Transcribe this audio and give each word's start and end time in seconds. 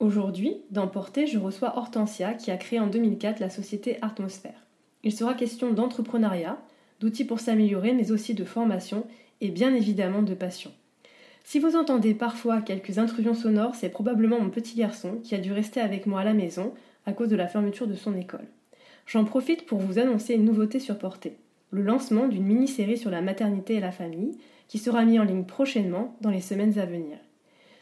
Aujourd'hui, 0.00 0.58
dans 0.70 0.86
Portée, 0.86 1.26
je 1.26 1.38
reçois 1.38 1.76
Hortensia 1.76 2.34
qui 2.34 2.52
a 2.52 2.56
créé 2.56 2.78
en 2.78 2.86
2004 2.86 3.40
la 3.40 3.50
société 3.50 3.98
Atmosphère. 4.00 4.64
Il 5.02 5.12
sera 5.12 5.34
question 5.34 5.72
d'entrepreneuriat, 5.72 6.56
d'outils 7.00 7.24
pour 7.24 7.40
s'améliorer, 7.40 7.92
mais 7.94 8.12
aussi 8.12 8.34
de 8.34 8.44
formation 8.44 9.06
et 9.40 9.50
bien 9.50 9.74
évidemment 9.74 10.22
de 10.22 10.34
passion. 10.34 10.70
Si 11.42 11.58
vous 11.58 11.74
entendez 11.74 12.14
parfois 12.14 12.60
quelques 12.60 12.98
intrusions 12.98 13.34
sonores, 13.34 13.74
c'est 13.74 13.88
probablement 13.88 14.38
mon 14.38 14.50
petit 14.50 14.76
garçon 14.76 15.18
qui 15.24 15.34
a 15.34 15.38
dû 15.38 15.52
rester 15.52 15.80
avec 15.80 16.06
moi 16.06 16.20
à 16.20 16.24
la 16.24 16.34
maison 16.34 16.74
à 17.04 17.12
cause 17.12 17.28
de 17.28 17.36
la 17.36 17.48
fermeture 17.48 17.88
de 17.88 17.94
son 17.94 18.14
école. 18.14 18.46
J'en 19.04 19.24
profite 19.24 19.66
pour 19.66 19.80
vous 19.80 19.98
annoncer 19.98 20.34
une 20.34 20.44
nouveauté 20.44 20.78
sur 20.78 20.96
Portée, 20.98 21.38
le 21.70 21.82
lancement 21.82 22.28
d'une 22.28 22.44
mini-série 22.46 22.98
sur 22.98 23.10
la 23.10 23.22
maternité 23.22 23.74
et 23.74 23.80
la 23.80 23.90
famille 23.90 24.38
qui 24.68 24.78
sera 24.78 25.04
mis 25.04 25.18
en 25.18 25.24
ligne 25.24 25.44
prochainement 25.44 26.16
dans 26.20 26.30
les 26.30 26.40
semaines 26.40 26.78
à 26.78 26.86
venir. 26.86 27.18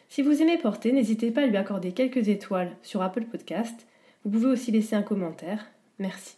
Si 0.09 0.23
vous 0.23 0.41
aimez 0.41 0.59
Porter, 0.59 0.93
n'hésitez 0.93 1.31
pas 1.31 1.43
à 1.43 1.47
lui 1.47 1.57
accorder 1.57 1.93
quelques 1.93 2.29
étoiles 2.29 2.77
sur 2.83 3.03
Apple 3.03 3.25
Podcast. 3.25 3.87
Vous 4.25 4.31
pouvez 4.31 4.47
aussi 4.47 4.71
laisser 4.71 4.97
un 4.97 5.03
commentaire. 5.03 5.67
Merci. 5.99 6.37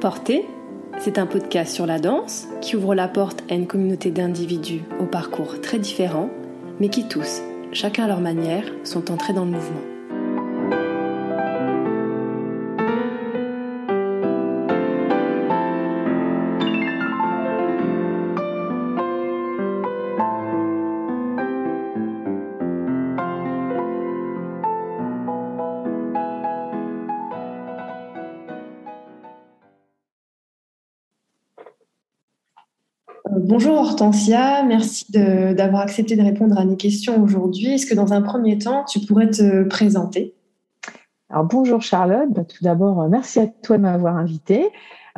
Porter, 0.00 0.46
c'est 0.98 1.18
un 1.18 1.26
podcast 1.26 1.74
sur 1.74 1.84
la 1.84 1.98
danse 1.98 2.48
qui 2.62 2.74
ouvre 2.74 2.94
la 2.94 3.06
porte 3.06 3.44
à 3.50 3.54
une 3.54 3.66
communauté 3.66 4.10
d'individus 4.10 4.80
au 4.98 5.04
parcours 5.04 5.60
très 5.60 5.78
différents 5.78 6.30
mais 6.80 6.88
qui 6.88 7.06
tous, 7.06 7.42
chacun 7.72 8.04
à 8.04 8.08
leur 8.08 8.20
manière, 8.20 8.64
sont 8.84 9.10
entrés 9.10 9.32
dans 9.32 9.44
le 9.44 9.52
mouvement. 9.52 9.89
Hortensia, 34.00 34.62
merci 34.62 35.12
d'avoir 35.12 35.82
accepté 35.82 36.16
de 36.16 36.22
répondre 36.22 36.58
à 36.58 36.64
mes 36.64 36.78
questions 36.78 37.22
aujourd'hui. 37.22 37.74
Est-ce 37.74 37.84
que 37.84 37.94
dans 37.94 38.14
un 38.14 38.22
premier 38.22 38.56
temps, 38.56 38.86
tu 38.86 39.00
pourrais 39.00 39.28
te 39.28 39.64
présenter? 39.64 40.34
Bonjour 41.28 41.82
Charlotte, 41.82 42.30
bah, 42.30 42.44
tout 42.44 42.64
d'abord 42.64 43.02
euh, 43.02 43.08
merci 43.08 43.40
à 43.40 43.46
toi 43.46 43.76
de 43.76 43.82
m'avoir 43.82 44.16
invitée. 44.16 44.64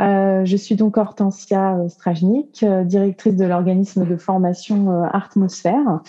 Euh, 0.00 0.44
je 0.44 0.56
suis 0.56 0.74
donc 0.74 0.96
Hortensia 0.96 1.78
Strajnik, 1.88 2.64
euh, 2.64 2.82
directrice 2.82 3.36
de 3.36 3.44
l'organisme 3.44 4.04
de 4.04 4.16
formation 4.16 5.04
Artmosphère. 5.04 6.00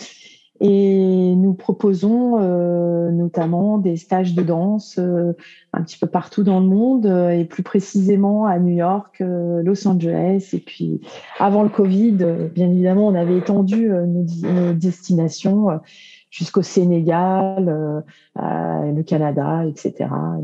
Et 0.65 1.35
nous 1.35 1.53
proposons 1.53 2.39
euh, 2.39 3.11
notamment 3.11 3.77
des 3.77 3.97
stages 3.97 4.33
de 4.33 4.43
danse 4.43 4.95
euh, 4.97 5.33
un 5.73 5.83
petit 5.83 5.97
peu 5.99 6.07
partout 6.07 6.43
dans 6.43 6.61
le 6.61 6.67
monde 6.67 7.05
euh, 7.05 7.31
et 7.31 7.43
plus 7.43 7.63
précisément 7.63 8.45
à 8.45 8.57
New 8.59 8.73
York, 8.73 9.17
Los 9.19 9.85
Angeles. 9.85 10.51
Et 10.53 10.59
puis 10.59 11.01
avant 11.37 11.63
le 11.63 11.69
Covid, 11.69 12.13
bien 12.55 12.69
évidemment, 12.69 13.07
on 13.07 13.15
avait 13.15 13.37
étendu 13.37 13.89
nos, 13.89 14.25
nos 14.53 14.73
destinations 14.73 15.67
jusqu'au 16.29 16.61
Sénégal, 16.61 18.03
le 18.37 19.01
Canada, 19.01 19.65
etc. 19.65 19.93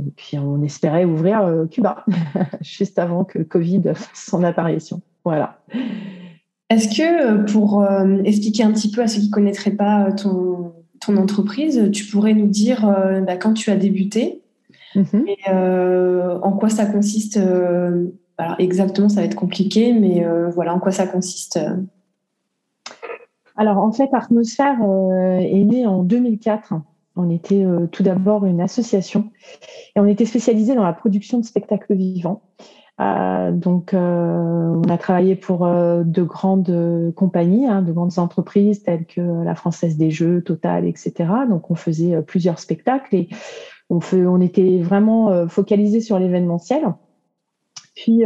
Et 0.05 0.11
puis 0.17 0.37
on 0.37 0.61
espérait 0.63 1.05
ouvrir 1.05 1.65
Cuba 1.71 2.03
juste 2.61 2.99
avant 2.99 3.23
que 3.23 3.39
le 3.39 3.45
Covid 3.45 3.83
fasse 3.93 4.09
son 4.13 4.43
apparition. 4.43 5.01
Voilà. 5.23 5.61
Est-ce 6.69 6.87
que 6.87 7.01
euh, 7.01 7.43
pour 7.45 7.81
euh, 7.81 8.21
expliquer 8.23 8.63
un 8.63 8.71
petit 8.71 8.91
peu 8.91 9.01
à 9.01 9.07
ceux 9.07 9.21
qui 9.21 9.27
ne 9.27 9.31
connaîtraient 9.31 9.71
pas 9.71 10.05
euh, 10.05 10.11
ton, 10.11 10.73
ton, 10.99 11.17
entreprise, 11.17 11.89
tu 11.91 12.05
pourrais 12.05 12.33
nous 12.33 12.47
dire 12.47 12.85
bah, 13.25 13.37
quand 13.37 13.53
tu 13.53 13.71
as 13.71 13.75
débuté 13.75 14.41
mhm. 14.95 15.25
et 15.27 15.51
en 15.51 16.51
quoi 16.53 16.69
ça 16.69 16.85
consiste 16.85 17.39
Exactement, 18.57 19.09
ça 19.09 19.21
va 19.21 19.25
être 19.25 19.35
compliqué, 19.35 19.93
mais 19.93 20.25
voilà, 20.53 20.73
en 20.75 20.79
quoi 20.79 20.91
ça 20.91 21.07
consiste 21.07 21.59
Alors 23.55 23.77
en 23.77 23.91
fait, 23.91 24.09
Atmosphère 24.13 24.77
est 25.39 25.63
né 25.63 25.87
en 25.87 26.03
2004. 26.03 26.73
On 27.15 27.29
était 27.29 27.65
tout 27.91 28.03
d'abord 28.03 28.45
une 28.45 28.59
association 28.59 29.31
et 29.95 30.01
on 30.01 30.05
était 30.05 30.25
spécialisé 30.25 30.75
dans 30.75 30.83
la 30.83 30.93
production 30.93 31.39
de 31.39 31.45
spectacles 31.45 31.95
vivants. 31.95 32.41
Euh, 32.99 33.51
donc, 33.51 33.93
euh, 33.93 33.99
on 33.99 34.89
a 34.89 34.97
travaillé 34.97 35.35
pour 35.35 35.65
euh, 35.65 36.03
de 36.03 36.21
grandes 36.21 37.13
compagnies, 37.15 37.65
hein, 37.65 37.81
de 37.81 37.93
grandes 37.93 38.19
entreprises 38.19 38.83
telles 38.83 39.05
que 39.05 39.21
la 39.21 39.55
Française 39.55 39.97
des 39.97 40.11
Jeux, 40.11 40.41
Total, 40.41 40.85
etc. 40.85 41.13
Donc, 41.49 41.71
on 41.71 41.75
faisait 41.75 42.21
plusieurs 42.21 42.59
spectacles 42.59 43.15
et 43.15 43.29
on, 43.89 44.41
était 44.41 44.79
vraiment 44.79 45.47
focalisé 45.47 45.99
sur 46.01 46.19
l'événementiel. 46.19 46.93
Puis, 47.95 48.23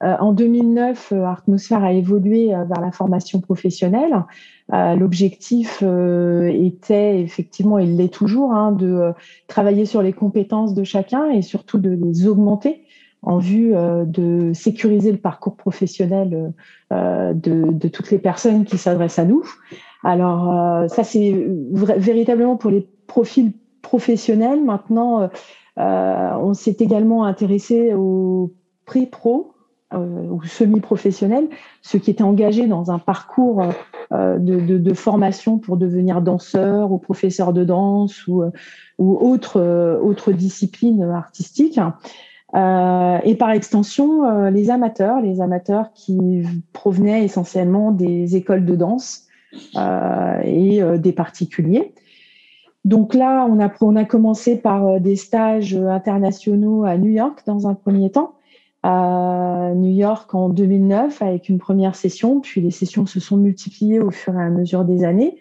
en 0.00 0.32
2009, 0.32 1.12
Atmosphère 1.12 1.82
a 1.82 1.92
évolué 1.92 2.48
vers 2.48 2.80
la 2.80 2.92
formation 2.92 3.40
professionnelle. 3.40 4.24
L'objectif 4.70 5.82
était 5.82 7.20
effectivement, 7.20 7.78
il 7.78 7.96
l'est 7.96 8.12
toujours, 8.12 8.52
hein, 8.52 8.72
de 8.72 9.12
travailler 9.48 9.86
sur 9.86 10.02
les 10.02 10.12
compétences 10.12 10.72
de 10.72 10.84
chacun 10.84 11.30
et 11.30 11.42
surtout 11.42 11.78
de 11.78 11.90
les 11.90 12.28
augmenter 12.28 12.85
en 13.22 13.38
vue 13.38 13.74
euh, 13.74 14.04
de 14.04 14.52
sécuriser 14.54 15.12
le 15.12 15.18
parcours 15.18 15.56
professionnel 15.56 16.52
euh, 16.92 17.32
de, 17.34 17.88
toutes 17.88 18.10
les 18.10 18.18
personnes 18.18 18.64
qui 18.64 18.78
s'adressent 18.78 19.18
à 19.18 19.24
nous. 19.24 19.44
Alors 20.04 20.52
euh, 20.52 20.88
ça 20.88 21.04
c'est 21.04 21.34
véritablement 21.70 22.56
pour 22.56 22.70
les 22.70 22.88
profils 23.06 23.52
professionnels. 23.82 24.64
Maintenant, 24.64 25.28
on 25.76 26.54
s'est 26.54 26.76
également 26.80 27.24
intéressé 27.24 27.94
aux 27.94 28.52
prix 28.84 29.06
pro 29.06 29.52
ou 29.92 30.42
semi-professionnels, 30.42 31.48
ceux 31.82 32.00
qui 32.00 32.10
étaient 32.10 32.24
engagés 32.24 32.66
dans 32.66 32.90
un 32.90 32.98
parcours 32.98 33.62
de, 34.10 34.94
formation 34.94 35.58
pour 35.58 35.76
devenir 35.76 36.20
danseur 36.20 36.90
ou 36.90 36.98
professeur 36.98 37.52
de 37.52 37.62
danse 37.62 38.26
ou, 38.26 38.42
ou 38.98 39.16
autre, 39.16 39.60
autre 40.02 40.32
discipline 40.32 41.04
artistique. 41.04 41.78
Euh, 42.56 43.18
et 43.24 43.34
par 43.34 43.50
extension, 43.50 44.24
euh, 44.24 44.50
les 44.50 44.70
amateurs, 44.70 45.20
les 45.20 45.40
amateurs 45.40 45.92
qui 45.92 46.42
provenaient 46.72 47.24
essentiellement 47.24 47.92
des 47.92 48.36
écoles 48.36 48.64
de 48.64 48.74
danse 48.74 49.24
euh, 49.76 50.40
et 50.42 50.80
des 50.98 51.12
particuliers. 51.12 51.92
Donc 52.84 53.14
là, 53.14 53.46
on 53.50 53.60
a, 53.60 53.70
on 53.80 53.96
a 53.96 54.04
commencé 54.04 54.56
par 54.56 55.00
des 55.00 55.16
stages 55.16 55.74
internationaux 55.74 56.84
à 56.84 56.96
New 56.96 57.10
York 57.10 57.42
dans 57.46 57.66
un 57.68 57.74
premier 57.74 58.10
temps. 58.10 58.34
À 58.82 59.72
New 59.74 59.92
York 59.92 60.32
en 60.34 60.48
2009 60.48 61.20
avec 61.20 61.48
une 61.48 61.58
première 61.58 61.96
session, 61.96 62.40
puis 62.40 62.60
les 62.60 62.70
sessions 62.70 63.04
se 63.04 63.18
sont 63.18 63.36
multipliées 63.36 63.98
au 63.98 64.12
fur 64.12 64.38
et 64.38 64.42
à 64.42 64.48
mesure 64.50 64.84
des 64.84 65.02
années. 65.02 65.40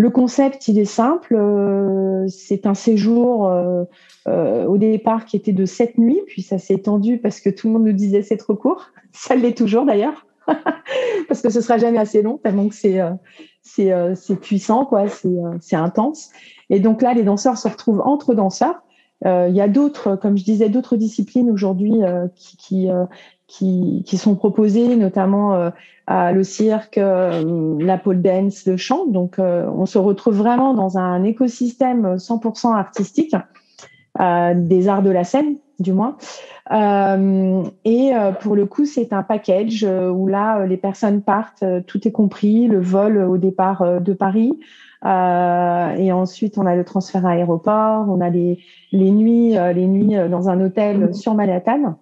Le 0.00 0.08
concept, 0.08 0.66
il 0.66 0.78
est 0.78 0.86
simple. 0.86 1.34
Euh, 1.36 2.26
c'est 2.26 2.64
un 2.64 2.72
séjour 2.72 3.46
euh, 3.48 3.84
euh, 4.28 4.64
au 4.64 4.78
départ 4.78 5.26
qui 5.26 5.36
était 5.36 5.52
de 5.52 5.66
sept 5.66 5.98
nuits, 5.98 6.22
puis 6.26 6.40
ça 6.40 6.56
s'est 6.56 6.72
étendu 6.72 7.18
parce 7.18 7.38
que 7.38 7.50
tout 7.50 7.66
le 7.66 7.74
monde 7.74 7.84
nous 7.84 7.92
disait 7.92 8.22
c'est 8.22 8.38
trop 8.38 8.54
court. 8.54 8.92
Ça 9.12 9.34
l'est 9.34 9.54
toujours 9.54 9.84
d'ailleurs, 9.84 10.26
parce 11.28 11.42
que 11.42 11.50
ce 11.50 11.60
sera 11.60 11.76
jamais 11.76 11.98
assez 11.98 12.22
long 12.22 12.38
tellement 12.38 12.68
que 12.68 12.74
c'est 12.74 14.40
puissant 14.40 14.86
quoi, 14.86 15.04
c'est 15.60 15.76
intense. 15.76 16.30
Et 16.70 16.80
donc 16.80 17.02
là, 17.02 17.12
les 17.12 17.24
danseurs 17.24 17.58
se 17.58 17.68
retrouvent 17.68 18.00
entre 18.02 18.32
danseurs. 18.32 18.82
Il 19.26 19.52
y 19.52 19.60
a 19.60 19.68
d'autres, 19.68 20.16
comme 20.16 20.38
je 20.38 20.44
disais, 20.44 20.70
d'autres 20.70 20.96
disciplines 20.96 21.50
aujourd'hui 21.50 21.94
qui, 22.36 22.88
qui, 23.50 24.04
qui, 24.06 24.16
sont 24.16 24.36
proposées, 24.36 24.94
notamment 24.96 25.72
le 26.32 26.42
cirque, 26.42 26.98
euh, 26.98 27.76
la 27.80 27.96
pole 27.96 28.20
dance, 28.20 28.66
le 28.66 28.76
chant. 28.76 29.06
Donc, 29.06 29.38
euh, 29.38 29.66
on 29.76 29.86
se 29.86 29.98
retrouve 29.98 30.34
vraiment 30.34 30.74
dans 30.74 30.98
un 30.98 31.22
écosystème 31.22 32.16
100% 32.16 32.74
artistique, 32.74 33.34
euh, 34.20 34.54
des 34.56 34.88
arts 34.88 35.02
de 35.02 35.10
la 35.10 35.24
scène, 35.24 35.56
du 35.78 35.92
moins. 35.92 36.16
et 36.72 38.12
pour 38.40 38.54
le 38.54 38.66
coup, 38.66 38.84
c'est 38.84 39.12
un 39.12 39.22
package 39.22 39.84
où 39.84 40.26
là, 40.26 40.66
les 40.66 40.76
personnes 40.76 41.22
partent, 41.22 41.64
tout 41.86 42.06
est 42.06 42.12
compris, 42.12 42.68
le 42.68 42.80
vol 42.80 43.18
au 43.18 43.38
départ 43.38 44.00
de 44.00 44.12
Paris. 44.12 44.52
et 45.04 46.12
ensuite, 46.12 46.58
on 46.58 46.66
a 46.66 46.76
le 46.76 46.84
transfert 46.84 47.24
à 47.26 47.30
aéroport, 47.30 48.06
on 48.08 48.20
a 48.20 48.30
les, 48.30 48.58
les 48.92 49.10
nuits, 49.10 49.56
les 49.74 49.86
nuits 49.86 50.16
dans 50.28 50.48
un 50.48 50.60
hôtel 50.60 51.14
sur 51.14 51.34
Manhattan. 51.34 51.96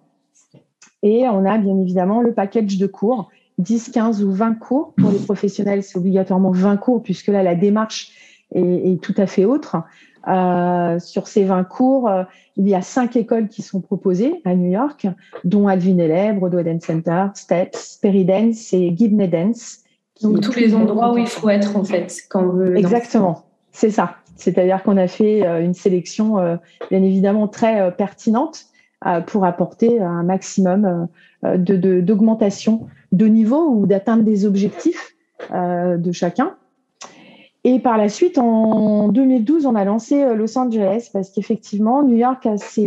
Et 1.03 1.27
on 1.27 1.45
a 1.45 1.57
bien 1.57 1.77
évidemment 1.79 2.21
le 2.21 2.33
package 2.33 2.77
de 2.77 2.87
cours 2.87 3.29
10, 3.59 3.91
15 3.91 4.23
ou 4.23 4.31
20 4.31 4.55
cours. 4.55 4.93
Pour 4.97 5.11
les 5.11 5.19
professionnels, 5.19 5.83
c'est 5.83 5.97
obligatoirement 5.97 6.51
20 6.51 6.77
cours, 6.77 7.03
puisque 7.03 7.27
là, 7.27 7.43
la 7.43 7.55
démarche 7.55 8.11
est, 8.55 9.01
tout 9.01 9.13
à 9.17 9.27
fait 9.27 9.45
autre. 9.45 9.77
sur 10.25 11.27
ces 11.27 11.43
20 11.43 11.63
cours, 11.65 12.09
il 12.55 12.67
y 12.67 12.73
a 12.73 12.81
cinq 12.81 13.15
écoles 13.15 13.47
qui 13.47 13.61
sont 13.61 13.81
proposées 13.81 14.41
à 14.45 14.55
New 14.55 14.71
York, 14.71 15.07
dont 15.43 15.67
Alvin 15.67 15.97
Ailey, 15.97 16.33
Broadway 16.33 16.63
Dance 16.63 16.83
Center, 16.83 17.27
Steps, 17.35 17.99
Perry 18.01 18.25
Dance 18.25 18.73
et 18.73 18.93
Gibney 18.95 19.27
Dance. 19.27 19.79
Donc 20.21 20.41
tous 20.41 20.55
les 20.55 20.73
endroits 20.73 21.13
où 21.13 21.17
il 21.17 21.27
faut 21.27 21.49
être 21.49 21.77
en 21.77 21.83
fait 21.83 22.13
quand 22.29 22.43
on 22.43 22.49
veut. 22.49 22.77
Exactement, 22.77 23.45
c'est 23.71 23.91
ça. 23.91 24.15
C'est-à-dire 24.35 24.83
qu'on 24.83 24.97
a 24.97 25.07
fait 25.07 25.41
une 25.61 25.73
sélection 25.73 26.59
bien 26.89 27.03
évidemment 27.03 27.47
très 27.49 27.93
pertinente 27.95 28.69
pour 29.27 29.45
apporter 29.45 30.01
un 30.01 30.23
maximum 30.23 31.07
de 31.43 32.01
d'augmentation 32.01 32.87
de, 33.11 33.27
niveau 33.27 33.69
ou 33.69 33.85
d'atteindre 33.85 34.23
des 34.23 34.45
objectifs 34.45 35.15
de 35.51 36.11
chacun. 36.11 36.55
Et 37.63 37.79
par 37.79 37.97
la 37.97 38.09
suite, 38.09 38.37
en 38.37 39.07
2012, 39.09 39.65
on 39.65 39.75
a 39.75 39.85
lancé 39.85 40.35
Los 40.35 40.57
Angeles 40.57 41.09
parce 41.13 41.29
qu'effectivement, 41.29 42.03
New 42.03 42.17
York 42.17 42.45
a 42.45 42.57
ses, 42.57 42.85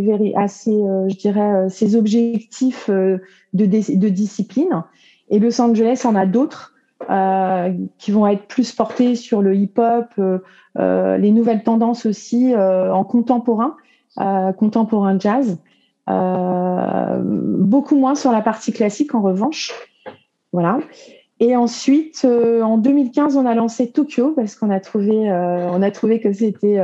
objectifs 1.96 2.90
de, 2.90 3.64
discipline 3.64 4.82
et 5.30 5.38
Los 5.38 5.60
Angeles 5.60 6.02
en 6.04 6.14
a 6.14 6.26
d'autres 6.26 6.72
euh, 7.10 7.72
qui 7.98 8.12
vont 8.12 8.26
être 8.28 8.46
plus 8.46 8.72
portés 8.72 9.16
sur 9.16 9.42
le 9.42 9.56
hip-hop, 9.56 10.06
euh, 10.18 10.38
euh, 10.78 11.16
les 11.16 11.32
nouvelles 11.32 11.64
tendances 11.64 12.06
aussi 12.06 12.54
en 12.56 13.04
contemporain, 13.04 13.76
contemporain 14.16 15.18
jazz. 15.18 15.58
Beaucoup 16.08 17.96
moins 17.96 18.14
sur 18.14 18.32
la 18.32 18.40
partie 18.40 18.72
classique 18.72 19.14
en 19.14 19.22
revanche. 19.22 19.72
Voilà. 20.52 20.78
Et 21.40 21.56
ensuite, 21.56 22.24
en 22.24 22.78
2015, 22.78 23.36
on 23.36 23.46
a 23.46 23.54
lancé 23.54 23.90
Tokyo 23.90 24.32
parce 24.36 24.54
qu'on 24.54 24.70
a 24.70 24.80
trouvé, 24.80 25.10
on 25.10 25.82
a 25.82 25.90
trouvé 25.90 26.20
que 26.20 26.32
c'était, 26.32 26.80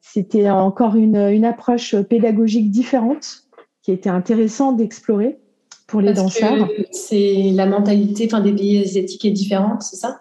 c'était 0.00 0.50
encore 0.50 0.96
une, 0.96 1.16
une 1.16 1.44
approche 1.44 1.96
pédagogique 2.02 2.70
différente 2.70 3.44
qui 3.82 3.92
était 3.92 4.10
intéressante 4.10 4.76
d'explorer 4.76 5.38
pour 5.86 6.00
les 6.00 6.12
danseurs. 6.12 6.68
C'est 6.90 7.52
la 7.54 7.66
mentalité 7.66 8.26
enfin, 8.26 8.40
des 8.40 8.52
pays 8.52 8.78
asiatiques 8.82 9.24
est 9.24 9.30
différente, 9.30 9.82
c'est 9.82 9.96
ça? 9.96 10.20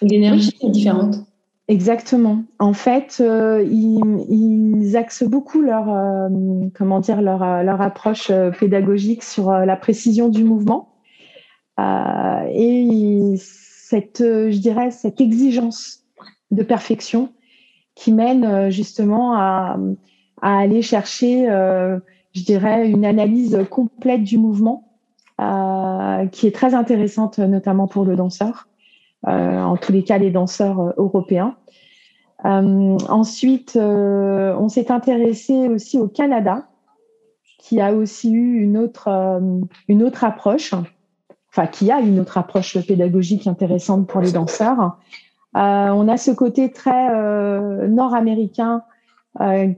L'énergie 0.00 0.52
est 0.62 0.70
différente? 0.70 1.16
Exactement. 1.70 2.42
En 2.58 2.72
fait, 2.72 3.18
euh, 3.20 3.62
ils, 3.62 4.96
axent 4.96 5.22
beaucoup 5.22 5.60
leur, 5.60 5.88
euh, 5.88 6.28
comment 6.74 6.98
dire, 6.98 7.22
leur, 7.22 7.62
leur 7.62 7.80
approche 7.80 8.28
euh, 8.30 8.50
pédagogique 8.50 9.22
sur 9.22 9.52
la 9.52 9.76
précision 9.76 10.28
du 10.28 10.42
mouvement 10.42 10.88
et 11.78 13.34
cette, 13.38 14.18
je 14.18 14.58
dirais, 14.58 14.90
cette 14.90 15.20
exigence 15.20 16.00
de 16.50 16.62
perfection 16.62 17.32
qui 17.94 18.12
mène 18.12 18.68
justement 18.70 19.34
à, 19.34 19.78
à 20.42 20.58
aller 20.58 20.82
chercher, 20.82 21.46
je 21.46 22.42
dirais, 22.42 22.90
une 22.90 23.06
analyse 23.06 23.58
complète 23.70 24.24
du 24.24 24.36
mouvement 24.36 24.90
euh, 25.40 26.26
qui 26.26 26.46
est 26.46 26.54
très 26.54 26.74
intéressante, 26.74 27.38
notamment 27.38 27.86
pour 27.86 28.04
le 28.04 28.14
danseur, 28.14 28.68
euh, 28.68 28.69
en 29.26 29.76
tous 29.76 29.92
les 29.92 30.02
cas 30.02 30.18
les 30.18 30.30
danseurs 30.30 30.80
euh, 30.80 30.92
européens. 30.96 31.56
ensuite, 32.44 33.76
on 33.76 34.68
s'est 34.68 34.90
intéressé 34.90 35.68
aussi 35.68 35.98
au 35.98 36.08
Canada, 36.08 36.68
qui 37.58 37.80
a 37.80 37.92
aussi 37.92 38.32
eu 38.32 38.62
une 38.62 38.78
autre, 38.78 39.08
une 39.88 40.02
autre 40.02 40.24
approche, 40.24 40.74
enfin 41.50 41.66
qui 41.66 41.90
a 41.92 42.00
une 42.00 42.18
autre 42.18 42.38
approche 42.38 42.78
pédagogique 42.86 43.46
intéressante 43.46 44.06
pour 44.06 44.22
les 44.22 44.32
danseurs. 44.32 44.98
on 45.54 46.08
a 46.08 46.16
ce 46.16 46.30
côté 46.30 46.72
très 46.72 47.88
nord-américain 47.88 48.82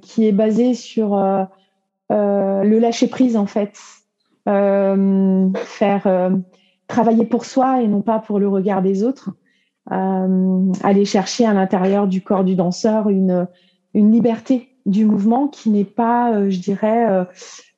qui 0.00 0.28
est 0.28 0.32
basé 0.32 0.74
sur 0.74 1.16
le 2.10 2.78
lâcher 2.78 3.08
prise 3.08 3.36
en 3.36 3.46
fait, 3.46 3.72
euh, 4.48 5.50
faire 5.54 6.06
euh, 6.06 6.30
travailler 6.87 7.25
pour 7.25 7.44
soi 7.44 7.82
et 7.82 7.88
non 7.88 8.02
pas 8.02 8.19
pour 8.19 8.38
le 8.38 8.49
regard 8.49 8.82
des 8.82 9.05
autres. 9.05 9.31
Euh, 9.90 10.73
aller 10.84 11.05
chercher 11.05 11.44
à 11.44 11.52
l'intérieur 11.52 12.06
du 12.06 12.23
corps 12.23 12.44
du 12.44 12.55
danseur 12.55 13.08
une, 13.08 13.49
une 13.94 14.12
liberté 14.12 14.69
du 14.87 15.05
mouvement 15.05 15.49
qui 15.49 15.70
n'est 15.70 15.84
pas, 15.84 16.49
je 16.49 16.58
dirais, 16.58 17.26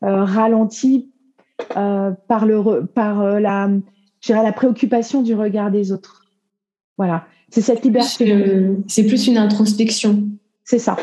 ralentie 0.01 1.11
par, 1.69 2.47
le, 2.47 2.87
par 2.87 3.41
la, 3.41 3.71
la 4.29 4.53
préoccupation 4.53 5.23
du 5.23 5.35
regard 5.35 5.71
des 5.71 5.93
autres. 5.93 6.25
Voilà, 6.97 7.27
c'est 7.50 7.61
cette 7.61 7.85
liberté. 7.85 8.27
C'est 8.87 9.05
plus 9.05 9.27
une 9.27 9.39
introspection. 9.39 10.25
C'est 10.65 10.79
ça, 10.79 10.97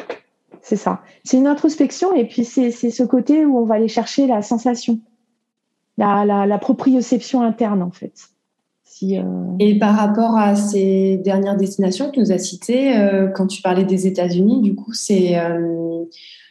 c'est 0.62 0.75
ça. 0.75 1.01
C'est 1.24 1.38
une 1.38 1.47
introspection 1.47 2.13
et 2.15 2.25
puis 2.27 2.45
c'est 2.45 2.71
ce 2.71 3.04
côté 3.04 3.45
où 3.45 3.57
on 3.57 3.65
va 3.65 3.75
aller 3.75 3.88
chercher 3.88 4.27
la 4.27 4.42
sensation 4.42 5.00
la, 5.97 6.57
proprioception 6.57 7.41
interne, 7.41 7.81
en 7.81 7.91
fait. 7.91 8.13
Euh, 9.03 9.23
Et 9.59 9.79
par 9.79 9.95
rapport 9.95 10.38
à 10.38 10.55
ces 10.55 11.17
dernières 11.17 11.57
destinations 11.57 12.07
que 12.07 12.13
tu 12.13 12.19
nous 12.19 12.31
as 12.31 12.38
citées, 12.38 12.97
euh, 12.97 13.27
quand 13.29 13.47
tu 13.47 13.61
parlais 13.61 13.83
des 13.83 14.07
États-Unis, 14.07 14.61
du 14.61 14.75
coup, 14.75 14.93
c'est 14.93 15.39
euh, 15.39 16.03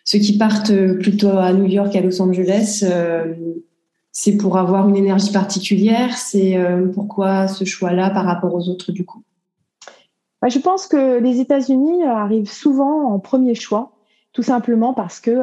ceux 0.04 0.18
qui 0.18 0.36
partent 0.36 0.74
plutôt 0.98 1.30
à 1.30 1.52
New 1.52 1.66
York, 1.66 1.94
à 1.94 2.00
Los 2.00 2.20
Angeles, 2.20 2.84
c'est 4.12 4.36
pour 4.36 4.58
avoir 4.58 4.88
une 4.88 4.96
énergie 4.96 5.32
particulière. 5.32 6.16
C'est 6.16 6.58
pourquoi 6.94 7.46
ce 7.46 7.64
choix-là 7.64 8.10
par 8.10 8.24
rapport 8.24 8.52
aux 8.52 8.68
autres, 8.68 8.90
du 8.90 9.04
coup? 9.04 9.22
Bah, 10.42 10.48
Je 10.48 10.58
pense 10.58 10.88
que 10.88 11.20
les 11.20 11.40
États-Unis 11.40 12.02
arrivent 12.02 12.50
souvent 12.50 13.12
en 13.12 13.20
premier 13.20 13.54
choix, 13.54 13.92
tout 14.32 14.42
simplement 14.42 14.94
parce 14.94 15.20
que 15.20 15.38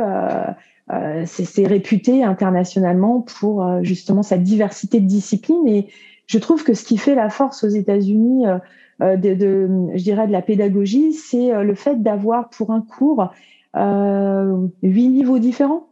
euh, 0.92 1.24
c'est 1.26 1.68
réputé 1.68 2.24
internationalement 2.24 3.22
pour 3.22 3.64
euh, 3.64 3.80
justement 3.84 4.24
sa 4.24 4.38
diversité 4.38 5.02
de 5.02 5.06
disciplines. 5.06 5.68
Et 5.68 5.88
je 6.28 6.38
trouve 6.40 6.64
que 6.64 6.74
ce 6.74 6.86
qui 6.86 6.98
fait 6.98 7.16
la 7.16 7.30
force 7.30 7.64
aux 7.64 7.70
États-Unis 7.70 8.46
euh, 8.48 9.18
de, 9.18 9.34
de, 9.34 9.70
je 9.96 10.04
dirais, 10.04 10.28
de 10.28 10.32
la 10.32 10.42
pédagogie, 10.42 11.14
c'est 11.14 11.64
le 11.64 11.76
fait 11.76 12.02
d'avoir 12.02 12.50
pour 12.50 12.72
un 12.72 12.82
cours 12.82 13.32
huit 13.76 15.10
niveaux 15.10 15.40
différents. 15.40 15.88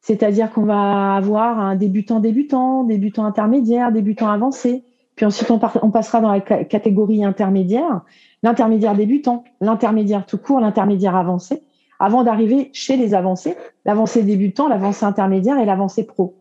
C'est-à-dire 0.00 0.50
qu'on 0.50 0.64
va 0.64 1.14
avoir 1.14 1.60
un 1.60 1.76
débutant 1.76 2.18
débutant, 2.18 2.84
débutant 2.84 3.24
intermédiaire, 3.24 3.92
débutant 3.92 4.28
avancé. 4.28 4.84
Puis 5.14 5.24
ensuite, 5.24 5.50
on, 5.50 5.60
on 5.82 5.90
passera 5.90 6.20
dans 6.20 6.32
la 6.32 6.40
catégorie 6.40 7.24
intermédiaire, 7.24 8.02
l'intermédiaire 8.42 8.96
débutant, 8.96 9.44
l'intermédiaire 9.60 10.26
tout 10.26 10.38
court, 10.38 10.60
l'intermédiaire 10.60 11.16
avancé 11.16 11.62
avant 11.98 12.24
d'arriver 12.24 12.70
chez 12.72 12.96
les 12.96 13.14
avancés, 13.14 13.56
l'avancée 13.84 14.22
débutant, 14.22 14.68
l'avancée 14.68 15.04
intermédiaire 15.04 15.58
et 15.58 15.64
l'avancée 15.64 16.04
pro. 16.04 16.34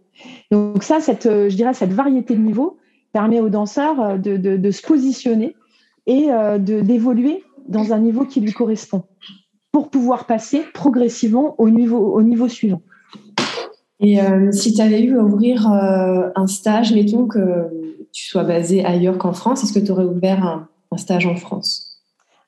Donc 0.52 0.84
ça, 0.84 1.00
cette, 1.00 1.26
euh, 1.26 1.50
je 1.50 1.56
dirais, 1.56 1.74
cette 1.74 1.94
variété 1.94 2.36
de 2.36 2.42
niveaux 2.42 2.78
permet 3.14 3.40
aux 3.40 3.50
danseurs 3.50 4.00
euh, 4.02 4.18
de, 4.18 4.38
de, 4.38 4.72
se 4.72 4.82
positionner 4.82 5.56
et 6.08 6.32
euh, 6.32 6.58
d'évoluer 6.58 7.44
dans 7.68 7.94
un 7.94 8.00
niveau 8.00 8.26
qui 8.26 8.42
lui 8.42 8.52
correspond 8.52 9.04
pour 9.72 9.90
pouvoir 9.90 10.26
passer 10.26 10.64
progressivement 10.74 11.56
au 11.58 11.70
niveau, 11.70 11.98
au 11.98 12.22
niveau 12.24 12.48
suivant. 12.48 12.82
Et 14.04 14.18
si 14.52 14.74
tu 14.74 14.82
avais 14.82 15.04
eu 15.04 15.20
à 15.20 15.24
ouvrir 15.24 15.68
un 15.68 16.48
stage, 16.48 16.92
mettons 16.92 17.28
que 17.28 17.68
tu 18.12 18.26
sois 18.26 18.44
basé 18.44 18.84
ailleurs 18.84 19.20
qu'en 19.20 19.32
France, 19.32 19.64
est-ce 19.64 19.74
que 19.74 19.86
tu 19.86 19.92
aurais 19.92 20.06
ouvert 20.06 20.68
un 20.92 20.98
stage 20.98 21.28
en 21.28 21.36
France? 21.36 21.91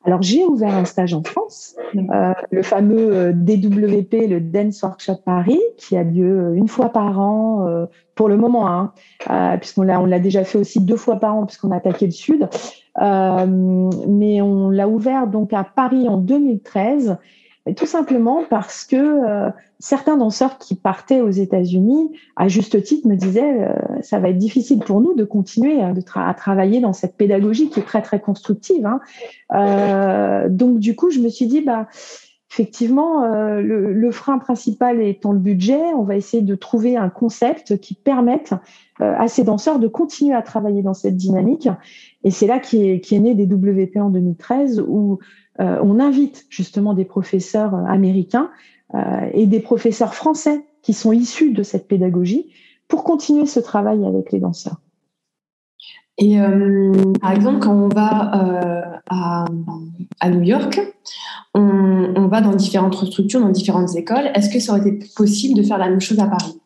Alors 0.05 0.22
j'ai 0.22 0.43
ouvert 0.43 0.75
un 0.75 0.86
stage 0.86 1.13
en 1.13 1.24
France, 1.24 1.75
euh, 1.95 2.33
le 2.51 2.62
fameux 2.62 3.15
euh, 3.15 3.31
DWP, 3.33 4.27
le 4.27 4.41
Dance 4.41 4.81
Workshop 4.81 5.19
Paris, 5.24 5.62
qui 5.77 5.95
a 5.95 6.03
lieu 6.03 6.39
euh, 6.39 6.53
une 6.55 6.67
fois 6.67 6.89
par 6.89 7.19
an 7.19 7.65
euh, 7.67 7.86
pour 8.15 8.27
le 8.27 8.36
moment, 8.36 8.67
hein, 8.67 8.93
euh, 9.29 9.57
puisqu'on 9.57 9.83
l'a 9.83 10.01
on 10.01 10.05
l'a 10.05 10.19
déjà 10.19 10.43
fait 10.43 10.57
aussi 10.57 10.81
deux 10.81 10.98
fois 10.98 11.17
par 11.17 11.36
an 11.36 11.45
puisqu'on 11.45 11.72
a 11.72 11.77
attaqué 11.77 12.05
le 12.05 12.12
sud, 12.12 12.50
mais 13.00 14.41
on 14.41 14.69
l'a 14.69 14.88
ouvert 14.88 15.27
donc 15.27 15.53
à 15.53 15.63
Paris 15.63 16.07
en 16.07 16.17
2013 16.17 17.17
tout 17.77 17.86
simplement 17.86 18.43
parce 18.50 18.84
que 18.84 18.98
euh, 18.98 19.50
certains 19.79 20.17
danseurs 20.17 20.58
qui 20.58 20.75
partaient 20.75 21.22
aux 21.22 21.29
États-Unis, 21.29 22.12
à 22.36 22.50
juste 22.50 22.84
titre, 22.84 23.08
me 23.08 23.15
disaient 23.15 23.62
euh, 23.62 23.74
ça 24.01 24.20
va 24.20 24.29
être 24.29 24.38
difficile 24.38 24.79
pour 24.79 25.00
nous 25.00 25.13
de 25.13 25.24
continuer 25.24 25.82
à, 25.82 25.93
à, 26.15 26.34
travailler 26.34 26.82
dans 26.82 26.91
cette 26.91 27.15
pédagogie 27.15 27.70
qui 27.70 27.79
est 27.79 27.84
très 27.84 28.01
très 28.01 28.20
constructive. 28.20 28.86
Hein. 28.86 29.00
Euh, 29.53 30.50
donc 30.50 30.79
du 30.79 30.96
coup, 30.96 31.10
je 31.10 31.20
me 31.20 31.29
suis 31.29 31.48
dit 31.48 31.62
bah 31.62 31.88
effectivement, 32.51 33.25
le, 33.25 34.12
frein 34.12 34.38
principal 34.38 35.01
étant 35.01 35.32
le 35.32 35.39
budget, 35.39 35.82
on 35.98 36.03
va 36.03 36.15
essayer 36.15 36.43
de 36.43 36.53
trouver 36.53 36.96
un 36.96 37.10
concept 37.10 37.79
qui 37.79 37.96
permette 37.96 38.53
à 39.00 39.27
ces 39.27 39.43
danseurs 39.43 39.79
de 39.79 39.88
continuer 39.88 40.36
à 40.36 40.43
travailler 40.43 40.84
dans 40.84 40.93
cette 40.93 41.17
dynamique. 41.17 41.67
Et 42.24 42.29
c'est 42.29 42.46
là 42.46 42.60
qui 42.60 42.88
est, 42.88 43.00
qui 43.00 43.15
est 43.15 43.20
né 43.20 43.34
des 43.34 43.46
WP 43.46 43.98
en 43.98 44.12
2013 44.12 44.86
où 44.88 45.17
euh, 45.60 45.77
on 45.83 46.00
invite 46.00 46.45
justement 46.50 46.93
des 46.93 47.05
professeurs 47.05 47.75
euh, 47.75 47.86
américains 47.86 48.50
euh, 48.95 49.29
et 49.33 49.45
des 49.45 49.60
professeurs 49.60 50.15
français 50.15 50.65
qui 50.81 50.93
sont 50.93 51.12
issus 51.12 51.51
de 51.51 51.63
cette 51.63 51.88
pédagogie 51.88 52.51
pour 52.88 53.03
continuer 53.03 53.45
ce 53.45 53.60
travail 53.60 54.05
avec 54.05 54.31
les 54.31 54.39
danseurs. 54.39 54.77
Et 56.19 56.38
par 57.19 57.31
exemple, 57.31 57.57
quand 57.60 57.74
on 57.74 57.88
va 57.88 59.01
à, 59.10 60.29
New 60.29 60.43
York, 60.43 60.79
on, 61.55 62.27
va 62.27 62.41
dans 62.41 62.53
différentes 62.53 63.03
structures, 63.03 63.39
dans 63.39 63.50
différentes 63.50 63.95
écoles. 63.95 64.29
Est-ce 64.36 64.53
que 64.53 64.60
ça 64.60 64.74
aurait 64.74 64.88
été 64.88 65.07
possible 65.15 65.57
de 65.57 65.63
faire 65.63 65.79
la 65.79 65.89
même 65.89 66.01
chose 66.01 66.19
à 66.19 66.27
Paris? 66.27 66.62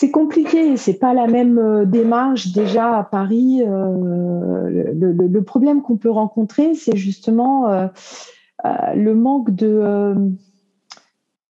C'est 0.00 0.10
compliqué, 0.10 0.78
c'est 0.78 0.98
pas 0.98 1.12
la 1.12 1.26
même 1.26 1.58
euh, 1.58 1.84
démarche 1.84 2.52
déjà 2.52 2.96
à 2.96 3.04
Paris. 3.04 3.62
Euh, 3.62 4.94
le, 4.94 5.42
problème 5.42 5.82
qu'on 5.82 5.98
peut 5.98 6.10
rencontrer, 6.10 6.74
c'est 6.74 6.96
justement 6.96 7.68
euh, 7.68 7.86
le 8.94 9.14
manque 9.14 9.50
de, 9.50 10.14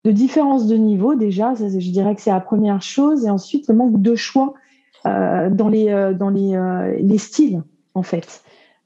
différence 0.05 0.67
de 0.67 0.75
niveau 0.75 1.15
déjà. 1.15 1.55
je 1.55 1.91
dirais 1.93 2.17
que 2.17 2.23
c'est 2.23 2.33
la 2.33 2.41
première 2.41 2.83
chose, 2.83 3.25
et 3.25 3.31
ensuite 3.31 3.69
le 3.69 3.75
manque 3.77 4.03
de 4.03 4.17
choix 4.17 4.55
dans 5.05 5.69
les 5.71 6.13
dans 6.19 6.31
les 6.31 7.19
styles 7.19 7.63
en 7.95 8.03
fait. 8.03 8.43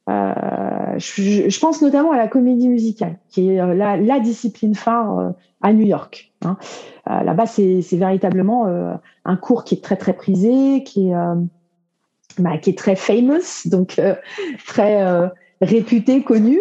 Je, 0.07 1.61
pense 1.61 1.83
notamment 1.83 2.13
à 2.13 2.17
la 2.17 2.29
comédie 2.29 2.69
musicale, 2.69 3.19
qui 3.29 3.51
est 3.51 3.57
la, 3.57 3.97
la 3.97 4.21
discipline 4.21 4.75
phare 4.75 5.35
à 5.65 5.73
New 5.73 5.87
York. 5.87 6.31
Hein. 6.45 6.57
Euh, 7.11 7.21
là-bas, 7.23 7.47
c'est 7.47 7.83
véritablement 7.93 8.67
euh, 8.67 8.95
un 9.25 9.37
cours 9.37 9.65
qui 9.65 9.75
est 9.75 9.83
très 9.83 9.97
très 9.97 10.13
prisé, 10.13 10.85
qui 10.85 11.09
est 11.09 11.15
euh, 11.15 11.35
bah, 12.39 12.59
qui 12.59 12.71
est 12.71 12.79
très 12.79 12.97
famous, 12.97 13.67
donc 13.67 14.01
très 14.67 15.31
réputé, 15.61 16.23
connu. 16.23 16.59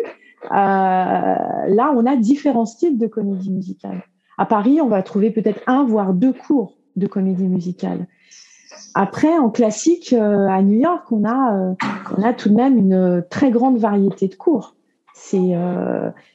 là, 0.52 1.94
on 1.96 2.06
a 2.06 2.16
différents 2.16 2.66
styles 2.66 2.98
de 2.98 3.08
comédie 3.08 3.52
musicale. 3.52 4.04
À 4.38 4.46
Paris, 4.46 4.82
on 4.82 4.88
va 4.88 5.02
trouver 5.04 5.32
peut-être 5.32 5.62
un 5.68 5.84
voire 5.84 6.14
deux 6.14 6.34
cours 6.34 6.78
de 6.96 7.08
comédie 7.08 7.48
musicale. 7.48 8.08
Après, 8.96 9.38
en 9.38 9.50
classique, 9.50 10.14
à 10.14 10.62
New 10.62 10.80
York, 10.80 11.12
on 11.12 11.26
a, 11.26 11.76
on 12.18 12.22
a 12.22 12.34
tout 12.34 12.50
de 12.50 12.56
même 12.56 12.78
une 12.78 13.24
très 13.30 13.52
grande 13.52 13.78
variété 13.78 14.28
de 14.28 14.36
cours. 14.36 14.76
C'est 15.14 15.56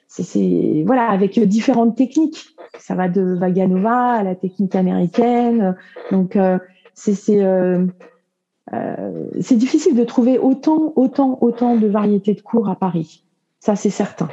c'est 0.08 0.82
voilà 0.86 1.08
avec 1.10 1.38
différentes 1.38 1.96
techniques. 1.96 2.46
Ça 2.78 2.94
va 2.94 3.08
de 3.08 3.20
Vaganova 3.20 4.12
à 4.14 4.22
la 4.22 4.34
technique 4.34 4.74
américaine. 4.74 5.76
Donc 6.10 6.36
euh, 6.36 6.58
c'est 6.94 7.14
euh, 7.28 7.86
euh, 8.72 9.26
c'est 9.40 9.56
difficile 9.56 9.94
de 9.94 10.04
trouver 10.04 10.38
autant 10.38 10.92
autant 10.96 11.38
autant 11.40 11.76
de 11.76 11.86
variétés 11.86 12.34
de 12.34 12.40
cours 12.40 12.68
à 12.68 12.76
Paris. 12.76 13.22
Ça 13.60 13.76
c'est 13.76 13.90
certain. 13.90 14.28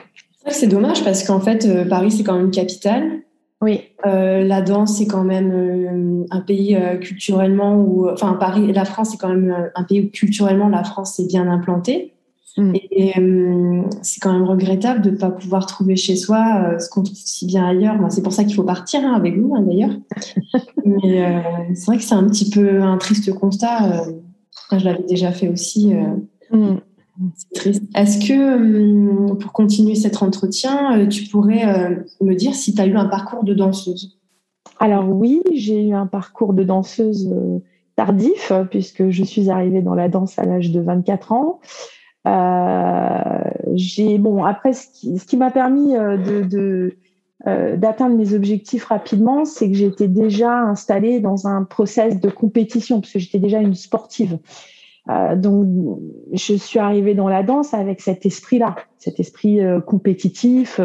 C'est 0.48 0.68
dommage 0.68 1.04
parce 1.04 1.24
qu'en 1.24 1.40
fait 1.40 1.68
Paris 1.90 2.12
c'est 2.12 2.24
quand 2.24 2.36
même 2.36 2.46
une 2.46 2.52
capitale. 2.52 3.22
Oui. 3.62 3.82
la 4.04 4.62
danse 4.62 4.98
c'est 4.98 5.08
quand 5.08 5.24
même 5.24 6.26
un 6.30 6.42
pays 6.42 6.78
culturellement 7.02 7.76
où 7.78 8.10
enfin 8.10 8.34
Paris 8.34 8.72
la 8.74 8.86
France 8.86 9.12
c'est 9.12 9.18
quand 9.18 9.30
même 9.30 9.72
un 9.74 9.84
pays 9.84 10.02
où 10.02 10.10
culturellement 10.10 10.68
la 10.68 10.84
France 10.84 11.20
est 11.20 11.28
bien 11.28 11.50
implantée. 11.50 12.16
Mm. 12.58 12.74
Et, 12.92 13.20
euh, 13.20 13.84
c'est 14.02 14.22
quand 14.22 14.32
même 14.32 14.44
regrettable 14.44 15.02
de 15.02 15.10
ne 15.10 15.18
pas 15.18 15.30
pouvoir 15.30 15.66
trouver 15.66 15.96
chez 15.96 16.16
soi 16.16 16.64
euh, 16.64 16.80
ce 16.80 16.90
qu'on 16.90 17.04
trouve 17.04 17.18
si 17.18 17.46
bien 17.46 17.66
ailleurs. 17.66 17.98
c'est 18.10 18.22
pour 18.22 18.34
ça 18.34 18.44
qu'il 18.44 18.56
faut 18.56 18.64
partir 18.64 19.02
hein, 19.04 19.14
avec 19.14 19.38
vous, 19.38 19.56
hein, 19.56 19.62
d'ailleurs. 19.62 19.96
Mais 20.86 21.26
euh, 21.26 21.40
c'est 21.74 21.86
vrai 21.86 21.98
que 21.98 22.04
c'est 22.04 22.16
un 22.16 22.28
petit 22.28 22.50
peu 22.50 22.82
un 22.82 22.98
triste 22.98 23.34
constat. 23.34 24.04
je 24.72 24.86
l'avais 24.86 25.04
déjà 25.04 25.32
fait 25.32 25.50
aussi. 25.50 25.94
Mm. 26.52 26.78
C'est 27.36 27.53
triste. 27.53 27.84
Est-ce 27.95 28.27
que, 28.27 29.34
pour 29.34 29.53
continuer 29.53 29.95
cet 29.95 30.22
entretien, 30.22 31.07
tu 31.07 31.25
pourrais 31.25 32.05
me 32.22 32.34
dire 32.36 32.55
si 32.55 32.74
tu 32.74 32.81
as 32.81 32.86
eu 32.86 32.95
un 32.95 33.05
parcours 33.05 33.43
de 33.43 33.53
danseuse? 33.53 34.17
Alors 34.79 35.07
oui, 35.07 35.41
j'ai 35.53 35.88
eu 35.88 35.93
un 35.93 36.07
parcours 36.07 36.53
de 36.53 36.63
danseuse 36.63 37.34
tardif, 37.95 38.51
puisque 38.69 39.10
je 39.10 39.24
suis 39.24 39.50
arrivée 39.50 39.81
dans 39.81 39.95
la 39.95 40.10
danse 40.10 40.38
à 40.38 40.43
l'âge 40.43 40.72
de 40.72 40.81
24 40.81 41.31
ans. 41.31 41.60
Euh, 42.27 43.41
j'ai 43.75 44.17
bon 44.17 44.43
après 44.43 44.74
ce 44.74 45.25
qui, 45.25 45.38
m'a 45.38 45.51
permis 45.51 45.95
euh, 45.95 46.17
de, 46.17 46.98
euh, 47.45 47.77
d'atteindre 47.77 48.15
mes 48.15 48.34
objectifs 48.34 48.86
rapidement, 48.86 49.45
c'est 49.45 49.69
que 49.69 49.77
j'étais 49.77 50.07
déjà 50.07 50.62
installée 50.62 51.19
dans 51.19 51.48
un 51.48 51.63
process 51.63 52.19
de 52.19 52.29
compétition 52.29 53.00
parce 53.00 53.13
que 53.13 53.19
j'étais 53.19 53.39
déjà 53.39 53.60
une 53.60 53.75
sportive. 53.75 54.39
Euh, 55.10 55.36
donc, 55.36 55.68
je 56.34 56.54
suis 56.56 56.80
arrivée 56.80 57.14
dans 57.14 57.28
la 57.28 57.44
danse 57.44 57.74
avec 57.74 58.02
cet 58.02 58.26
esprit-là, 58.26 58.76
cet 58.98 59.20
esprit 59.20 59.60
compétitif, 59.86 60.80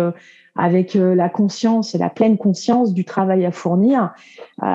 avec 0.56 0.96
euh, 0.96 1.14
la 1.14 1.28
conscience, 1.28 1.94
la 1.94 2.10
pleine 2.10 2.36
conscience 2.36 2.92
du 2.92 3.04
travail 3.04 3.46
à 3.46 3.52
fournir. 3.52 4.12
Euh, 4.62 4.66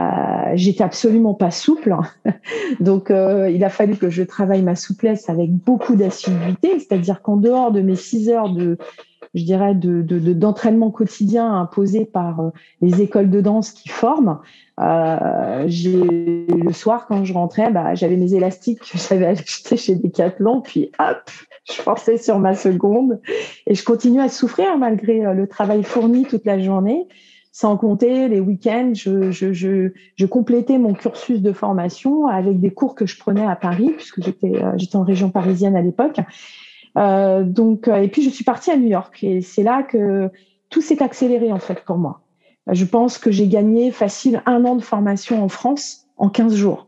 J'étais 0.54 0.84
absolument 0.84 1.34
pas 1.34 1.52
souple, 1.52 1.96
donc 2.80 3.12
euh, 3.12 3.50
il 3.50 3.64
a 3.64 3.70
fallu 3.70 3.96
que 3.96 4.10
je 4.10 4.24
travaille 4.24 4.62
ma 4.62 4.76
souplesse 4.76 5.30
avec 5.30 5.52
beaucoup 5.52 5.96
d'assiduité, 5.96 6.80
c'est-à-dire 6.80 7.22
qu'en 7.22 7.38
dehors 7.38 7.72
de 7.72 7.82
mes 7.82 7.96
six 7.96 8.30
heures 8.30 8.50
de 8.50 8.78
je 9.36 9.44
dirais, 9.44 9.76
de, 9.76 10.02
d'entraînement 10.34 10.90
quotidien 10.90 11.54
imposé 11.54 12.06
par 12.06 12.40
euh, 12.40 12.50
les 12.82 13.02
écoles 13.02 13.30
de 13.30 13.42
danse 13.42 13.72
qui 13.72 13.90
forment. 13.90 14.40
Euh, 14.80 15.68
le 15.68 16.72
soir, 16.72 17.06
quand 17.08 17.24
je 17.24 17.34
rentrais, 17.34 17.70
bah, 17.72 17.96
j'avais 17.96 18.16
mes 18.16 18.34
élastiques 18.34 18.80
que 18.80 18.98
j'avais 18.98 19.28
achetés 19.28 19.78
chez 19.78 19.96
Decathlon, 19.96 20.62
puis 20.62 20.92
hop, 21.00 21.30
je 21.68 21.74
forçais 21.74 22.18
sur 22.18 22.40
ma 22.40 22.56
seconde 22.56 23.20
et 23.68 23.76
je 23.76 23.84
continuais 23.84 24.24
à 24.24 24.30
souffrir 24.30 24.78
malgré 24.78 25.26
euh, 25.26 25.34
le 25.34 25.48
travail 25.48 25.84
fourni 25.84 26.26
toute 26.26 26.46
la 26.46 26.60
journée. 26.60 27.08
Sans 27.52 27.78
compter 27.78 28.28
les 28.28 28.42
week-ends, 28.42 28.92
je, 28.94 29.32
je, 29.32 29.54
je, 29.54 29.92
je, 30.18 30.26
complétais 30.26 30.78
mon 30.78 30.94
cursus 30.94 31.42
de 31.42 31.54
formation 31.54 32.28
avec 32.28 32.60
des 32.60 32.70
cours 32.70 32.96
que 32.96 33.06
je 33.06 33.18
prenais 33.18 33.46
à 33.46 33.56
Paris, 33.56 33.92
puisque 33.96 34.22
j'étais, 34.22 34.62
euh, 34.62 34.74
j'étais 34.76 34.98
en 34.98 35.04
région 35.04 35.30
parisienne 35.30 35.78
à 35.78 35.82
l'époque. 35.82 36.20
Euh, 36.98 37.44
donc, 37.44 37.88
euh, 37.88 37.98
et 37.98 38.08
puis 38.08 38.22
je 38.22 38.30
suis 38.30 38.44
partie 38.44 38.72
à 38.72 38.78
New 38.78 38.88
York 38.88 39.24
et 39.24 39.42
c'est 39.42 39.64
là 39.64 39.84
que 39.84 40.30
tout 40.70 40.82
s'est 40.82 41.04
accéléré 41.04 41.52
en 41.52 41.60
fait 41.60 41.84
pour 41.84 41.98
moi. 41.98 42.22
Je 42.72 42.86
pense 42.86 43.18
que 43.18 43.32
j'ai 43.32 43.48
gagné 43.48 43.92
facile 43.92 44.42
un 44.46 44.66
an 44.66 44.76
de 44.76 44.82
formation 44.82 45.44
en 45.44 45.50
France 45.50 46.08
en 46.18 46.30
15 46.30 46.56
jours. 46.56 46.88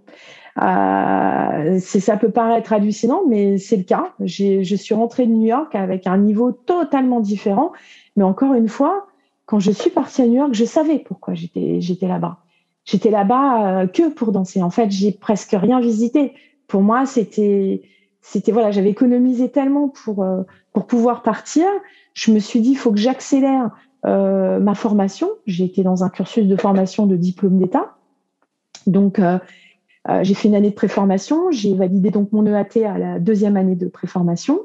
Euh, 0.60 1.80
ça 1.80 2.18
peut 2.18 2.32
paraître 2.32 2.74
hallucinant, 2.74 3.22
mais 3.28 3.58
c'est 3.58 3.78
le 3.78 3.84
cas. 3.84 4.14
Je 4.20 4.76
suis 4.76 4.96
rentrée 4.96 5.28
de 5.28 5.32
New 5.32 5.46
York 5.46 5.76
avec 5.76 6.08
un 6.08 6.18
niveau 6.18 6.52
totalement 6.52 7.20
différent. 7.20 7.74
Mais 8.16 8.24
encore 8.24 8.56
une 8.56 8.68
fois, 8.68 9.08
quand 9.46 9.60
je 9.60 9.72
suis 9.72 9.92
partie 9.92 10.24
à 10.24 10.26
New 10.26 10.36
York, 10.36 10.54
je 10.54 10.66
savais 10.66 11.00
pourquoi 11.00 11.36
j'étais 11.36 12.08
là-bas. 12.08 12.40
J'étais 12.86 13.12
là-bas 13.12 13.82
euh, 13.82 13.88
que 13.88 14.10
pour 14.10 14.32
danser. 14.32 14.64
En 14.64 14.70
fait, 14.70 14.90
j'ai 14.90 15.12
presque 15.12 15.52
rien 15.52 15.80
visité. 15.80 16.34
Pour 16.68 16.82
moi, 16.82 17.06
c'était 17.06 17.82
c'était 18.21 18.51
voilà, 18.51 18.71
j'avais 18.71 18.89
économisé 18.89 19.50
tellement 19.50 19.88
pour 19.88 20.24
euh, 20.24 20.43
pour 20.74 20.86
pouvoir 20.86 21.24
partir. 21.24 21.65
Je 22.13 22.31
me 22.31 22.39
suis 22.39 22.59
dit, 22.62 22.71
il 22.71 22.75
faut 22.75 22.91
que 22.91 22.97
j'accélère 22.97 23.71
euh, 24.05 24.59
ma 24.59 24.75
formation. 24.75 25.29
J'ai 25.45 25.63
été 25.65 25.83
dans 25.83 26.03
un 26.03 26.09
cursus 26.09 26.45
de 26.45 26.55
formation 26.55 27.05
de 27.05 27.15
diplôme 27.15 27.57
d'État, 27.57 27.95
donc 28.86 29.19
euh, 29.19 29.39
j'ai 30.21 30.33
fait 30.33 30.47
une 30.47 30.55
année 30.55 30.69
de 30.69 30.75
préformation. 30.75 31.51
J'ai 31.51 31.74
validé 31.74 32.12
donc 32.12 32.31
mon 32.31 32.45
EAT 32.45 32.83
à 32.86 32.97
la 32.97 33.19
deuxième 33.19 33.57
année 33.57 33.75
de 33.75 33.88
préformation. 33.88 34.62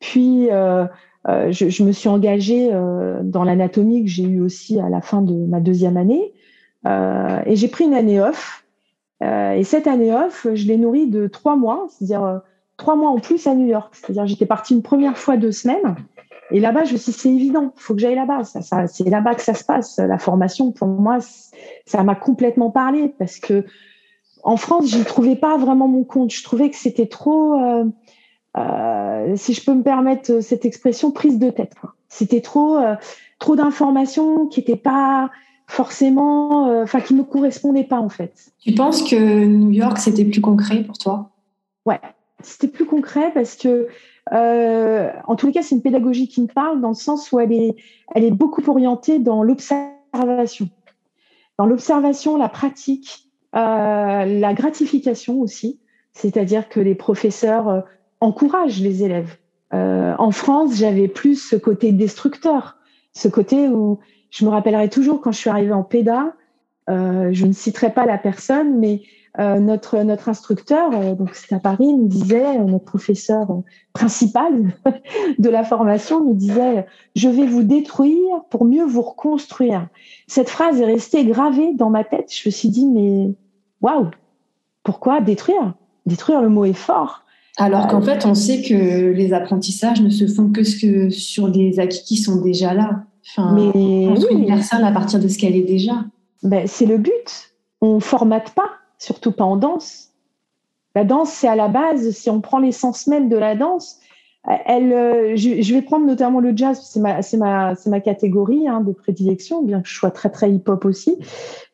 Puis 0.00 0.48
je, 0.48 1.50
je, 1.50 1.82
me 1.82 1.90
suis 1.90 2.08
engagée 2.08 2.70
dans 3.22 3.42
l'anatomie 3.42 4.04
que 4.04 4.10
j'ai 4.10 4.22
eu 4.24 4.40
aussi 4.40 4.78
à 4.78 4.88
la 4.88 5.00
fin 5.00 5.22
de 5.22 5.34
ma 5.34 5.58
deuxième 5.58 5.96
année, 5.96 6.32
et 6.84 7.56
j'ai 7.56 7.66
pris 7.66 7.84
une 7.84 7.94
année 7.94 8.20
off. 8.20 8.64
et 9.22 9.64
cette 9.64 9.88
année 9.88 10.12
off, 10.14 10.46
je 10.54 10.68
l'ai 10.68 10.76
nourrie 10.76 11.08
de 11.08 11.26
trois 11.26 11.56
mois, 11.56 11.88
c'est-à-dire 11.88 12.42
trois 12.76 12.96
mois 12.96 13.10
en 13.10 13.18
plus 13.18 13.46
à 13.46 13.54
New 13.54 13.66
York. 13.66 13.94
C'est-à-dire, 13.94 14.26
j'étais 14.26 14.46
partie 14.46 14.74
une 14.74 14.82
première 14.82 15.16
fois 15.18 15.36
deux 15.36 15.52
semaines. 15.52 15.96
Et 16.50 16.60
là-bas, 16.60 16.84
je 16.84 16.92
me 16.92 16.98
suis 16.98 17.12
dit, 17.12 17.18
c'est 17.18 17.30
évident, 17.30 17.72
il 17.76 17.80
faut 17.80 17.94
que 17.94 18.00
j'aille 18.00 18.14
là-bas. 18.14 18.44
Ça, 18.44 18.62
ça, 18.62 18.86
c'est 18.86 19.08
là-bas 19.08 19.34
que 19.34 19.42
ça 19.42 19.54
se 19.54 19.64
passe. 19.64 19.98
La 19.98 20.18
formation, 20.18 20.70
pour 20.72 20.88
moi, 20.88 21.18
ça 21.86 22.02
m'a 22.04 22.14
complètement 22.14 22.70
parlé 22.70 23.12
parce 23.18 23.38
que 23.38 23.64
en 24.44 24.56
France, 24.56 24.86
j'y 24.86 25.02
trouvais 25.02 25.34
pas 25.34 25.56
vraiment 25.56 25.88
mon 25.88 26.04
compte. 26.04 26.32
Je 26.32 26.44
trouvais 26.44 26.70
que 26.70 26.76
c'était 26.76 27.08
trop, 27.08 27.60
euh, 27.60 27.84
euh, 28.56 29.32
si 29.34 29.54
je 29.54 29.64
peux 29.64 29.74
me 29.74 29.82
permettre 29.82 30.40
cette 30.40 30.64
expression, 30.64 31.10
prise 31.10 31.40
de 31.40 31.50
tête. 31.50 31.74
C'était 32.08 32.40
trop, 32.40 32.76
euh, 32.76 32.94
trop 33.40 33.56
d'informations 33.56 34.46
qui 34.46 34.60
n'étaient 34.60 34.76
pas 34.76 35.30
forcément, 35.66 36.68
euh, 36.68 36.84
enfin, 36.84 37.00
qui 37.00 37.14
me 37.14 37.24
correspondaient 37.24 37.84
pas 37.84 37.98
en 37.98 38.08
fait. 38.08 38.52
Tu 38.60 38.72
penses 38.72 39.02
que 39.02 39.16
New 39.46 39.72
York, 39.72 39.98
c'était 39.98 40.24
plus 40.24 40.40
concret 40.40 40.84
pour 40.84 40.96
toi? 40.96 41.30
Ouais, 41.84 42.00
c'était 42.42 42.68
plus 42.68 42.86
concret 42.86 43.30
parce 43.32 43.56
que, 43.56 43.88
euh, 44.32 45.10
en 45.26 45.36
tous 45.36 45.46
les 45.46 45.52
cas, 45.52 45.62
c'est 45.62 45.74
une 45.74 45.82
pédagogie 45.82 46.28
qui 46.28 46.42
me 46.42 46.46
parle 46.46 46.80
dans 46.80 46.88
le 46.88 46.94
sens 46.94 47.32
où 47.32 47.40
elle 47.40 47.52
est, 47.52 47.76
elle 48.14 48.24
est 48.24 48.30
beaucoup 48.30 48.62
orientée 48.68 49.18
dans 49.18 49.42
l'observation. 49.42 50.68
Dans 51.58 51.66
l'observation, 51.66 52.36
la 52.36 52.48
pratique, 52.48 53.30
euh, 53.54 54.24
la 54.24 54.54
gratification 54.54 55.40
aussi. 55.40 55.80
C'est-à-dire 56.12 56.68
que 56.68 56.80
les 56.80 56.94
professeurs 56.94 57.68
euh, 57.68 57.80
encouragent 58.20 58.80
les 58.80 59.02
élèves. 59.04 59.36
En 59.72 60.30
France, 60.30 60.76
j'avais 60.76 61.06
plus 61.06 61.36
ce 61.36 61.54
côté 61.54 61.92
destructeur, 61.92 62.78
ce 63.12 63.28
côté 63.28 63.68
où 63.68 63.98
je 64.30 64.46
me 64.46 64.50
rappellerai 64.50 64.88
toujours 64.88 65.20
quand 65.20 65.32
je 65.32 65.38
suis 65.38 65.50
arrivée 65.50 65.74
en 65.74 65.82
PEDA, 65.82 66.32
je 66.88 67.44
ne 67.44 67.52
citerai 67.52 67.92
pas 67.92 68.06
la 68.06 68.16
personne, 68.16 68.78
mais 68.78 69.02
notre, 69.38 69.98
notre 69.98 70.28
instructeur, 70.28 71.14
donc 71.14 71.34
c'est 71.34 71.54
à 71.54 71.58
Paris, 71.58 71.92
nous 71.92 72.08
disait, 72.08 72.58
notre 72.58 72.84
professeur 72.84 73.46
principal 73.92 74.72
de 75.38 75.48
la 75.48 75.62
formation 75.62 76.24
nous 76.24 76.34
disait 76.34 76.86
Je 77.14 77.28
vais 77.28 77.46
vous 77.46 77.62
détruire 77.62 78.44
pour 78.50 78.64
mieux 78.64 78.84
vous 78.84 79.02
reconstruire. 79.02 79.88
Cette 80.26 80.48
phrase 80.48 80.80
est 80.80 80.86
restée 80.86 81.24
gravée 81.24 81.74
dans 81.74 81.90
ma 81.90 82.04
tête. 82.04 82.32
Je 82.34 82.48
me 82.48 82.52
suis 82.52 82.68
dit 82.68 82.86
Mais 82.86 83.34
waouh, 83.80 84.10
pourquoi 84.82 85.20
détruire? 85.20 85.74
Détruire, 86.06 86.40
le 86.40 86.48
mot 86.48 86.64
est 86.64 86.72
fort. 86.72 87.22
Alors 87.58 87.88
qu'en 87.88 88.02
fait, 88.02 88.26
on 88.26 88.34
sait 88.34 88.62
que 88.62 89.12
les 89.12 89.32
apprentissages 89.32 90.02
ne 90.02 90.10
se 90.10 90.26
font 90.26 90.50
que 90.50 90.62
sur 91.10 91.48
des 91.48 91.80
acquis 91.80 92.04
qui 92.04 92.16
sont 92.16 92.40
déjà 92.40 92.74
là. 92.74 93.04
Enfin, 93.28 93.52
mais 93.54 94.06
construire 94.06 94.38
une 94.38 94.46
personne 94.46 94.84
à 94.84 94.92
partir 94.92 95.18
de 95.18 95.26
ce 95.26 95.38
qu'elle 95.38 95.56
est 95.56 95.62
déjà. 95.62 96.04
Ben, 96.42 96.66
c'est 96.66 96.86
le 96.86 96.98
but. 96.98 97.50
On 97.80 97.98
formate 97.98 98.50
pas, 98.50 98.70
surtout 98.98 99.32
pas 99.32 99.44
en 99.44 99.56
danse. 99.56 100.12
La 100.94 101.04
danse, 101.04 101.30
c'est 101.30 101.48
à 101.48 101.56
la 101.56 101.68
base, 101.68 102.10
si 102.10 102.30
on 102.30 102.40
prend 102.40 102.58
l'essence 102.58 103.06
même 103.06 103.28
de 103.28 103.36
la 103.36 103.54
danse, 103.54 104.00
elle, 104.66 104.92
euh, 104.92 105.36
je, 105.36 105.74
vais 105.74 105.82
prendre 105.82 106.06
notamment 106.06 106.40
le 106.40 106.56
jazz, 106.56 106.80
c'est 106.82 107.00
ma, 107.00 107.20
c'est 107.20 107.36
ma, 107.36 107.74
c'est 107.74 107.90
ma 107.90 108.00
catégorie 108.00 108.66
hein, 108.68 108.80
de 108.80 108.92
prédilection, 108.92 109.62
bien 109.62 109.82
que 109.82 109.88
je 109.88 109.94
sois 109.94 110.12
très 110.12 110.30
très 110.30 110.50
hip-hop 110.50 110.84
aussi. 110.84 111.18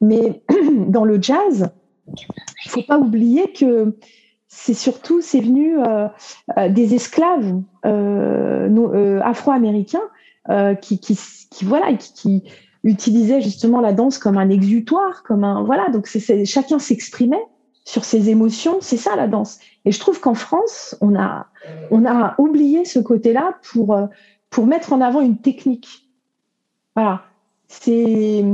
Mais 0.01 0.43
dans 0.89 1.05
le 1.05 1.21
jazz, 1.21 1.71
il 2.09 2.71
faut 2.71 2.83
pas 2.83 2.99
oublier 2.99 3.53
que 3.53 3.95
c'est 4.49 4.75
surtout, 4.75 5.21
c'est 5.21 5.41
venu 5.41 5.79
euh, 5.79 6.09
euh, 6.59 6.69
des 6.69 6.95
esclaves 6.95 7.61
afro-américains 7.85 10.09
qui, 10.81 10.99
qui, 10.99 11.19
qui, 11.51 11.65
voilà, 11.65 11.93
qui, 11.95 12.13
qui 12.15 12.45
utilisaient 12.85 13.41
justement 13.41 13.81
la 13.81 13.93
danse 13.93 14.19
comme 14.19 14.39
un 14.39 14.51
exutoire, 14.51 15.23
comme 15.23 15.45
un 15.45 15.63
voilà. 15.63 15.89
Donc 15.91 16.09
chacun 16.45 16.79
s'exprimait 16.79 17.45
sur 17.85 18.05
ses 18.05 18.31
émotions, 18.31 18.79
c'est 18.81 18.97
ça 18.97 19.17
la 19.17 19.29
danse. 19.29 19.59
Et 19.85 19.93
je 19.93 19.99
trouve 19.99 20.21
qu'en 20.21 20.35
France, 20.35 20.97
on 21.01 21.17
a, 21.17 21.47
on 21.91 22.05
a 22.05 22.35
oublié 22.39 22.85
ce 22.85 22.99
côté-là 22.99 23.59
pour, 23.73 23.95
euh, 23.95 24.07
pour 24.51 24.67
mettre 24.67 24.93
en 24.93 25.01
avant 25.01 25.21
une 25.21 25.39
technique. 25.39 26.09
Voilà. 26.95 27.23
C'est, 27.69 28.45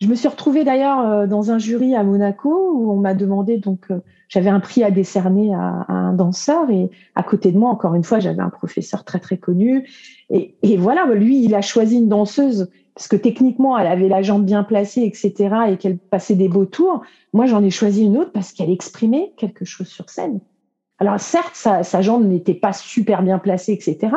je 0.00 0.06
me 0.06 0.14
suis 0.14 0.28
retrouvée 0.28 0.64
d'ailleurs 0.64 1.00
euh, 1.00 1.26
dans 1.26 1.50
un 1.50 1.58
jury 1.58 1.94
à 1.94 2.04
Monaco 2.04 2.72
où 2.74 2.92
on 2.92 2.96
m'a 2.96 3.14
demandé 3.14 3.58
donc 3.58 3.90
euh, 3.90 4.00
j'avais 4.28 4.50
un 4.50 4.60
prix 4.60 4.84
à 4.84 4.90
décerner 4.90 5.54
à, 5.54 5.86
un 5.88 6.12
danseur 6.12 6.70
et 6.70 6.90
à 7.14 7.22
côté 7.22 7.50
de 7.50 7.58
moi 7.58 7.70
encore 7.70 7.94
une 7.94 8.04
fois 8.04 8.18
j'avais 8.18 8.42
un 8.42 8.50
professeur 8.50 9.04
très 9.04 9.20
très 9.20 9.38
connu 9.38 9.88
et, 10.28 10.54
et 10.62 10.76
voilà 10.76 11.06
lui 11.14 11.42
il 11.42 11.54
a 11.54 11.62
choisi 11.62 11.96
une 11.96 12.08
danseuse 12.08 12.70
parce 12.94 13.08
que 13.08 13.16
techniquement, 13.16 13.78
elle 13.78 13.86
avait 13.86 14.08
la 14.08 14.22
jambe 14.22 14.44
bien 14.44 14.62
placée, 14.62 15.02
etc., 15.02 15.54
et 15.68 15.76
qu'elle 15.76 15.98
passait 15.98 16.34
des 16.34 16.48
beaux 16.48 16.66
tours. 16.66 17.02
Moi, 17.32 17.46
j'en 17.46 17.62
ai 17.62 17.70
choisi 17.70 18.04
une 18.04 18.18
autre 18.18 18.32
parce 18.32 18.52
qu'elle 18.52 18.70
exprimait 18.70 19.32
quelque 19.36 19.64
chose 19.64 19.88
sur 19.88 20.10
scène. 20.10 20.40
Alors, 20.98 21.18
certes, 21.18 21.54
sa, 21.54 22.02
jambe 22.02 22.26
n'était 22.26 22.54
pas 22.54 22.72
super 22.72 23.22
bien 23.22 23.38
placée, 23.38 23.72
etc., 23.72 24.14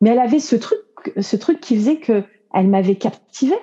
mais 0.00 0.10
elle 0.10 0.18
avait 0.18 0.40
ce 0.40 0.56
truc, 0.56 0.78
ce 1.20 1.36
truc 1.36 1.60
qui 1.60 1.76
faisait 1.76 1.98
que 1.98 2.24
elle 2.54 2.68
m'avait 2.68 2.96
captivée. 2.96 3.58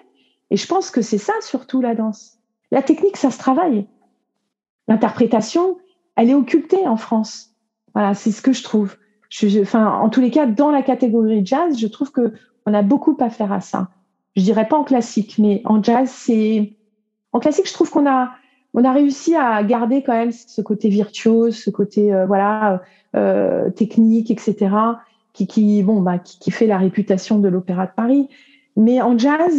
Et 0.50 0.58
je 0.58 0.68
pense 0.68 0.90
que 0.90 1.02
c'est 1.02 1.18
ça 1.18 1.34
surtout 1.42 1.82
la 1.82 1.96
danse. 1.96 2.40
La 2.72 2.82
technique, 2.82 3.18
ça 3.18 3.30
se 3.30 3.38
travaille. 3.38 3.88
L'interprétation, 4.88 5.78
elle 6.16 6.30
est 6.30 6.36
occultée 6.36 6.88
en 6.88 6.98
France. 6.98 7.52
Voilà, 7.94 8.14
c'est 8.14 8.32
ce 8.32 8.42
que 8.42 8.54
je 8.54 8.64
trouve. 8.64 8.98
enfin, 9.62 9.88
en 9.88 10.10
tous 10.10 10.22
les 10.22 10.32
cas, 10.32 10.48
dans 10.48 10.72
la 10.72 10.82
catégorie 10.82 11.46
jazz, 11.46 11.78
je 11.78 11.88
trouve 11.88 12.12
que 12.12 12.34
on 12.66 12.74
a 12.74 12.82
beaucoup 12.82 13.16
à 13.20 13.30
faire 13.30 13.52
à 13.52 13.62
ça 13.62 13.90
je 14.36 14.44
dirais 14.44 14.68
pas 14.68 14.78
en 14.78 14.84
classique, 14.84 15.36
mais 15.38 15.62
en 15.66 15.82
jazz, 15.82 16.10
c'est 16.10 16.74
en 17.32 17.40
classique, 17.40 17.68
je 17.68 17.74
trouve 17.74 17.90
qu'on 17.90 18.08
a 18.08 18.32
on 18.74 18.84
a 18.84 18.94
réussi 18.94 19.36
à 19.36 19.64
garder 19.64 20.04
quand 20.04 20.14
même 20.14 20.32
ce 20.32 20.62
côté 20.62 20.90
virtuose, 20.90 21.56
ce 21.56 21.70
côté 21.70 22.14
euh, 22.14 22.26
voilà 22.26 22.82
euh, 23.16 23.70
technique, 23.72 24.30
etc. 24.32 24.70
Qui, 25.34 25.48
qui 25.48 25.84
bon 25.84 26.02
bah 26.02 26.20
qui, 26.20 26.52
fait 26.52 26.68
la 26.68 26.78
réputation 26.78 27.40
de 27.40 27.48
l'Opéra 27.48 27.88
de 27.88 27.92
Paris. 27.96 28.28
Mais 28.76 29.02
en 29.02 29.18
jazz, 29.18 29.54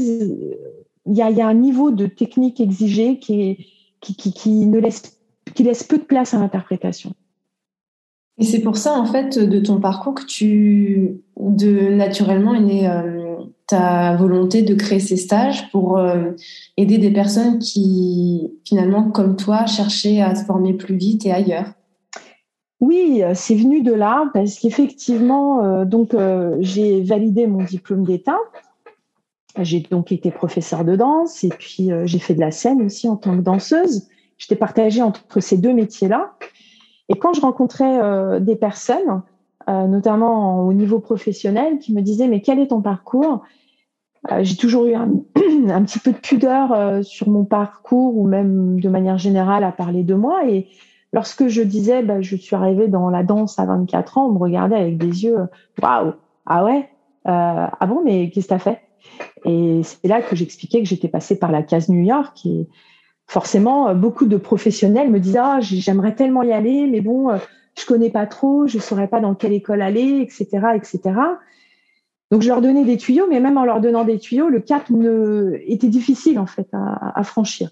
il 1.06 1.16
y 1.16 1.22
a, 1.22 1.30
y 1.30 1.40
a, 1.40 1.46
un 1.46 1.54
niveau 1.54 1.90
de 1.90 2.06
technique 2.06 2.60
exigé 2.60 3.18
qui, 3.18 3.66
qui, 4.00 4.14
qui, 4.14 4.66
ne 4.66 4.78
laisse 4.78 5.18
qui 5.54 5.62
laisse 5.62 5.82
peu 5.82 5.98
de 5.98 6.04
place 6.04 6.34
à 6.34 6.38
l'interprétation. 6.38 7.12
Et 8.38 8.44
c'est 8.44 8.60
pour 8.60 8.76
ça, 8.76 8.94
en 8.94 9.04
fait, 9.04 9.38
de 9.38 9.60
ton 9.60 9.80
parcours 9.80 10.14
que 10.14 10.24
tu, 10.24 11.20
de 11.38 11.90
naturellement, 11.90 12.54
est 12.54 12.86
ta 13.70 14.16
volonté 14.16 14.62
de 14.62 14.74
créer 14.74 15.00
ces 15.00 15.16
stages 15.16 15.70
pour 15.70 15.98
euh, 15.98 16.32
aider 16.76 16.98
des 16.98 17.10
personnes 17.10 17.58
qui, 17.58 18.52
finalement, 18.64 19.10
comme 19.10 19.36
toi, 19.36 19.66
cherchaient 19.66 20.20
à 20.20 20.34
se 20.34 20.44
former 20.44 20.74
plus 20.74 20.96
vite 20.96 21.26
et 21.26 21.32
ailleurs? 21.32 21.72
Oui, 22.80 23.22
c'est 23.34 23.54
venu 23.54 23.82
de 23.82 23.92
là 23.92 24.30
parce 24.32 24.58
qu'effectivement, 24.58 25.64
euh, 25.64 26.56
j'ai 26.60 27.02
validé 27.02 27.46
mon 27.46 27.62
diplôme 27.62 28.04
d'État. 28.04 28.38
J'ai 29.58 29.80
donc 29.80 30.12
été 30.12 30.30
professeur 30.30 30.84
de 30.84 30.96
danse 30.96 31.44
et 31.44 31.48
puis 31.50 31.90
j'ai 32.04 32.18
fait 32.18 32.34
de 32.34 32.40
la 32.40 32.50
scène 32.50 32.82
aussi 32.82 33.08
en 33.08 33.16
tant 33.16 33.36
que 33.36 33.42
danseuse. 33.42 34.08
J'étais 34.38 34.56
partagée 34.56 35.02
entre 35.02 35.40
ces 35.40 35.58
deux 35.58 35.74
métiers-là. 35.74 36.32
Et 37.10 37.14
quand 37.14 37.34
je 37.34 37.40
rencontrais 37.40 38.00
euh, 38.00 38.38
des 38.38 38.54
personnes, 38.54 39.22
euh, 39.68 39.86
notamment 39.86 40.64
au 40.64 40.72
niveau 40.72 41.00
professionnel, 41.00 41.78
qui 41.78 41.92
me 41.92 42.00
disaient 42.00 42.28
mais 42.28 42.40
quel 42.40 42.60
est 42.60 42.68
ton 42.68 42.80
parcours? 42.80 43.42
Euh, 44.30 44.40
J'ai 44.42 44.56
toujours 44.56 44.86
eu 44.86 44.94
un, 44.94 45.08
petit 45.84 45.98
peu 45.98 46.12
de 46.12 46.18
pudeur 46.18 47.04
sur 47.04 47.28
mon 47.28 47.44
parcours 47.44 48.16
ou 48.16 48.26
même 48.26 48.80
de 48.80 48.88
manière 48.88 49.18
générale 49.18 49.64
à 49.64 49.72
parler 49.72 50.02
de 50.02 50.14
moi. 50.14 50.48
Et 50.48 50.68
lorsque 51.12 51.48
je 51.48 51.62
disais 51.62 52.02
bah, 52.02 52.20
je 52.20 52.36
suis 52.36 52.56
arrivée 52.56 52.88
dans 52.88 53.10
la 53.10 53.22
danse 53.22 53.58
à 53.58 53.66
24 53.66 54.18
ans, 54.18 54.26
on 54.26 54.32
me 54.32 54.38
regardait 54.38 54.76
avec 54.76 54.98
des 54.98 55.24
yeux 55.24 55.38
waouh 55.82 56.12
ah 56.46 56.64
ouais 56.64 56.88
ah 57.24 57.86
bon 57.86 58.02
mais 58.04 58.30
qu'est-ce 58.30 58.46
que 58.46 58.48
tu 58.48 58.54
as 58.54 58.58
fait? 58.58 58.80
Et 59.44 59.80
c'est 59.82 60.08
là 60.08 60.22
que 60.22 60.36
j'expliquais 60.36 60.82
que 60.82 60.88
j'étais 60.88 61.08
passée 61.08 61.38
par 61.38 61.50
la 61.50 61.62
case 61.62 61.88
New 61.88 62.02
York 62.02 62.36
et 62.44 62.68
forcément, 63.30 63.88
euh, 63.88 63.94
beaucoup 63.94 64.26
de 64.26 64.36
professionnels 64.36 65.10
me 65.10 65.20
disent 65.20 65.38
ah 65.40 65.60
j'aimerais 65.60 66.14
tellement 66.14 66.42
y 66.42 66.52
aller, 66.52 66.88
mais 66.88 67.00
bon, 67.00 67.30
euh, 67.30 67.38
je 67.78 67.86
connais 67.86 68.10
pas 68.10 68.26
trop, 68.26 68.66
je 68.66 68.78
saurais 68.78 69.06
pas 69.06 69.20
dans 69.20 69.34
quelle 69.34 69.52
école 69.52 69.82
aller, 69.82 70.20
etc., 70.20 70.48
etc. 70.74 71.00
Donc 72.30 72.42
je 72.42 72.48
leur 72.48 72.60
donnais 72.60 72.84
des 72.84 72.96
tuyaux, 72.96 73.26
mais 73.28 73.40
même 73.40 73.58
en 73.58 73.64
leur 73.64 73.80
donnant 73.80 74.04
des 74.04 74.18
tuyaux, 74.18 74.48
le 74.48 74.60
cap 74.60 74.88
ne, 74.90 75.58
était 75.66 75.88
difficile 75.88 76.38
en 76.38 76.46
fait 76.46 76.68
à, 76.72 77.22
franchir. 77.24 77.70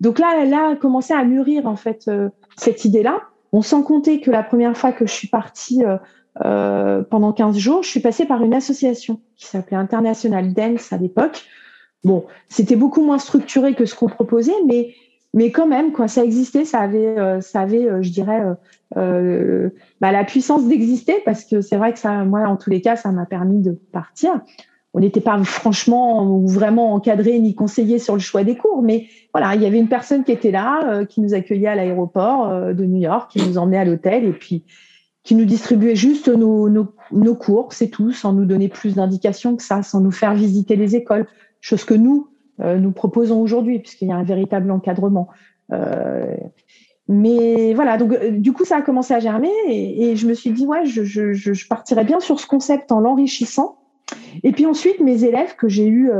Donc 0.00 0.18
là, 0.18 0.44
là 0.46 0.70
a 0.70 0.76
commencé 0.76 1.12
à 1.12 1.24
mûrir 1.24 1.66
en 1.66 1.76
fait 1.76 2.04
euh, 2.08 2.30
cette 2.56 2.84
idée-là. 2.84 3.20
On 3.52 3.62
sans 3.62 3.82
compter 3.82 4.20
que 4.20 4.30
la 4.30 4.42
première 4.42 4.76
fois 4.76 4.92
que 4.92 5.06
je 5.06 5.12
suis 5.12 5.28
partie 5.28 5.82
euh, 6.44 7.02
pendant 7.10 7.32
15 7.32 7.58
jours, 7.58 7.82
je 7.82 7.90
suis 7.90 8.00
passée 8.00 8.24
par 8.24 8.42
une 8.42 8.54
association 8.54 9.20
qui 9.36 9.46
s'appelait 9.46 9.76
International 9.76 10.54
Dance 10.54 10.92
à 10.92 10.96
l'époque, 10.96 11.44
Bon, 12.04 12.24
c'était 12.48 12.76
beaucoup 12.76 13.02
moins 13.02 13.18
structuré 13.18 13.74
que 13.74 13.84
ce 13.84 13.94
qu'on 13.94 14.08
proposait, 14.08 14.54
mais 14.66 14.94
mais 15.32 15.52
quand 15.52 15.66
même, 15.66 15.92
quoi, 15.92 16.08
ça 16.08 16.24
existait, 16.24 16.64
ça 16.64 16.80
avait, 16.80 17.18
euh, 17.18 17.40
ça 17.40 17.60
avait, 17.60 17.88
euh, 17.88 18.02
je 18.02 18.10
dirais, 18.10 18.42
euh, 18.96 19.70
bah, 20.00 20.10
la 20.10 20.24
puissance 20.24 20.66
d'exister 20.66 21.14
parce 21.24 21.44
que 21.44 21.60
c'est 21.60 21.76
vrai 21.76 21.92
que 21.92 21.98
ça, 21.98 22.24
moi, 22.24 22.48
en 22.48 22.56
tous 22.56 22.70
les 22.70 22.80
cas, 22.80 22.96
ça 22.96 23.12
m'a 23.12 23.26
permis 23.26 23.60
de 23.60 23.72
partir. 23.92 24.40
On 24.92 24.98
n'était 24.98 25.20
pas 25.20 25.40
franchement 25.44 26.24
ou 26.28 26.48
vraiment 26.48 26.94
encadré 26.94 27.38
ni 27.38 27.54
conseillé 27.54 28.00
sur 28.00 28.14
le 28.14 28.20
choix 28.20 28.42
des 28.42 28.56
cours, 28.56 28.82
mais 28.82 29.06
voilà, 29.32 29.54
il 29.54 29.62
y 29.62 29.66
avait 29.66 29.78
une 29.78 29.88
personne 29.88 30.24
qui 30.24 30.32
était 30.32 30.50
là, 30.50 31.04
qui 31.04 31.20
nous 31.20 31.32
accueillait 31.32 31.68
à 31.68 31.76
l'aéroport 31.76 32.74
de 32.74 32.84
New 32.84 33.00
York, 33.00 33.30
qui 33.30 33.46
nous 33.46 33.56
emmenait 33.56 33.78
à 33.78 33.84
l'hôtel 33.84 34.24
et 34.24 34.32
puis 34.32 34.64
qui 35.22 35.36
nous 35.36 35.44
distribuait 35.44 35.94
juste 35.94 36.26
nos, 36.26 36.68
nos, 36.68 36.92
nos 37.12 37.36
cours, 37.36 37.72
c'est 37.72 37.86
tout, 37.86 38.10
sans 38.10 38.32
nous 38.32 38.46
donner 38.46 38.68
plus 38.68 38.96
d'indications 38.96 39.54
que 39.54 39.62
ça, 39.62 39.84
sans 39.84 40.00
nous 40.00 40.10
faire 40.10 40.34
visiter 40.34 40.74
les 40.74 40.96
écoles 40.96 41.26
chose 41.60 41.84
que 41.84 41.94
nous, 41.94 42.26
euh, 42.26 42.29
nous 42.60 42.92
proposons 42.92 43.40
aujourd'hui, 43.40 43.78
puisqu'il 43.78 44.08
y 44.08 44.12
a 44.12 44.16
un 44.16 44.22
véritable 44.22 44.70
encadrement. 44.70 45.28
Euh, 45.72 46.36
mais 47.08 47.74
voilà, 47.74 47.96
donc 47.96 48.12
euh, 48.12 48.30
du 48.30 48.52
coup, 48.52 48.64
ça 48.64 48.76
a 48.76 48.82
commencé 48.82 49.14
à 49.14 49.20
germer 49.20 49.50
et, 49.68 50.14
je 50.16 50.26
me 50.26 50.34
suis 50.34 50.50
dit, 50.50 50.66
ouais, 50.66 50.84
je, 50.84 51.68
partirais 51.68 52.04
bien 52.04 52.20
sur 52.20 52.38
ce 52.38 52.46
concept 52.46 52.92
en 52.92 53.00
l'enrichissant. 53.00 53.78
Et 54.42 54.52
puis 54.52 54.66
ensuite, 54.66 55.00
mes 55.00 55.24
élèves 55.24 55.56
que 55.56 55.68
j'ai 55.68 55.88
eus 55.88 56.10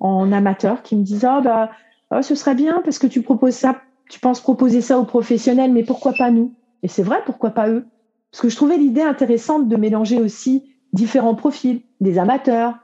en 0.00 0.32
amateur 0.32 0.82
qui 0.82 0.96
me 0.96 1.02
disent, 1.02 1.24
ah 1.24 1.40
bah, 1.40 1.70
oh, 2.12 2.22
ce 2.22 2.34
serait 2.34 2.54
bien 2.54 2.80
parce 2.84 2.98
que 2.98 3.06
tu 3.06 3.22
proposes 3.22 3.54
ça, 3.54 3.76
tu 4.08 4.20
penses 4.20 4.40
proposer 4.40 4.80
ça 4.80 4.98
aux 4.98 5.04
professionnels, 5.04 5.72
mais 5.72 5.84
pourquoi 5.84 6.12
pas 6.12 6.30
nous? 6.30 6.54
Et 6.82 6.88
c'est 6.88 7.02
vrai, 7.02 7.18
pourquoi 7.26 7.50
pas 7.50 7.68
eux? 7.68 7.86
Parce 8.30 8.42
que 8.42 8.48
je 8.48 8.56
trouvais 8.56 8.76
l'idée 8.76 9.02
intéressante 9.02 9.68
de 9.68 9.76
mélanger 9.76 10.20
aussi 10.20 10.74
différents 10.92 11.34
profils, 11.34 11.82
des 12.00 12.18
amateurs, 12.18 12.78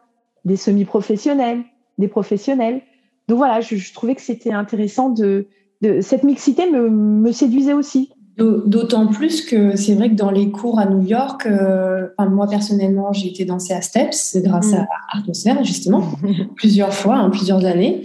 des 0.45 0.57
semi-professionnels, 0.57 1.63
des 1.99 2.09
professionnels. 2.09 2.83
Donc 3.29 3.39
voilà, 3.39 3.61
je, 3.61 3.93
trouvais 3.93 4.15
que 4.15 4.23
c'était 4.23 4.53
intéressant 4.53 5.11
de, 5.11 5.49
cette 6.01 6.23
mixité 6.23 6.71
me 6.71 7.33
séduisait 7.33 7.73
aussi. 7.75 8.14
D'autant 8.37 9.07
plus 9.07 9.43
que 9.43 9.77
c'est 9.77 9.95
vrai 9.95 10.11
que 10.11 10.17
dans 10.17 10.33
les 10.33 10.51
cours 10.51 10.81
à 10.81 10.87
New 10.87 11.07
York, 11.07 11.47
euh, 11.47 12.09
moi 12.19 12.49
personnellement, 12.49 13.13
j'ai 13.13 13.29
été 13.29 13.45
danser 13.45 13.75
à 13.75 13.81
Steps 13.81 14.39
grâce 14.43 14.73
à 14.73 14.83
mm. 14.83 14.87
Atmosphère, 15.21 15.65
justement, 15.65 16.03
plusieurs 16.57 16.93
fois, 16.93 17.15
hein, 17.15 17.31
plusieurs 17.31 17.65
années. 17.65 18.03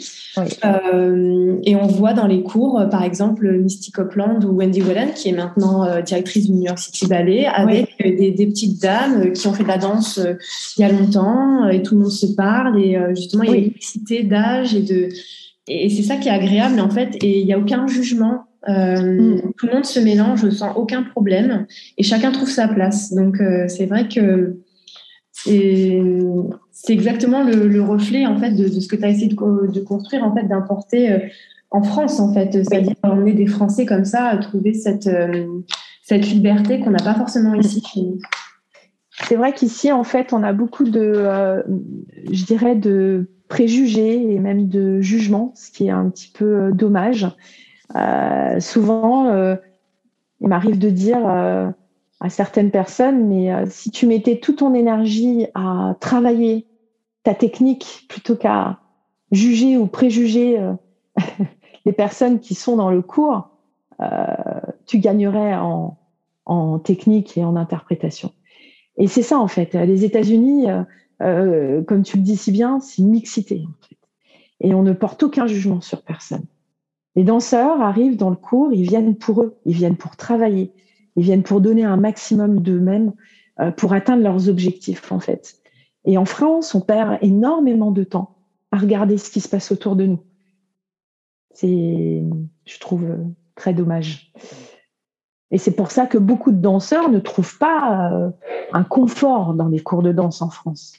Euh, 0.64 1.56
et 1.64 1.76
on 1.76 1.88
voit 1.88 2.14
dans 2.14 2.28
les 2.28 2.44
cours, 2.44 2.80
par 2.92 3.04
exemple, 3.04 3.52
Misty 3.60 3.92
Copeland 3.92 4.40
ou 4.44 4.52
Wendy 4.52 4.82
Wellen, 4.82 5.14
qui 5.16 5.30
est 5.30 5.36
maintenant 5.36 5.84
euh, 5.84 6.02
directrice 6.04 6.46
du 6.46 6.52
New 6.52 6.66
York 6.68 6.78
City 6.78 7.08
Ballet, 7.08 7.48
avec 7.48 7.96
des, 8.00 8.30
des, 8.30 8.46
petites 8.46 8.80
dames 8.80 9.34
qui 9.34 9.48
ont 9.48 9.54
fait 9.54 9.64
de 9.64 9.68
la 9.68 9.80
danse 9.80 10.20
il 10.78 10.82
y 10.82 10.84
a 10.84 10.92
longtemps, 10.92 11.68
et 11.70 11.82
tout 11.82 11.96
le 11.96 12.02
monde 12.02 12.12
se 12.12 12.28
parle, 12.28 12.80
et 12.80 13.00
justement, 13.16 13.44
il 13.44 13.50
y 13.50 13.54
a 13.54 13.58
une 13.58 13.64
mixité 13.64 14.24
d'âge 14.24 14.76
et 14.76 14.82
de. 14.82 15.10
Et 15.68 15.90
c'est 15.90 16.04
ça 16.04 16.18
qui 16.18 16.30
est 16.30 16.32
agréable, 16.32 16.80
en 16.80 16.90
fait, 16.90 17.16
et 17.24 17.40
il 17.40 17.46
n'y 17.46 17.54
a 17.54 17.58
aucun 17.58 17.88
jugement 17.88 18.46
euh, 18.68 19.02
mm. 19.02 19.54
Tout 19.58 19.68
le 19.68 19.74
monde 19.74 19.86
se 19.86 20.00
mélange 20.00 20.50
sans 20.50 20.74
aucun 20.74 21.04
problème 21.04 21.66
et 21.98 22.04
chacun 22.04 22.32
trouve 22.32 22.50
sa 22.50 22.68
place. 22.68 23.14
Donc 23.14 23.40
euh, 23.40 23.68
c'est 23.68 23.86
vrai 23.86 24.08
que 24.08 24.58
c'est 25.32 26.04
exactement 26.90 27.44
le, 27.44 27.82
reflet 27.82 28.26
en 28.26 28.38
fait 28.38 28.52
de, 28.52 28.68
ce 28.68 28.88
que 28.90 28.98
tu 28.98 29.06
as 29.06 29.10
essayé 29.10 29.28
de, 29.28 29.80
construire 29.80 30.24
en 30.24 30.36
fait 30.36 30.44
d'importer 30.44 31.12
euh, 31.12 31.20
en 31.72 31.82
France 31.82 32.20
en 32.20 32.34
fait, 32.34 32.52
c'est-à-dire 32.52 32.96
emmener 33.04 33.34
des 33.34 33.46
Français 33.46 33.86
comme 33.86 34.04
ça 34.04 34.26
à 34.26 34.38
trouver 34.38 34.74
cette 34.74 35.10
cette 36.02 36.28
liberté 36.28 36.80
qu'on 36.80 36.90
n'a 36.90 37.04
pas 37.04 37.14
forcément 37.14 37.54
ici 37.54 37.84
C'est 39.12 39.36
vrai 39.36 39.54
qu'ici 39.54 39.92
en 39.92 40.04
fait 40.04 40.34
on 40.34 40.44
a 40.44 40.52
beaucoup 40.52 40.84
de 40.84 41.64
je 42.32 42.46
dirais 42.46 42.76
de 42.76 43.30
préjugés 43.48 44.34
et 44.34 44.40
même 44.40 44.68
de 44.68 45.00
jugements, 45.00 45.54
ce 45.56 45.72
qui 45.72 45.88
est 45.88 45.92
un 45.92 46.10
petit 46.10 46.32
peu 46.34 46.72
dommage. 46.74 47.28
Euh, 47.96 48.60
souvent, 48.60 49.28
euh, 49.28 49.56
il 50.42 50.48
m'arrive 50.48 50.78
de 50.78 50.90
dire 50.90 51.20
euh, 51.26 51.70
à 52.20 52.30
certaines 52.30 52.72
personnes, 52.72 53.28
mais 53.28 53.52
si 53.70 53.92
tu 53.92 54.08
mettais 54.08 54.40
toute 54.40 54.58
ton 54.58 54.74
énergie 54.74 55.48
à 55.56 55.96
travailler 56.00 56.68
ta 57.24 57.34
technique 57.34 58.06
plutôt 58.10 58.36
qu'à 58.36 58.80
juger 59.32 59.78
ou 59.78 59.88
préjuger 59.88 60.60
les 61.86 61.94
personnes 61.94 62.40
qui 62.40 62.56
sont 62.56 62.76
dans 62.76 62.90
le 62.90 63.02
cours, 63.02 63.50
tu 64.86 65.00
gagnerais 65.00 65.56
en, 65.56 66.80
technique 66.80 67.38
et 67.38 67.46
en 67.46 67.56
interprétation. 67.56 68.32
Et 68.98 69.08
c'est 69.08 69.22
ça 69.22 69.40
en 69.40 69.48
fait. 69.48 69.74
Les 69.74 70.04
États-Unis, 70.04 70.68
comme 71.20 72.04
tu 72.04 72.18
le 72.18 72.24
dis 72.24 72.38
si 72.38 72.52
bien, 72.52 72.80
c'est 72.82 73.02
une 73.02 73.10
mixité 73.10 73.64
en 73.66 73.88
fait. 73.88 73.98
Et 74.60 74.74
on 74.74 74.84
ne 74.84 74.92
porte 74.92 75.24
aucun 75.24 75.48
jugement 75.48 75.80
sur 75.80 76.02
personne. 76.02 76.46
Les 77.16 77.24
danseurs 77.24 77.82
arrivent 77.82 78.18
dans 78.18 78.30
le 78.30 78.36
cours, 78.36 78.72
ils 78.72 78.88
viennent 78.88 79.16
pour 79.16 79.42
eux, 79.44 79.58
ils 79.66 79.74
viennent 79.74 79.98
pour 79.98 80.16
travailler, 80.16 80.74
ils 81.16 81.24
viennent 81.24 81.44
pour 81.44 81.62
donner 81.62 81.84
un 81.84 81.98
maximum 81.98 82.62
d'eux-mêmes 82.62 83.14
euh, 83.60 83.72
pour 83.72 83.94
atteindre 83.94 84.24
leurs 84.24 84.48
objectifs 84.50 85.12
en 85.12 85.20
fait. 85.20 85.56
Et 86.06 86.18
en 86.18 86.26
France, 86.26 86.76
on 86.76 86.82
perd 86.82 87.18
énormément 87.22 87.92
de 87.92 88.04
temps 88.04 88.38
à 88.72 88.78
regarder 88.78 89.18
ce 89.18 89.30
qui 89.30 89.42
se 89.42 89.50
passe 89.50 89.72
autour 89.72 89.96
de 89.96 90.06
nous. 90.06 90.20
C'est, 91.52 92.24
je 92.66 92.80
trouve, 92.80 93.06
très 93.56 93.74
dommage. 93.74 94.32
Et 95.52 95.58
c'est 95.58 95.76
pour 95.76 95.92
ça 95.92 96.06
que 96.06 96.18
beaucoup 96.18 96.52
de 96.52 96.62
danseurs 96.62 97.10
ne 97.10 97.20
trouvent 97.20 97.58
pas 97.58 98.12
euh, 98.14 98.30
un 98.72 98.84
confort 98.84 99.56
dans 99.56 99.68
les 99.68 99.80
cours 99.80 100.04
de 100.04 100.12
danse 100.12 100.42
en 100.42 100.50
France. 100.50 100.94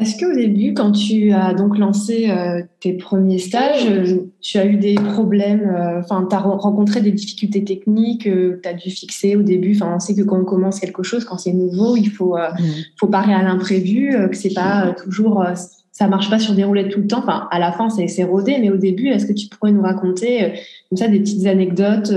Est-ce 0.00 0.16
qu'au 0.16 0.32
début, 0.32 0.74
quand 0.74 0.92
tu 0.92 1.32
as 1.32 1.54
donc 1.54 1.76
lancé 1.76 2.30
euh, 2.30 2.62
tes 2.78 2.92
premiers 2.92 3.38
stages, 3.38 3.86
euh, 3.90 4.30
tu 4.40 4.56
as 4.56 4.64
eu 4.64 4.76
des 4.76 4.94
problèmes, 4.94 5.68
euh, 5.68 5.98
enfin, 6.00 6.24
tu 6.28 6.36
as 6.36 6.38
rencontré 6.38 7.00
des 7.00 7.10
difficultés 7.10 7.64
techniques 7.64 8.24
que 8.24 8.60
tu 8.62 8.68
as 8.68 8.74
dû 8.74 8.90
fixer 8.90 9.34
au 9.34 9.42
début? 9.42 9.74
Enfin, 9.74 9.92
on 9.96 9.98
sait 9.98 10.14
que 10.14 10.22
quand 10.22 10.38
on 10.38 10.44
commence 10.44 10.78
quelque 10.78 11.02
chose, 11.02 11.24
quand 11.24 11.38
c'est 11.38 11.52
nouveau, 11.52 11.96
il 11.96 12.10
faut, 12.10 12.36
mmh. 12.36 12.64
faut 13.00 13.08
parer 13.08 13.34
à 13.34 13.42
l'imprévu, 13.42 14.16
que 14.30 14.36
c'est 14.36 14.54
pas 14.54 14.94
toujours, 15.02 15.44
ça 15.90 16.06
marche 16.06 16.30
pas 16.30 16.38
sur 16.38 16.54
des 16.54 16.62
roulettes 16.62 16.90
tout 16.90 17.00
le 17.00 17.08
temps. 17.08 17.18
Enfin, 17.18 17.48
à 17.50 17.58
la 17.58 17.72
fin, 17.72 17.88
c'est 17.90 18.24
rodé, 18.24 18.58
mais 18.60 18.70
au 18.70 18.76
début, 18.76 19.08
est-ce 19.08 19.26
que 19.26 19.32
tu 19.32 19.48
pourrais 19.48 19.72
nous 19.72 19.82
raconter 19.82 20.52
comme 20.88 20.98
ça 20.98 21.08
des 21.08 21.18
petites 21.18 21.46
anecdotes 21.46 22.12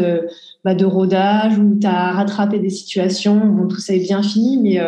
bah, 0.63 0.75
de 0.75 0.85
rodage 0.85 1.57
où 1.57 1.79
tu 1.79 1.87
as 1.87 2.11
rattrapé 2.11 2.59
des 2.59 2.69
situations? 2.69 3.41
Où 3.41 3.67
tout 3.67 3.79
ça 3.79 3.95
est 3.95 3.99
bien 3.99 4.21
fini, 4.21 4.59
mais 4.61 4.79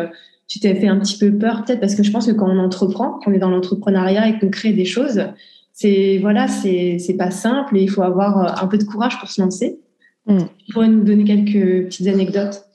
tu 0.53 0.59
t'es 0.59 0.75
fait 0.75 0.87
un 0.87 0.99
petit 0.99 1.17
peu 1.17 1.35
peur 1.35 1.63
peut-être 1.65 1.79
parce 1.79 1.95
que 1.95 2.03
je 2.03 2.11
pense 2.11 2.27
que 2.27 2.31
quand 2.31 2.47
on 2.47 2.59
entreprend, 2.59 3.13
quand 3.13 3.31
on 3.31 3.33
est 3.33 3.39
dans 3.39 3.49
l'entrepreneuriat 3.49 4.27
et 4.27 4.37
qu'on 4.37 4.51
crée 4.51 4.71
des 4.71 4.85
choses, 4.85 5.25
c'est 5.71 6.19
voilà, 6.21 6.47
c'est 6.47 7.15
pas 7.17 7.31
simple 7.31 7.75
et 7.75 7.81
il 7.81 7.89
faut 7.89 8.03
avoir 8.03 8.37
euh, 8.37 8.63
un 8.63 8.67
peu 8.67 8.77
de 8.77 8.83
courage 8.83 9.17
pour 9.17 9.27
se 9.27 9.41
lancer. 9.41 9.79
Mm. 10.27 10.37
Tu 10.63 10.73
pourrais 10.73 10.89
nous 10.89 11.03
donner 11.03 11.23
quelques 11.23 11.85
petites 11.85 12.05
anecdotes? 12.05 12.65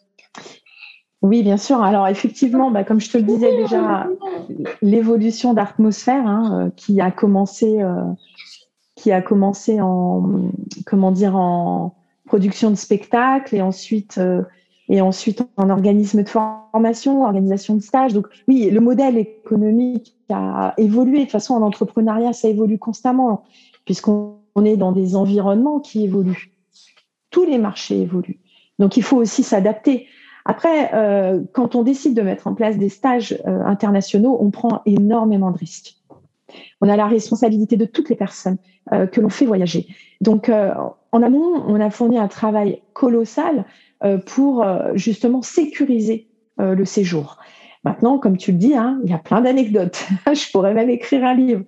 Oui, 1.22 1.44
bien 1.44 1.56
sûr. 1.56 1.80
Alors 1.80 2.08
effectivement, 2.08 2.72
bah, 2.72 2.82
comme 2.82 3.00
je 3.00 3.10
te 3.10 3.16
le 3.16 3.22
disais 3.22 3.56
déjà, 3.56 4.08
l'évolution 4.82 5.54
d'Atmosphère 5.54 6.26
hein, 6.26 6.66
euh, 6.66 6.70
qui 6.74 7.00
a 7.00 7.12
commencé, 7.12 7.80
euh, 7.80 8.02
qui 8.96 9.12
a 9.12 9.22
commencé 9.22 9.80
en 9.80 10.50
comment 10.84 11.12
dire 11.12 11.36
en 11.36 11.94
production 12.26 12.72
de 12.72 12.76
spectacles 12.76 13.54
et 13.54 13.62
ensuite 13.62 14.20
et 14.88 15.00
ensuite 15.00 15.42
en 15.56 15.70
organisme 15.70 16.22
de 16.22 16.28
formation, 16.28 17.24
organisation 17.24 17.74
de 17.74 17.82
stage. 17.82 18.14
Donc 18.14 18.26
oui, 18.46 18.70
le 18.70 18.80
modèle 18.80 19.18
économique 19.18 20.16
a 20.30 20.74
évolué. 20.78 21.18
De 21.18 21.22
toute 21.24 21.32
façon, 21.32 21.54
en 21.54 21.62
entrepreneuriat, 21.62 22.32
ça 22.32 22.48
évolue 22.48 22.78
constamment, 22.78 23.44
puisqu'on 23.84 24.38
est 24.64 24.76
dans 24.76 24.92
des 24.92 25.14
environnements 25.14 25.80
qui 25.80 26.04
évoluent. 26.04 26.52
Tous 27.30 27.44
les 27.44 27.58
marchés 27.58 28.00
évoluent. 28.00 28.40
Donc 28.78 28.96
il 28.96 29.02
faut 29.02 29.16
aussi 29.16 29.42
s'adapter. 29.42 30.06
Après, 30.44 30.94
euh, 30.94 31.42
quand 31.52 31.74
on 31.74 31.82
décide 31.82 32.14
de 32.14 32.22
mettre 32.22 32.46
en 32.46 32.54
place 32.54 32.78
des 32.78 32.88
stages 32.88 33.38
euh, 33.46 33.62
internationaux, 33.64 34.38
on 34.40 34.50
prend 34.50 34.80
énormément 34.86 35.50
de 35.50 35.58
risques. 35.58 35.96
On 36.80 36.88
a 36.88 36.96
la 36.96 37.06
responsabilité 37.06 37.76
de 37.76 37.84
toutes 37.84 38.08
les 38.08 38.16
personnes 38.16 38.56
euh, 38.94 39.06
que 39.06 39.20
l'on 39.20 39.28
fait 39.28 39.44
voyager. 39.44 39.86
Donc, 40.22 40.50
en 40.50 41.22
amont, 41.22 41.62
on 41.68 41.78
a 41.80 41.90
fourni 41.90 42.18
un 42.18 42.28
travail 42.28 42.82
colossal 42.94 43.66
pour 44.26 44.62
euh, 44.62 44.92
justement 44.94 45.42
sécuriser 45.42 46.28
euh, 46.60 46.74
le 46.74 46.84
séjour. 46.84 47.38
Maintenant, 47.84 48.18
comme 48.18 48.36
tu 48.36 48.52
le 48.52 48.58
dis, 48.58 48.74
hein, 48.74 49.00
il 49.04 49.10
y 49.10 49.14
a 49.14 49.18
plein 49.18 49.40
d'anecdotes. 49.40 50.06
Je 50.26 50.50
pourrais 50.50 50.74
même 50.74 50.90
écrire 50.90 51.24
un 51.24 51.34
livre. 51.34 51.64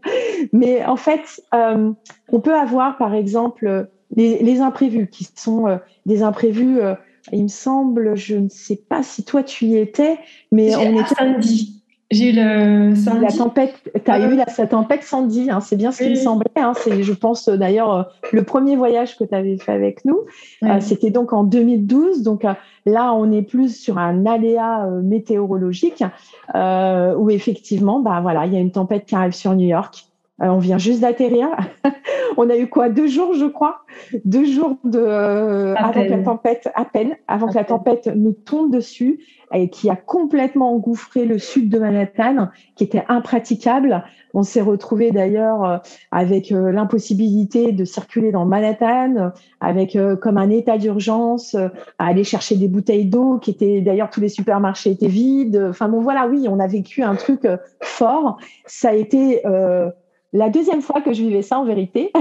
Mais 0.52 0.84
en 0.84 0.96
fait, 0.96 1.40
on 1.52 2.40
peut 2.42 2.54
avoir, 2.54 2.98
par 2.98 3.14
exemple, 3.14 3.88
les, 4.16 4.60
imprévus, 4.60 5.08
qui 5.08 5.28
sont 5.36 5.78
des 6.06 6.22
imprévus. 6.22 6.80
il 7.32 7.44
me 7.44 7.48
semble, 7.48 8.16
je 8.16 8.34
ne 8.34 8.48
sais 8.48 8.76
pas 8.88 9.04
si 9.04 9.24
toi 9.24 9.44
tu 9.44 9.66
y 9.66 9.76
étais, 9.76 10.18
mais 10.50 10.74
on 10.74 10.98
était 10.98 11.14
samedi. 11.14 11.79
J'ai 12.10 12.30
eu 12.30 12.32
le 12.32 13.20
La 13.20 13.28
tempête, 13.28 13.74
tu 14.04 14.10
as 14.10 14.18
eu 14.18 14.34
la, 14.34 14.44
tempête 14.66 15.04
Sandy, 15.04 15.48
hein, 15.48 15.60
c'est 15.60 15.76
bien 15.76 15.92
ce 15.92 16.02
qui 16.02 16.10
me 16.10 16.14
semblait. 16.16 16.50
Hein, 16.56 16.72
c'est, 16.76 17.04
je 17.04 17.12
pense, 17.12 17.46
euh, 17.46 17.56
d'ailleurs, 17.56 17.94
euh, 17.94 18.02
le 18.32 18.42
premier 18.42 18.74
voyage 18.74 19.16
que 19.16 19.22
tu 19.22 19.32
avais 19.32 19.56
fait 19.58 19.70
avec 19.70 20.04
nous. 20.04 20.18
Euh, 20.64 20.80
c'était 20.80 21.10
donc 21.10 21.32
en 21.32 21.44
2012. 21.44 22.24
Donc 22.24 22.44
là, 22.84 23.14
on 23.14 23.30
est 23.30 23.42
plus 23.42 23.76
sur 23.76 23.98
un 23.98 24.26
aléa 24.26 24.88
météorologique 25.02 26.02
où 26.52 27.30
effectivement, 27.30 28.00
bah, 28.00 28.18
voilà, 28.20 28.46
il 28.46 28.54
y 28.54 28.56
a 28.56 28.60
une 28.60 28.72
tempête 28.72 29.06
qui 29.06 29.14
arrive 29.14 29.32
sur 29.32 29.54
New 29.54 29.68
York. 29.68 30.09
On 30.40 30.58
vient 30.58 30.78
juste 30.78 31.00
d'atterrir. 31.00 31.48
on 32.36 32.48
a 32.48 32.56
eu 32.56 32.68
quoi? 32.68 32.88
Deux 32.88 33.06
jours, 33.06 33.34
je 33.34 33.46
crois. 33.46 33.82
Deux 34.24 34.44
jours 34.44 34.76
de, 34.84 35.74
avant 35.76 35.92
que 35.92 36.08
la 36.08 36.22
tempête, 36.22 36.70
à 36.74 36.84
peine, 36.84 37.16
avant 37.28 37.48
que 37.48 37.54
la 37.54 37.64
tempête 37.64 38.10
nous 38.14 38.32
tombe 38.32 38.72
dessus 38.72 39.20
et 39.52 39.68
qui 39.68 39.90
a 39.90 39.96
complètement 39.96 40.72
engouffré 40.72 41.24
le 41.24 41.38
sud 41.38 41.68
de 41.68 41.78
Manhattan, 41.78 42.48
qui 42.76 42.84
était 42.84 43.04
impraticable. 43.08 44.04
On 44.32 44.44
s'est 44.44 44.60
retrouvé 44.60 45.10
d'ailleurs 45.10 45.64
euh, 45.64 45.78
avec 46.12 46.52
euh, 46.52 46.70
l'impossibilité 46.70 47.72
de 47.72 47.84
circuler 47.84 48.30
dans 48.30 48.44
Manhattan, 48.44 49.32
avec 49.60 49.96
euh, 49.96 50.14
comme 50.14 50.38
un 50.38 50.50
état 50.50 50.78
d'urgence 50.78 51.56
à 51.56 52.06
aller 52.06 52.22
chercher 52.22 52.56
des 52.56 52.68
bouteilles 52.68 53.06
d'eau, 53.06 53.38
qui 53.38 53.50
étaient 53.50 53.80
d'ailleurs 53.80 54.10
tous 54.10 54.20
les 54.20 54.28
supermarchés 54.28 54.92
étaient 54.92 55.08
vides. 55.08 55.66
Enfin 55.68 55.88
bon 55.88 56.00
voilà, 56.00 56.28
oui, 56.28 56.46
on 56.48 56.60
a 56.60 56.68
vécu 56.68 57.02
un 57.02 57.16
truc 57.16 57.46
fort. 57.80 58.38
Ça 58.66 58.90
a 58.90 58.94
été 58.94 59.42
la 60.32 60.48
deuxième 60.48 60.82
fois 60.82 61.00
que 61.00 61.12
je 61.12 61.22
vivais 61.22 61.42
ça 61.42 61.58
en 61.58 61.64
vérité, 61.64 62.12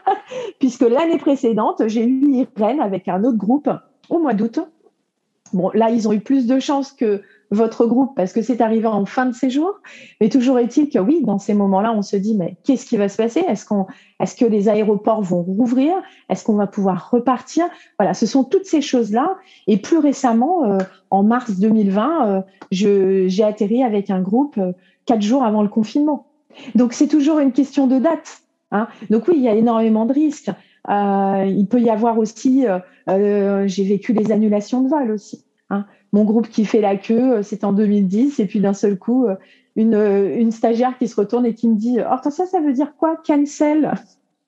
puisque 0.58 0.82
l'année 0.82 1.18
précédente, 1.18 1.82
j'ai 1.86 2.04
eu 2.04 2.46
Irène 2.56 2.80
avec 2.80 3.08
un 3.08 3.24
autre 3.24 3.38
groupe 3.38 3.68
au 4.08 4.18
mois 4.18 4.34
d'août 4.34 4.60
Bon, 5.52 5.70
là, 5.74 5.90
ils 5.90 6.08
ont 6.08 6.12
eu 6.12 6.20
plus 6.20 6.46
de 6.46 6.58
chance 6.58 6.92
que 6.92 7.22
votre 7.50 7.84
groupe 7.84 8.16
parce 8.16 8.32
que 8.32 8.40
c'est 8.40 8.62
arrivé 8.62 8.86
en 8.86 9.04
fin 9.04 9.26
de 9.26 9.34
séjour. 9.34 9.80
Mais 10.20 10.30
toujours 10.30 10.58
est-il 10.58 10.88
que 10.88 10.98
oui, 10.98 11.22
dans 11.22 11.38
ces 11.38 11.52
moments-là, 11.52 11.92
on 11.92 12.00
se 12.00 12.16
dit, 12.16 12.34
mais 12.34 12.56
qu'est-ce 12.64 12.86
qui 12.86 12.96
va 12.96 13.08
se 13.08 13.18
passer? 13.18 13.44
Est-ce 13.46 14.36
que 14.36 14.44
les 14.46 14.68
aéroports 14.70 15.22
vont 15.22 15.42
rouvrir? 15.42 15.94
Est-ce 16.30 16.44
qu'on 16.44 16.54
va 16.54 16.66
pouvoir 16.66 17.10
repartir? 17.10 17.66
Voilà, 17.98 18.14
ce 18.14 18.26
sont 18.26 18.44
toutes 18.44 18.64
ces 18.64 18.80
choses-là. 18.80 19.36
Et 19.66 19.76
plus 19.76 19.98
récemment, 19.98 20.64
euh, 20.64 20.78
en 21.10 21.22
mars 21.22 21.58
2020, 21.58 22.26
euh, 22.26 22.40
j'ai 22.70 23.44
atterri 23.44 23.84
avec 23.84 24.08
un 24.08 24.20
groupe 24.20 24.56
euh, 24.56 24.72
quatre 25.04 25.22
jours 25.22 25.44
avant 25.44 25.62
le 25.62 25.68
confinement. 25.68 26.31
Donc 26.74 26.92
c'est 26.92 27.08
toujours 27.08 27.38
une 27.38 27.52
question 27.52 27.86
de 27.86 27.98
date. 27.98 28.42
Hein. 28.70 28.88
Donc 29.10 29.28
oui, 29.28 29.34
il 29.36 29.42
y 29.42 29.48
a 29.48 29.54
énormément 29.54 30.06
de 30.06 30.12
risques. 30.12 30.50
il 30.88 31.66
peut 31.68 31.80
y 31.80 31.90
avoir 31.90 32.18
aussi, 32.18 32.64
j'ai 33.06 33.84
vécu 33.84 34.12
les 34.12 34.32
annulations 34.32 34.82
de 34.82 34.88
vol 34.88 35.10
aussi. 35.10 35.44
Hein. 35.70 35.86
Mon 36.12 36.24
groupe 36.24 36.48
qui 36.48 36.64
fait 36.64 36.80
la 36.80 36.96
queue, 36.96 37.42
c'est 37.42 37.64
en 37.64 37.72
2010, 37.72 38.40
et 38.40 38.46
puis 38.46 38.60
d'un 38.60 38.74
seul 38.74 38.98
coup, 38.98 39.26
une, 39.76 39.94
une 39.94 40.50
stagiaire 40.50 40.98
qui 40.98 41.08
se 41.08 41.16
retourne 41.16 41.46
et 41.46 41.54
qui 41.54 41.68
me 41.68 41.76
dit 41.76 42.00
Hortensia, 42.00 42.46
ça 42.46 42.60
veut 42.60 42.72
dire 42.72 42.94
quoi? 42.98 43.16
Cancel? 43.16 43.92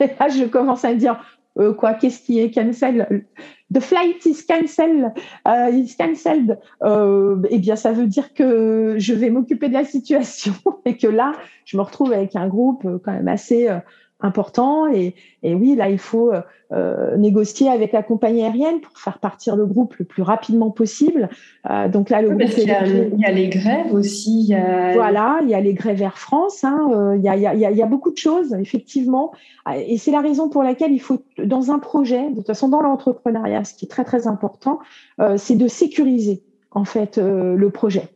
Et 0.00 0.08
là, 0.18 0.28
je 0.28 0.44
commence 0.44 0.84
à 0.84 0.92
me 0.92 0.98
dire 0.98 1.20
euh, 1.58 1.72
quoi 1.72 1.94
Qu'est-ce 1.94 2.20
qui 2.20 2.40
est 2.40 2.50
cancel? 2.50 3.26
The 3.72 3.80
flight 3.80 4.24
is 4.26 4.44
cancelled. 4.46 5.12
Uh, 5.46 5.70
is 5.72 5.94
cancelled. 5.96 6.58
Euh, 6.82 7.42
eh 7.50 7.58
bien, 7.58 7.76
ça 7.76 7.92
veut 7.92 8.06
dire 8.06 8.34
que 8.34 8.96
je 8.98 9.14
vais 9.14 9.30
m'occuper 9.30 9.68
de 9.68 9.74
la 9.74 9.84
situation 9.84 10.52
et 10.84 10.96
que 10.96 11.06
là, 11.06 11.32
je 11.64 11.76
me 11.76 11.82
retrouve 11.82 12.12
avec 12.12 12.36
un 12.36 12.48
groupe 12.48 12.86
quand 13.04 13.12
même 13.12 13.28
assez 13.28 13.68
euh, 13.68 13.78
important. 14.20 14.86
Et, 14.86 15.14
et, 15.42 15.54
oui, 15.54 15.74
là, 15.74 15.88
il 15.90 15.98
faut 15.98 16.32
euh, 16.72 17.16
négocier 17.16 17.68
avec 17.68 17.92
la 17.92 18.02
compagnie 18.02 18.42
aérienne 18.42 18.80
pour 18.80 18.98
faire 18.98 19.18
partir 19.18 19.54
le 19.54 19.66
groupe 19.66 19.94
le 19.96 20.04
plus 20.04 20.22
rapidement 20.22 20.70
possible. 20.70 21.28
Euh, 21.70 21.88
donc 21.88 22.10
là, 22.10 22.22
le 22.22 22.30
groupe. 22.30 22.42
il, 22.56 22.66
y 22.66 22.70
a, 22.70 22.86
il, 22.86 23.20
y 23.20 23.24
a, 23.24 23.32
les 23.32 23.48
grèves 23.48 23.92
aussi. 23.92 24.40
Il 24.40 24.46
y 24.46 24.54
a... 24.54 24.92
Voilà, 24.94 25.40
il 25.42 25.48
y 25.48 25.54
a 25.54 25.60
les 25.60 25.74
grèves 25.74 26.00
Air 26.00 26.18
France. 26.18 26.64
Hein, 26.64 26.90
euh, 26.94 27.16
il, 27.16 27.22
y 27.22 27.28
a, 27.28 27.36
il, 27.36 27.42
y 27.42 27.46
a, 27.46 27.70
il 27.70 27.76
y 27.76 27.82
a 27.82 27.86
beaucoup 27.86 28.10
de 28.10 28.16
choses, 28.16 28.54
effectivement. 28.54 29.32
Et 29.76 29.98
c'est 29.98 30.10
la 30.10 30.20
raison 30.20 30.48
pour 30.48 30.62
laquelle 30.62 30.92
il 30.92 31.00
faut, 31.00 31.22
dans 31.42 31.70
un 31.70 31.78
projet, 31.78 32.30
de 32.30 32.36
toute 32.36 32.46
façon, 32.46 32.68
dans 32.68 32.80
l'entrepreneuriat, 32.80 33.64
ce 33.64 33.74
qui 33.74 33.86
est 33.86 33.88
très, 33.88 34.04
très 34.04 34.26
important, 34.26 34.78
euh, 35.20 35.36
c'est 35.36 35.56
de 35.56 35.68
sécuriser, 35.68 36.42
en 36.70 36.84
fait, 36.84 37.18
euh, 37.18 37.54
le 37.54 37.70
projet. 37.70 38.08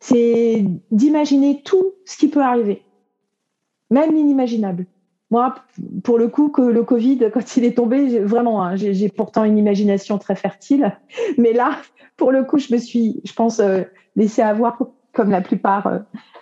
C'est 0.00 0.64
d'imaginer 0.90 1.62
tout 1.64 1.94
ce 2.04 2.16
qui 2.18 2.28
peut 2.28 2.42
arriver, 2.42 2.82
même 3.90 4.14
l'inimaginable. 4.14 4.86
Moi, 5.30 5.54
pour 6.04 6.18
le 6.18 6.28
coup, 6.28 6.48
que 6.50 6.62
le 6.62 6.84
Covid, 6.84 7.30
quand 7.32 7.56
il 7.56 7.64
est 7.64 7.76
tombé, 7.76 8.20
vraiment, 8.20 8.62
hein, 8.62 8.76
j'ai 8.76 9.08
pourtant 9.08 9.44
une 9.44 9.58
imagination 9.58 10.18
très 10.18 10.36
fertile. 10.36 10.96
Mais 11.36 11.52
là, 11.52 11.78
pour 12.16 12.30
le 12.30 12.44
coup, 12.44 12.58
je 12.58 12.72
me 12.72 12.78
suis, 12.78 13.20
je 13.24 13.32
pense, 13.32 13.58
euh, 13.58 13.82
laissé 14.14 14.42
avoir 14.42 14.78
comme 15.12 15.30
la 15.30 15.40
plupart 15.40 15.86
euh, 15.86 15.98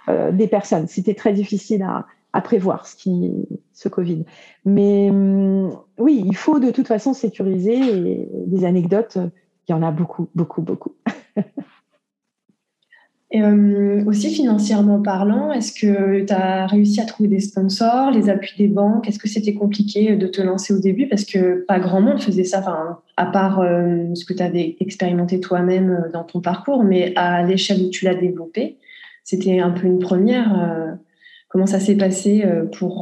euh, 0.08 0.32
des 0.32 0.48
personnes. 0.48 0.86
C'était 0.86 1.14
très 1.14 1.32
difficile 1.32 1.82
à, 1.82 2.06
prévoir 2.42 2.86
ce 2.86 3.88
Covid. 3.88 4.24
Mais 4.64 5.08
hum, 5.08 5.70
oui, 5.98 6.22
il 6.26 6.36
faut 6.36 6.58
de 6.58 6.72
toute 6.72 6.88
façon 6.88 7.14
sécuriser. 7.14 7.76
Et 7.76 8.28
des 8.46 8.64
anecdotes, 8.64 9.18
il 9.68 9.72
y 9.72 9.74
en 9.74 9.82
a 9.82 9.92
beaucoup, 9.92 10.28
beaucoup, 10.34 10.60
beaucoup. 10.60 10.94
Et 13.30 13.42
euh, 13.42 14.04
aussi 14.06 14.30
financièrement 14.32 15.00
parlant, 15.00 15.50
est-ce 15.50 15.72
que 15.72 16.24
tu 16.24 16.32
as 16.32 16.66
réussi 16.66 17.00
à 17.00 17.04
trouver 17.04 17.28
des 17.28 17.40
sponsors, 17.40 18.10
les 18.10 18.28
appuis 18.28 18.54
des 18.58 18.68
banques? 18.68 19.08
Est-ce 19.08 19.18
que 19.18 19.28
c'était 19.28 19.54
compliqué 19.54 20.14
de 20.14 20.26
te 20.26 20.40
lancer 20.40 20.72
au 20.74 20.78
début? 20.78 21.08
Parce 21.08 21.24
que 21.24 21.64
pas 21.66 21.80
grand 21.80 22.00
monde 22.00 22.20
faisait 22.20 22.44
ça, 22.44 22.62
à 23.16 23.26
part 23.26 23.60
euh, 23.60 24.14
ce 24.14 24.24
que 24.24 24.34
tu 24.34 24.42
avais 24.42 24.76
expérimenté 24.78 25.40
toi-même 25.40 25.90
euh, 25.90 26.12
dans 26.12 26.22
ton 26.22 26.40
parcours, 26.40 26.84
mais 26.84 27.12
à 27.16 27.42
l'échelle 27.42 27.82
où 27.82 27.90
tu 27.90 28.04
l'as 28.04 28.14
développé, 28.14 28.76
c'était 29.24 29.58
un 29.58 29.70
peu 29.70 29.86
une 29.86 29.98
première. 29.98 30.96
comment 31.48 31.66
ça 31.66 31.80
s'est 31.80 31.96
passé 31.96 32.44
pour, 32.72 33.00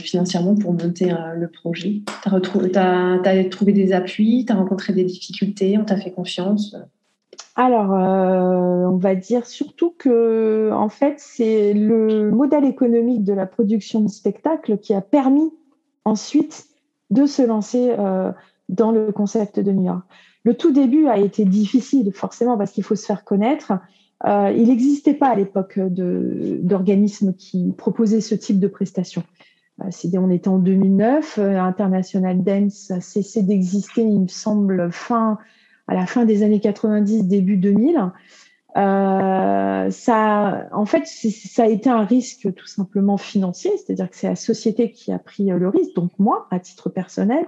financièrement 0.00 0.54
pour 0.54 0.74
monter 0.74 1.14
le 1.34 1.48
projet? 1.48 2.02
Tu 2.22 2.28
as, 2.28 3.44
trouvé 3.48 3.72
des 3.72 3.94
appuis, 3.94 4.44
tu 4.44 4.52
as 4.52 4.56
rencontré 4.56 4.92
des 4.92 5.04
difficultés, 5.04 5.78
on 5.78 5.84
t'a 5.86 5.96
fait 5.96 6.10
confiance 6.10 6.76
alors, 7.54 7.94
euh, 7.94 8.88
on 8.88 8.96
va 8.96 9.14
dire 9.14 9.46
surtout 9.46 9.94
que, 9.98 10.70
en 10.72 10.88
fait, 10.88 11.16
c'est 11.18 11.74
le 11.74 12.30
modèle 12.30 12.64
économique 12.64 13.24
de 13.24 13.34
la 13.34 13.46
production 13.46 14.00
de 14.00 14.08
spectacle 14.08 14.78
qui 14.78 14.94
a 14.94 15.02
permis 15.02 15.52
ensuite 16.04 16.66
de 17.10 17.26
se 17.26 17.42
lancer 17.42 17.94
euh, 17.98 18.32
dans 18.70 18.90
le 18.90 19.12
concept 19.12 19.60
de 19.60 19.70
New 19.70 19.84
York. 19.84 20.02
Le 20.44 20.54
tout 20.54 20.72
début 20.72 21.08
a 21.08 21.18
été 21.18 21.44
difficile, 21.44 22.10
forcément, 22.14 22.56
parce 22.56 22.72
qu'il 22.72 22.84
faut 22.84 22.96
se 22.96 23.04
faire 23.04 23.22
connaître. 23.22 23.74
Euh, 24.24 24.50
il 24.56 24.68
n'existait 24.68 25.14
pas 25.14 25.28
à 25.28 25.34
l'époque 25.34 25.78
d'organismes 25.78 27.34
qui 27.34 27.74
proposaient 27.76 28.22
ce 28.22 28.34
type 28.34 28.60
de 28.60 28.68
prestations. 28.68 29.24
on 29.78 30.30
était 30.30 30.48
en 30.48 30.58
2009, 30.58 31.38
International 31.38 32.42
Dance 32.42 32.90
a 32.90 33.02
cessé 33.02 33.42
d'exister, 33.42 34.02
il 34.02 34.20
me 34.20 34.28
semble, 34.28 34.90
fin 34.90 35.38
à 35.88 35.94
la 35.94 36.06
fin 36.06 36.24
des 36.24 36.42
années 36.42 36.60
90, 36.60 37.24
début 37.24 37.56
2000. 37.56 38.12
Euh, 38.76 39.90
ça, 39.90 40.68
en 40.72 40.86
fait, 40.86 41.06
ça 41.06 41.64
a 41.64 41.66
été 41.66 41.90
un 41.90 42.04
risque 42.04 42.54
tout 42.54 42.66
simplement 42.66 43.18
financier, 43.18 43.70
c'est-à-dire 43.76 44.08
que 44.08 44.16
c'est 44.16 44.28
la 44.28 44.36
société 44.36 44.90
qui 44.90 45.12
a 45.12 45.18
pris 45.18 45.44
le 45.44 45.68
risque. 45.68 45.94
Donc 45.94 46.10
moi, 46.18 46.46
à 46.50 46.58
titre 46.58 46.88
personnel, 46.88 47.44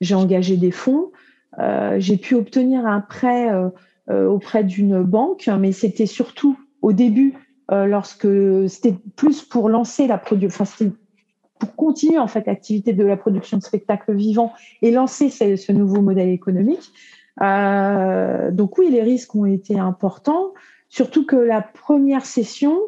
j'ai 0.00 0.14
engagé 0.14 0.56
des 0.56 0.72
fonds, 0.72 1.12
euh, 1.60 1.96
j'ai 1.98 2.16
pu 2.16 2.34
obtenir 2.34 2.86
un 2.86 3.00
prêt 3.00 3.52
euh, 3.52 4.26
auprès 4.26 4.64
d'une 4.64 5.02
banque, 5.02 5.48
mais 5.60 5.72
c'était 5.72 6.06
surtout 6.06 6.58
au 6.82 6.92
début, 6.92 7.34
lorsque 7.70 8.28
c'était 8.68 8.94
plus 9.16 9.42
pour 9.42 9.70
lancer 9.70 10.06
la 10.06 10.18
production, 10.18 10.64
pour 11.58 11.74
continuer 11.76 12.18
en 12.18 12.26
fait 12.26 12.46
l'activité 12.46 12.92
de 12.92 13.02
la 13.04 13.16
production 13.16 13.56
de 13.56 13.62
spectacles 13.62 14.12
vivants 14.12 14.52
et 14.82 14.90
lancer 14.90 15.30
ce 15.30 15.72
nouveau 15.72 16.02
modèle 16.02 16.28
économique. 16.28 16.92
Euh, 17.42 18.50
donc 18.50 18.78
oui, 18.78 18.90
les 18.90 19.02
risques 19.02 19.34
ont 19.34 19.46
été 19.46 19.78
importants, 19.78 20.52
surtout 20.88 21.26
que 21.26 21.36
la 21.36 21.62
première 21.62 22.26
session, 22.26 22.78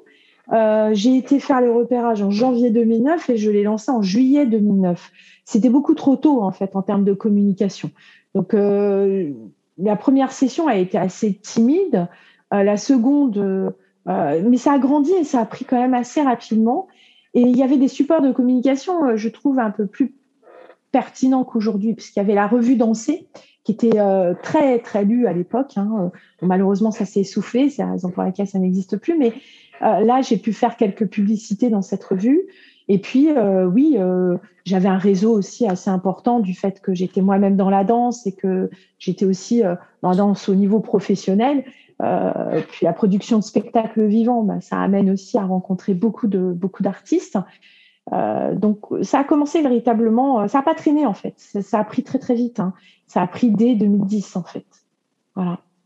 euh, 0.52 0.90
j'ai 0.92 1.16
été 1.16 1.40
faire 1.40 1.60
le 1.60 1.72
repérage 1.72 2.22
en 2.22 2.30
janvier 2.30 2.70
2009 2.70 3.30
et 3.30 3.36
je 3.36 3.50
l'ai 3.50 3.64
lancé 3.64 3.90
en 3.90 4.02
juillet 4.02 4.46
2009. 4.46 5.10
C'était 5.44 5.68
beaucoup 5.68 5.94
trop 5.94 6.16
tôt 6.16 6.42
en 6.42 6.52
fait 6.52 6.76
en 6.76 6.82
termes 6.82 7.04
de 7.04 7.12
communication. 7.12 7.90
Donc 8.34 8.54
euh, 8.54 9.32
la 9.78 9.96
première 9.96 10.32
session 10.32 10.68
a 10.68 10.76
été 10.76 10.98
assez 10.98 11.34
timide, 11.34 12.08
la 12.52 12.76
seconde, 12.76 13.74
mais 14.06 14.56
ça 14.56 14.74
a 14.74 14.78
grandi 14.78 15.12
et 15.12 15.24
ça 15.24 15.40
a 15.40 15.44
pris 15.44 15.64
quand 15.64 15.78
même 15.78 15.94
assez 15.94 16.22
rapidement. 16.22 16.86
Et 17.34 17.40
il 17.40 17.56
y 17.56 17.62
avait 17.62 17.76
des 17.76 17.88
supports 17.88 18.22
de 18.22 18.32
communication, 18.32 19.16
je 19.16 19.28
trouve, 19.28 19.58
un 19.58 19.70
peu 19.70 19.86
plus 19.86 20.14
pertinents 20.92 21.44
qu'aujourd'hui, 21.44 21.92
puisqu'il 21.92 22.20
y 22.20 22.22
avait 22.22 22.34
la 22.34 22.46
revue 22.46 22.76
dansée 22.76 23.28
qui 23.66 23.72
était 23.72 23.98
euh, 23.98 24.32
très 24.44 24.78
très 24.78 25.04
lu 25.04 25.26
à 25.26 25.32
l'époque. 25.32 25.72
Hein. 25.76 26.12
malheureusement, 26.40 26.92
ça 26.92 27.04
s'est 27.04 27.20
essoufflé, 27.20 27.68
c'est 27.68 27.82
la 27.82 27.90
raison 27.90 28.10
pour 28.10 28.22
laquelle 28.22 28.46
ça 28.46 28.60
n'existe 28.60 28.96
plus. 28.96 29.18
Mais 29.18 29.32
euh, 29.82 30.00
là, 30.00 30.22
j'ai 30.22 30.36
pu 30.36 30.52
faire 30.52 30.76
quelques 30.76 31.06
publicités 31.06 31.68
dans 31.68 31.82
cette 31.82 32.04
revue. 32.04 32.42
Et 32.86 33.00
puis, 33.00 33.28
euh, 33.32 33.66
oui, 33.66 33.98
j'avais 34.64 34.88
un 34.88 34.98
réseau 34.98 35.32
aussi 35.36 35.66
assez 35.66 35.90
important 35.90 36.38
du 36.38 36.54
fait 36.54 36.80
que 36.80 36.94
j'étais 36.94 37.20
moi-même 37.20 37.56
dans 37.56 37.68
la 37.68 37.82
danse 37.82 38.24
et 38.28 38.32
que 38.32 38.70
j'étais 39.00 39.24
aussi 39.24 39.62
dans 40.00 40.10
la 40.10 40.16
danse 40.16 40.48
au 40.48 40.54
niveau 40.54 40.78
professionnel. 40.78 41.64
puis 41.98 42.84
la 42.84 42.92
production 42.92 43.38
de 43.38 43.42
spectacles 43.42 44.04
vivants, 44.04 44.44
bah, 44.44 44.60
ça 44.60 44.80
amène 44.80 45.10
aussi 45.10 45.36
à 45.38 45.44
rencontrer 45.44 45.94
beaucoup 45.94 46.28
de 46.28 46.52
beaucoup 46.52 46.84
d'artistes. 46.84 47.36
Euh, 48.12 48.54
donc 48.54 48.80
ça 49.02 49.20
a 49.20 49.24
commencé 49.24 49.62
véritablement, 49.62 50.40
euh, 50.40 50.46
ça 50.46 50.58
n'a 50.58 50.64
pas 50.64 50.74
traîné 50.74 51.06
en 51.06 51.12
fait, 51.12 51.34
ça, 51.36 51.80
a 51.80 51.84
pris 51.84 52.04
très 52.04 52.18
très 52.18 52.34
vite. 52.34 52.60
Hein. 52.60 52.72
Ça 53.06 53.20
a 53.20 53.26
pris 53.26 53.50
dès 53.50 53.74
2010 53.74 54.36
en 54.36 54.42
fait. 54.44 54.64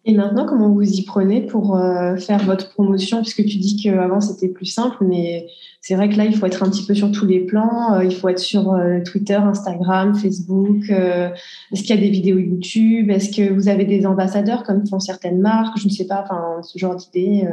Et 0.07 0.15
maintenant, 0.15 0.47
comment 0.47 0.71
vous 0.71 0.83
y 0.83 1.03
prenez 1.03 1.43
pour 1.43 1.77
euh, 1.77 2.17
faire 2.17 2.45
votre 2.45 2.73
promotion? 2.73 3.21
Puisque 3.23 3.45
tu 3.45 3.59
dis 3.59 3.83
qu'avant 3.83 4.21
c'était 4.21 4.49
plus 4.49 4.67
simple, 4.67 4.99
mais 5.01 5.47
c'est 5.81 5.95
vrai 5.95 6.09
que 6.11 6.17
là 6.17 6.27
il 6.27 6.37
faut 6.37 6.47
être 6.47 6.63
un 6.63 6.71
petit 6.71 6.87
peu 6.87 6.95
sur 6.95 7.11
tous 7.11 7.27
les 7.27 7.41
plans. 7.41 8.01
il 8.01 8.15
faut 8.15 8.29
être 8.29 8.39
sur 8.39 8.79
Twitter, 9.05 9.35
Instagram, 9.35 10.15
Facebook. 10.15 10.91
Est-ce 10.91 11.83
qu'il 11.83 11.95
y 11.95 11.99
a 11.99 12.01
des 12.01 12.11
vidéos 12.11 12.39
YouTube? 12.39 13.11
Est-ce 13.11 13.35
que 13.35 13.53
vous 13.53 13.69
avez 13.69 13.85
des 13.85 14.07
ambassadeurs 14.07 14.63
comme 14.63 14.87
font 14.87 15.01
certaines 15.01 15.41
marques? 15.41 15.79
Je 15.79 15.87
ne 15.87 15.91
sais 15.91 16.07
pas, 16.07 16.23
enfin 16.23 16.63
ce 16.63 16.79
genre 16.79 16.97
d'idées. 16.97 17.49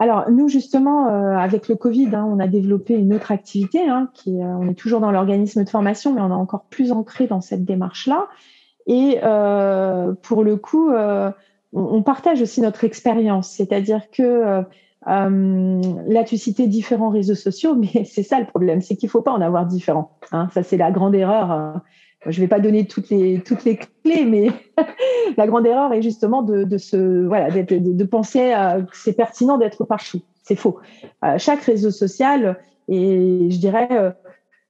Alors 0.00 0.30
nous 0.30 0.48
justement 0.48 1.08
euh, 1.08 1.36
avec 1.36 1.68
le 1.68 1.76
Covid, 1.76 2.08
hein, 2.14 2.26
on 2.26 2.40
a 2.40 2.48
développé 2.48 2.94
une 2.94 3.12
autre 3.12 3.32
activité 3.32 3.86
hein, 3.86 4.10
euh, 4.26 4.30
on 4.30 4.66
est 4.66 4.74
toujours 4.74 4.98
dans 4.98 5.10
l'organisme 5.10 5.62
de 5.62 5.68
formation, 5.68 6.14
mais 6.14 6.22
on 6.22 6.30
est 6.30 6.32
encore 6.32 6.64
plus 6.70 6.90
ancré 6.90 7.26
dans 7.26 7.42
cette 7.42 7.66
démarche-là. 7.66 8.26
Et 8.86 9.18
euh, 9.22 10.14
pour 10.22 10.42
le 10.42 10.56
coup, 10.56 10.90
on, 11.74 12.02
partage 12.02 12.40
aussi 12.40 12.62
notre 12.62 12.82
expérience, 12.84 13.50
c'est-à-dire 13.50 14.10
que 14.10 14.64
là 15.06 16.24
tu 16.24 16.38
citais 16.38 16.66
différents 16.66 17.10
réseaux 17.10 17.34
sociaux, 17.34 17.74
mais 17.76 18.04
c'est 18.04 18.22
ça 18.22 18.40
le 18.40 18.46
problème, 18.46 18.80
c'est 18.80 18.96
qu'il 18.96 19.10
faut 19.10 19.22
pas 19.22 19.32
en 19.32 19.42
avoir 19.42 19.66
différents. 19.66 20.16
Hein. 20.32 20.48
Ça 20.54 20.62
c'est 20.62 20.78
la 20.78 20.90
grande 20.90 21.14
erreur 21.14 21.82
je 22.26 22.38
ne 22.38 22.44
vais 22.44 22.48
pas 22.48 22.60
donner 22.60 22.86
toutes 22.86 23.10
les, 23.10 23.42
clés, 23.42 24.24
mais 24.24 24.48
la 25.36 25.46
grande 25.46 25.66
erreur 25.66 25.92
est 25.92 26.02
justement 26.02 26.42
de, 26.42 26.76
se, 26.76 27.26
voilà, 27.26 27.50
de 27.50 28.04
penser 28.04 28.52
que 28.90 28.96
c'est 28.96 29.14
pertinent 29.14 29.58
d'être 29.58 29.84
partout. 29.84 30.20
C'est 30.42 30.56
faux. 30.56 30.78
Euh, 31.24 31.38
chaque 31.38 31.62
réseau 31.62 31.90
social, 31.90 32.58
et 32.88 33.50
je 33.50 33.58
dirais, 33.58 33.88
euh, 33.92 34.10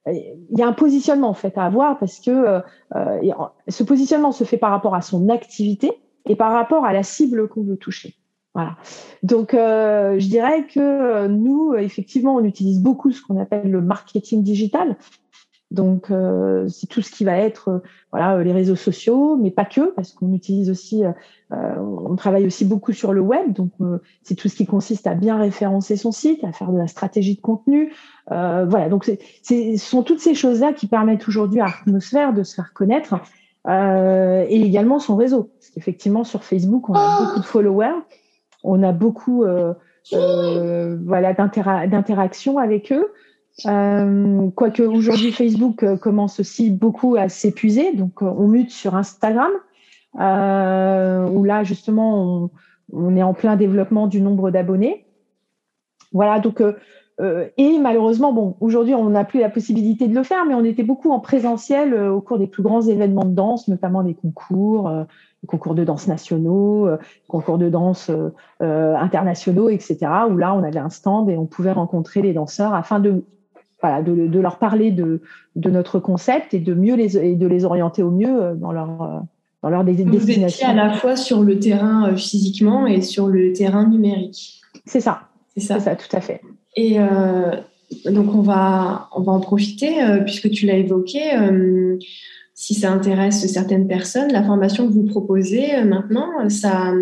il 0.05 0.57
y 0.57 0.61
a 0.61 0.67
un 0.67 0.73
positionnement 0.73 1.29
en 1.29 1.33
fait 1.33 1.57
à 1.57 1.65
avoir 1.65 1.97
parce 1.99 2.19
que 2.19 2.61
euh, 2.95 3.33
ce 3.67 3.83
positionnement 3.83 4.31
se 4.31 4.43
fait 4.43 4.57
par 4.57 4.71
rapport 4.71 4.95
à 4.95 5.01
son 5.01 5.29
activité 5.29 5.91
et 6.25 6.35
par 6.35 6.51
rapport 6.51 6.85
à 6.85 6.93
la 6.93 7.03
cible 7.03 7.47
qu'on 7.47 7.63
veut 7.63 7.77
toucher. 7.77 8.15
Voilà. 8.53 8.75
Donc, 9.23 9.53
je 9.53 10.27
dirais 10.27 10.67
que 10.67 11.27
nous, 11.27 11.73
effectivement, 11.75 12.35
on 12.35 12.43
utilise 12.43 12.81
beaucoup 12.81 13.11
ce 13.11 13.21
qu'on 13.21 13.39
appelle 13.39 13.71
le 13.71 13.81
marketing 13.81 14.43
digital. 14.43 14.97
Donc, 15.71 16.11
euh, 16.11 16.67
c'est 16.67 16.87
tout 16.87 17.01
ce 17.01 17.09
qui 17.09 17.23
va 17.23 17.37
être 17.37 17.69
euh, 17.69 17.79
voilà, 18.11 18.43
les 18.43 18.51
réseaux 18.51 18.75
sociaux, 18.75 19.37
mais 19.37 19.51
pas 19.51 19.63
que, 19.63 19.91
parce 19.91 20.11
qu'on 20.11 20.33
utilise 20.33 20.69
aussi, 20.69 21.03
on 21.49 22.15
travaille 22.17 22.45
aussi 22.45 22.65
beaucoup 22.65 22.91
sur 22.91 23.13
le 23.13 23.21
web. 23.21 23.53
Donc, 23.53 23.71
c'est 24.21 24.35
tout 24.35 24.49
ce 24.49 24.55
qui 24.55 24.65
consiste 24.65 25.07
à 25.07 25.15
bien 25.15 25.37
référencer 25.37 25.95
son 25.95 26.11
site, 26.11 26.43
à 26.43 26.51
faire 26.51 26.71
de 26.71 26.77
la 26.77 26.87
stratégie 26.87 27.35
de 27.35 27.41
contenu. 27.41 27.93
voilà, 28.27 28.89
donc 28.89 29.05
ce 29.05 29.77
sont 29.77 30.03
toutes 30.03 30.19
ces 30.19 30.33
choses-là 30.33 30.73
qui 30.73 30.87
permettent 30.87 31.25
aujourd'hui 31.27 31.61
à 31.61 31.67
Atmosphère 31.67 32.33
de 32.33 32.43
se 32.43 32.55
faire 32.55 32.73
connaître 32.73 33.15
et 33.69 34.61
également 34.61 34.99
son 34.99 35.15
réseau. 35.15 35.51
Parce 35.57 35.69
qu'effectivement, 35.69 36.25
sur 36.25 36.43
Facebook, 36.43 36.89
on 36.89 36.93
a 36.93 37.25
beaucoup 37.25 37.39
de 37.39 37.45
followers, 37.45 38.01
on 38.65 38.83
a 38.83 38.91
beaucoup 38.91 39.45
voilà, 40.11 41.33
d'interactions 41.33 42.57
avec 42.57 42.91
eux. 42.91 43.07
Euh, 43.65 44.49
quoique 44.55 44.81
aujourd'hui 44.81 45.31
Facebook 45.31 45.83
euh, 45.83 45.97
commence 45.97 46.39
aussi 46.39 46.69
beaucoup 46.69 47.15
à 47.15 47.29
s'épuiser, 47.29 47.93
donc 47.93 48.21
euh, 48.21 48.25
on 48.25 48.47
mute 48.47 48.71
sur 48.71 48.95
Instagram, 48.95 49.51
où 50.15 51.43
là 51.43 51.63
justement 51.63 52.49
on, 52.91 53.15
est 53.15 53.23
en 53.23 53.33
plein 53.33 53.55
développement 53.55 54.07
du 54.07 54.21
nombre 54.21 54.51
d'abonnés. 54.51 55.05
Voilà, 56.13 56.39
donc 56.39 56.61
et 57.57 57.77
malheureusement, 57.77 58.33
bon, 58.33 58.57
aujourd'hui 58.61 58.95
on 58.95 59.11
n'a 59.11 59.23
plus 59.23 59.39
la 59.39 59.49
possibilité 59.49 60.07
de 60.07 60.15
le 60.15 60.23
faire, 60.23 60.43
mais 60.45 60.55
on 60.55 60.63
était 60.63 60.83
beaucoup 60.83 61.11
en 61.11 61.19
présentiel 61.19 61.93
au 61.93 62.19
cours 62.19 62.39
des 62.39 62.47
plus 62.47 62.63
grands 62.63 62.81
événements 62.81 63.25
de 63.25 63.35
danse, 63.35 63.67
notamment 63.67 64.01
des 64.01 64.15
concours, 64.15 64.89
les 64.89 65.47
concours 65.47 65.75
de 65.75 65.83
danse 65.83 66.07
nationaux, 66.07 66.89
concours 67.27 67.59
de 67.59 67.69
danse 67.69 68.11
internationaux, 68.59 69.69
etc. 69.69 69.99
Où 70.31 70.35
là 70.35 70.53
on 70.55 70.63
avait 70.63 70.79
un 70.79 70.89
stand 70.89 71.29
et 71.29 71.37
on 71.37 71.45
pouvait 71.45 71.71
rencontrer 71.71 72.23
les 72.23 72.33
danseurs 72.33 72.73
afin 72.73 72.99
de 72.99 73.23
voilà, 73.81 74.01
de, 74.01 74.39
leur 74.39 74.57
parler 74.57 74.91
de, 74.91 75.21
de, 75.55 75.69
notre 75.69 75.99
concept 75.99 76.53
et 76.53 76.59
de 76.59 76.73
mieux 76.73 76.95
les 76.95 77.17
et 77.17 77.35
de 77.35 77.47
les 77.47 77.65
orienter 77.65 78.03
au 78.03 78.11
mieux 78.11 78.41
euh, 78.41 78.55
dans 78.55 78.71
leur 78.71 79.01
euh, 79.01 79.19
dans 79.63 79.69
leur 79.69 79.83
destination. 79.83 80.19
Vous 80.19 80.31
étiez 80.31 80.65
à 80.65 80.73
la 80.73 80.93
fois 80.93 81.15
sur 81.15 81.41
le 81.43 81.59
terrain 81.59 82.09
euh, 82.09 82.15
physiquement 82.15 82.85
et 82.85 83.01
sur 83.01 83.27
le 83.27 83.53
terrain 83.53 83.87
numérique. 83.87 84.61
C'est 84.85 84.99
ça. 84.99 85.23
C'est 85.55 85.61
ça. 85.61 85.79
ça, 85.79 85.95
tout 85.95 86.15
à 86.15 86.21
fait. 86.21 86.41
Et 86.77 86.97
donc 88.05 88.33
on 88.33 88.41
va 88.41 89.09
on 89.13 89.21
va 89.21 89.33
en 89.33 89.41
profiter 89.41 89.89
puisque 90.23 90.49
tu 90.49 90.65
l'as 90.65 90.77
évoqué. 90.77 91.19
si 92.53 92.73
ça 92.73 92.91
intéresse 92.91 93.45
certaines 93.47 93.87
personnes, 93.87 94.31
la 94.31 94.43
formation 94.43 94.87
que 94.87 94.93
vous 94.93 95.03
proposez 95.03 95.83
maintenant, 95.83 96.47
ça 96.47 96.93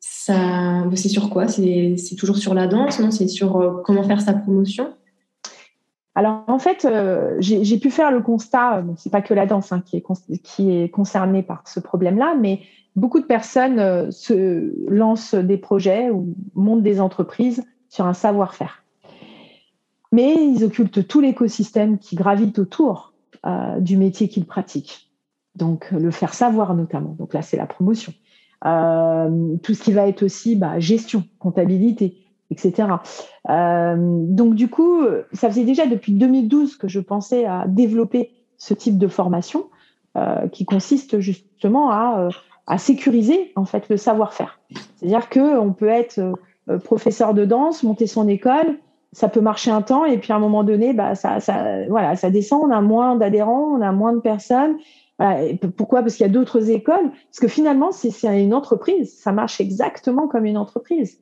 ça 0.00 0.84
c'est 0.94 1.08
sur 1.08 1.30
quoi? 1.30 1.46
C'est 1.46 2.16
toujours 2.16 2.38
sur 2.38 2.52
la 2.52 2.66
danse, 2.66 2.98
non? 2.98 3.12
C'est 3.12 3.28
sur 3.28 3.82
comment 3.84 4.02
faire 4.02 4.20
sa 4.20 4.32
promotion? 4.32 4.88
Alors 6.18 6.42
en 6.48 6.58
fait, 6.58 6.84
euh, 6.84 7.36
j'ai 7.38 7.78
pu 7.78 7.92
faire 7.92 8.10
le 8.10 8.20
constat, 8.20 8.82
bon, 8.82 8.96
c'est 8.96 9.08
pas 9.08 9.22
que 9.22 9.34
la 9.34 9.46
danse 9.46 9.70
hein, 9.70 9.84
qui, 9.86 10.02
est 10.68 10.88
concernée 10.88 11.44
par 11.44 11.62
ce 11.68 11.78
problème-là, 11.78 12.34
mais 12.34 12.62
beaucoup 12.96 13.20
de 13.20 13.24
personnes 13.24 13.78
euh, 13.78 14.10
se 14.10 14.74
lancent 14.90 15.36
des 15.36 15.58
projets 15.58 16.10
ou 16.10 16.34
montent 16.56 16.82
des 16.82 17.00
entreprises 17.00 17.62
sur 17.88 18.04
un 18.04 18.14
savoir-faire. 18.14 18.82
Mais 20.10 20.34
ils 20.34 20.64
occultent 20.64 21.06
tout 21.06 21.20
l'écosystème 21.20 21.98
qui 21.98 22.16
gravite 22.16 22.58
autour 22.58 23.12
euh, 23.46 23.78
du 23.78 23.96
métier 23.96 24.28
qu'ils 24.28 24.46
pratiquent. 24.46 25.12
Donc 25.54 25.92
le 25.92 26.10
faire 26.10 26.34
savoir 26.34 26.74
notamment. 26.74 27.14
Donc 27.16 27.32
là, 27.32 27.42
c'est 27.42 27.56
la 27.56 27.66
promotion. 27.66 28.12
tout 28.64 29.74
ce 29.74 29.82
qui 29.84 29.92
va 29.92 30.08
être 30.08 30.24
aussi 30.24 30.56
bah, 30.56 30.80
gestion, 30.80 31.22
comptabilité, 31.38 32.16
etc. 32.50 32.88
Euh, 33.50 33.96
donc 33.98 34.54
du 34.54 34.68
coup, 34.68 35.02
ça 35.32 35.48
faisait 35.48 35.64
déjà 35.64 35.86
depuis 35.86 36.12
2012 36.12 36.76
que 36.76 36.88
je 36.88 37.00
pensais 37.00 37.44
à 37.44 37.64
développer 37.66 38.30
ce 38.56 38.74
type 38.74 38.98
de 38.98 39.08
formation 39.08 39.66
euh, 40.16 40.48
qui 40.48 40.64
consiste 40.64 41.20
justement 41.20 41.90
à, 41.90 42.20
euh, 42.20 42.30
à, 42.66 42.78
sécuriser 42.78 43.52
en 43.56 43.64
fait 43.64 43.88
le 43.88 43.96
savoir-faire. 43.96 44.58
C'est-à-dire 44.96 45.28
que 45.28 45.58
on 45.58 45.72
peut 45.72 45.88
être 45.88 46.20
professeur 46.84 47.32
de 47.32 47.44
danse, 47.44 47.82
monter 47.82 48.06
son 48.06 48.28
école, 48.28 48.78
ça 49.12 49.28
peut 49.28 49.40
marcher 49.40 49.70
un 49.70 49.80
temps 49.80 50.04
et 50.04 50.18
puis 50.18 50.32
à 50.32 50.36
un 50.36 50.40
moment 50.40 50.64
donné, 50.64 50.92
bah 50.92 51.14
ça 51.14 51.38
voilà, 51.88 52.14
ça 52.14 52.30
descend, 52.30 52.62
on 52.66 52.70
a 52.70 52.82
moins 52.82 53.16
d'adhérents, 53.16 53.74
on 53.74 53.80
a 53.80 53.90
moins 53.92 54.12
de 54.12 54.20
personnes. 54.20 54.76
Pourquoi? 55.76 56.02
Parce 56.02 56.16
qu'il 56.16 56.26
y 56.26 56.28
a 56.28 56.32
d'autres 56.32 56.70
écoles. 56.70 57.10
Parce 57.10 57.40
que 57.40 57.48
finalement, 57.48 57.90
c'est 57.90 58.12
une 58.40 58.54
entreprise. 58.54 59.18
Ça 59.18 59.32
marche 59.32 59.60
exactement 59.60 60.28
comme 60.28 60.44
une 60.44 60.58
entreprise. 60.58 61.18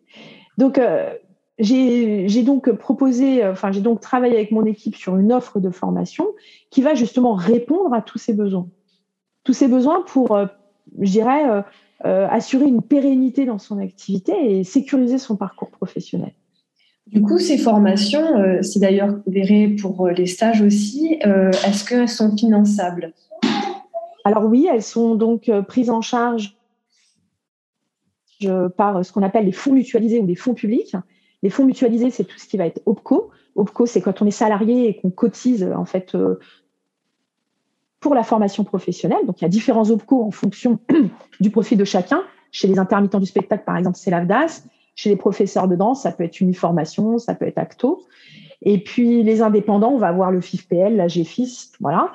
Donc, 0.59 0.79
euh, 0.79 1.13
j'ai 1.59 2.43
donc 2.43 2.71
proposé, 2.73 3.43
euh, 3.43 3.53
enfin, 3.53 3.73
j'ai 3.73 3.81
donc 3.81 4.01
travaillé 4.01 4.35
avec 4.35 4.51
mon 4.51 4.65
équipe 4.65 4.97
sur 4.97 5.17
une 5.17 5.33
offre 5.33 5.61
de 5.61 5.71
formation 5.71 6.27
qui 6.71 6.83
va 6.83 6.95
justement 6.95 7.35
répondre 7.35 7.95
à 7.95 8.03
tous 8.03 8.19
ces 8.19 8.35
besoins. 8.35 8.69
Tous 9.45 9.53
ces 9.53 9.69
besoins 9.69 10.03
pour, 10.07 10.33
euh, 10.33 10.47
je 11.01 11.11
dirais, 11.11 11.65
assurer 12.03 12.67
une 12.67 12.83
pérennité 12.83 13.47
dans 13.47 13.59
son 13.59 13.79
activité 13.79 14.33
et 14.59 14.65
sécuriser 14.65 15.19
son 15.19 15.37
parcours 15.37 15.71
professionnel. 15.71 16.33
Du 17.07 17.23
coup, 17.23 17.39
ces 17.39 17.57
formations, 17.57 18.61
c'est 18.63 18.81
d'ailleurs 18.81 19.17
verré 19.27 19.69
pour 19.81 20.09
les 20.09 20.27
stages 20.27 20.61
aussi, 20.61 21.19
est-ce 21.25 21.85
qu'elles 21.85 22.09
sont 22.09 22.37
finançables? 22.37 23.13
Alors 24.25 24.45
oui, 24.45 24.69
elles 24.71 24.83
sont 24.83 25.15
donc 25.15 25.51
prises 25.67 25.91
en 25.91 26.03
charge 26.03 26.56
par 28.77 29.05
ce 29.05 29.13
qu'on 29.13 29.23
appelle 29.23 29.47
les 29.47 29.53
fonds 29.53 29.73
mutualisés 29.73 30.21
ou 30.21 30.27
les 30.27 30.35
fonds 30.35 30.55
publics. 30.55 30.97
Les 31.43 31.51
fonds 31.51 31.65
mutualisés, 31.65 32.11
c'est 32.11 32.25
tout 32.25 32.39
ce 32.39 32.47
qui 32.47 32.57
va 32.57 32.67
être 32.67 32.81
OPCO. 32.87 33.31
OPCO, 33.55 33.87
c'est 33.87 34.01
quand 34.01 34.23
on 34.23 34.27
est 34.27 34.31
salarié 34.31 34.89
et 34.89 34.97
qu'on 34.97 35.11
cotise 35.11 35.65
en 35.77 35.85
fait 35.85 36.15
euh, 36.15 36.39
pour 38.01 38.15
la 38.15 38.23
formation 38.23 38.65
professionnelle. 38.65 39.27
Donc 39.27 39.41
il 39.41 39.45
y 39.45 39.47
a 39.47 39.49
différents 39.49 39.91
OPCO 39.91 40.23
en 40.23 40.31
fonction 40.31 40.79
du 41.41 41.51
profit 41.51 41.77
de 41.77 41.85
chacun. 41.85 42.23
Chez 42.53 42.69
les 42.69 42.79
intermittents 42.79 43.21
du 43.21 43.27
spectacle, 43.27 43.65
par 43.65 43.77
exemple, 43.77 43.97
c'est 43.99 44.11
l'AFDAS. 44.11 44.65
Chez 44.95 45.11
les 45.11 45.17
professeurs 45.17 45.69
de 45.69 45.77
danse, 45.77 46.03
ça 46.03 46.13
peut 46.13 46.25
être 46.25 46.41
Uniformation, 46.41 47.19
ça 47.19 47.35
peut 47.35 47.47
être 47.47 47.59
ACTO. 47.59 48.03
Et 48.63 48.83
puis 48.83 49.23
les 49.23 49.43
indépendants, 49.43 49.91
on 49.91 49.99
va 49.99 50.09
avoir 50.09 50.31
le 50.31 50.41
FIFPL, 50.41 50.97
la 50.97 51.09
GFIS, 51.09 51.73
voilà. 51.81 52.13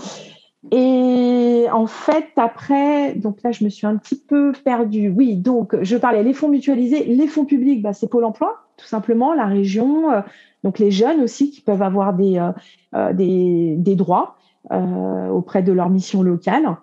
Et 0.69 1.65
en 1.71 1.87
fait, 1.87 2.27
après, 2.35 3.15
donc 3.15 3.41
là, 3.43 3.51
je 3.51 3.63
me 3.63 3.69
suis 3.69 3.87
un 3.87 3.97
petit 3.97 4.15
peu 4.15 4.51
perdue. 4.63 5.09
Oui, 5.09 5.35
donc 5.35 5.75
je 5.81 5.97
parlais 5.97 6.23
les 6.23 6.33
fonds 6.33 6.49
mutualisés, 6.49 7.03
les 7.05 7.27
fonds 7.27 7.45
publics, 7.45 7.81
bah, 7.81 7.93
c'est 7.93 8.07
Pôle 8.07 8.25
Emploi, 8.25 8.59
tout 8.77 8.85
simplement, 8.85 9.33
la 9.33 9.47
région, 9.47 10.11
euh, 10.11 10.21
donc 10.63 10.77
les 10.77 10.91
jeunes 10.91 11.21
aussi 11.21 11.49
qui 11.49 11.61
peuvent 11.61 11.81
avoir 11.81 12.13
des 12.13 12.37
euh, 12.37 12.51
euh, 12.93 13.13
des, 13.13 13.75
des, 13.77 13.95
droits 13.95 14.35
auprès 14.69 15.63
de 15.63 15.71
leur 15.71 15.89
mission 15.89 16.21
locale. 16.21 16.77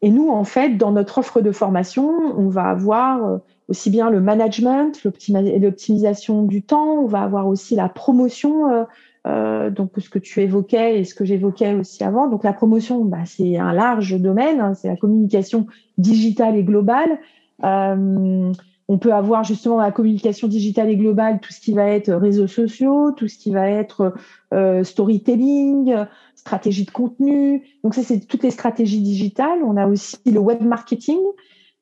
Et 0.00 0.08
nous, 0.08 0.30
en 0.30 0.44
fait, 0.44 0.78
dans 0.78 0.92
notre 0.92 1.18
offre 1.18 1.42
de 1.42 1.52
formation, 1.52 2.10
on 2.38 2.48
va 2.48 2.64
avoir 2.64 3.40
aussi 3.68 3.90
bien 3.90 4.08
le 4.08 4.20
management, 4.20 5.04
l'optimisation 5.04 6.42
du 6.44 6.62
temps, 6.62 6.94
on 7.02 7.06
va 7.06 7.20
avoir 7.20 7.48
aussi 7.48 7.76
la 7.76 7.90
promotion 7.90 8.86
euh, 9.26 9.70
donc 9.70 9.90
ce 9.98 10.08
que 10.08 10.18
tu 10.18 10.40
évoquais 10.40 11.00
et 11.00 11.04
ce 11.04 11.14
que 11.14 11.24
j'évoquais 11.24 11.74
aussi 11.74 12.04
avant. 12.04 12.28
Donc 12.28 12.44
la 12.44 12.52
promotion, 12.52 13.04
bah, 13.04 13.24
c'est 13.24 13.56
un 13.56 13.72
large 13.72 14.20
domaine, 14.20 14.60
hein, 14.60 14.74
c'est 14.74 14.88
la 14.88 14.96
communication 14.96 15.66
digitale 15.98 16.56
et 16.56 16.62
globale. 16.62 17.18
Euh, 17.64 18.52
on 18.88 18.98
peut 18.98 19.12
avoir 19.12 19.42
justement 19.42 19.78
la 19.78 19.90
communication 19.90 20.46
digitale 20.46 20.90
et 20.90 20.96
globale 20.96 21.40
tout 21.40 21.52
ce 21.52 21.60
qui 21.60 21.72
va 21.72 21.88
être 21.88 22.12
réseaux 22.12 22.46
sociaux, 22.46 23.10
tout 23.10 23.26
ce 23.26 23.36
qui 23.36 23.50
va 23.50 23.68
être 23.68 24.14
euh, 24.54 24.84
storytelling, 24.84 25.92
stratégie 26.36 26.84
de 26.84 26.92
contenu. 26.92 27.64
Donc 27.82 27.94
ça, 27.94 28.04
c'est 28.04 28.20
toutes 28.20 28.44
les 28.44 28.52
stratégies 28.52 29.00
digitales. 29.00 29.58
On 29.64 29.76
a 29.76 29.88
aussi 29.88 30.18
le 30.24 30.38
web 30.38 30.62
marketing. 30.62 31.18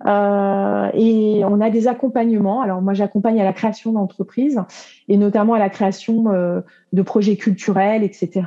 Euh, 0.06 0.90
et 0.92 1.44
on 1.44 1.60
a 1.60 1.70
des 1.70 1.88
accompagnements. 1.88 2.60
Alors 2.60 2.82
moi, 2.82 2.94
j'accompagne 2.94 3.40
à 3.40 3.44
la 3.44 3.52
création 3.52 3.92
d'entreprises 3.92 4.60
et 5.08 5.16
notamment 5.16 5.54
à 5.54 5.58
la 5.58 5.70
création 5.70 6.32
euh, 6.32 6.60
de 6.92 7.02
projets 7.02 7.36
culturels, 7.36 8.02
etc. 8.02 8.42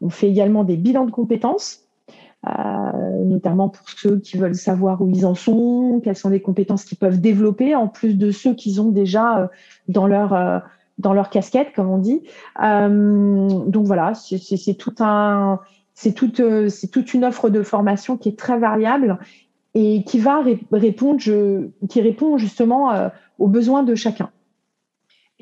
On 0.00 0.10
fait 0.10 0.28
également 0.28 0.64
des 0.64 0.76
bilans 0.76 1.06
de 1.06 1.10
compétences. 1.10 1.80
Euh, 2.48 3.24
notamment 3.24 3.68
pour 3.68 3.88
ceux 3.88 4.18
qui 4.18 4.36
veulent 4.36 4.56
savoir 4.56 5.00
où 5.00 5.08
ils 5.08 5.24
en 5.24 5.36
sont, 5.36 6.00
quelles 6.02 6.16
sont 6.16 6.28
les 6.28 6.42
compétences 6.42 6.84
qu'ils 6.84 6.98
peuvent 6.98 7.20
développer, 7.20 7.76
en 7.76 7.86
plus 7.86 8.18
de 8.18 8.32
ceux 8.32 8.52
qu'ils 8.52 8.80
ont 8.80 8.88
déjà 8.88 9.48
dans 9.86 10.08
leur 10.08 10.62
dans 10.98 11.12
leur 11.12 11.30
casquette, 11.30 11.68
comme 11.72 11.88
on 11.88 11.98
dit. 11.98 12.24
donc 12.58 13.86
voilà, 13.86 14.14
c'est 14.14 14.74
tout 14.74 14.94
un, 14.98 15.60
c'est 15.94 16.14
toute 16.14 16.42
toute 16.90 17.14
une 17.14 17.24
offre 17.24 17.48
de 17.48 17.62
formation 17.62 18.16
qui 18.16 18.30
est 18.30 18.36
très 18.36 18.58
variable 18.58 19.20
et 19.74 20.04
qui 20.04 20.18
va 20.18 20.42
répondre, 20.70 21.18
je, 21.20 21.68
qui 21.88 22.00
répond 22.00 22.36
justement 22.36 22.92
euh, 22.92 23.08
aux 23.38 23.48
besoins 23.48 23.82
de 23.82 23.94
chacun. 23.94 24.30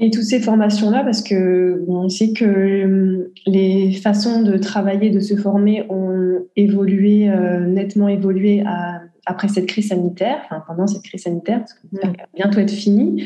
Et 0.02 0.10
toutes 0.10 0.24
ces 0.24 0.40
formations-là, 0.40 1.04
parce 1.04 1.22
que 1.22 1.84
on 1.86 2.08
sait 2.08 2.32
que 2.32 2.44
euh, 2.44 3.32
les 3.46 3.92
façons 3.92 4.42
de 4.42 4.56
travailler, 4.56 5.10
de 5.10 5.20
se 5.20 5.36
former 5.36 5.84
ont 5.90 6.46
évolué, 6.56 7.28
euh, 7.28 7.66
nettement 7.66 8.08
évolué 8.08 8.62
à, 8.64 9.02
après 9.30 9.48
cette 9.48 9.66
crise 9.66 9.88
sanitaire, 9.88 10.38
enfin 10.44 10.62
pendant 10.66 10.86
cette 10.86 11.02
crise 11.02 11.22
sanitaire, 11.22 11.60
parce 11.60 11.74
que 11.74 11.80
ça 12.00 12.08
va 12.08 12.12
bientôt 12.34 12.60
être 12.60 12.70
fini. 12.70 13.24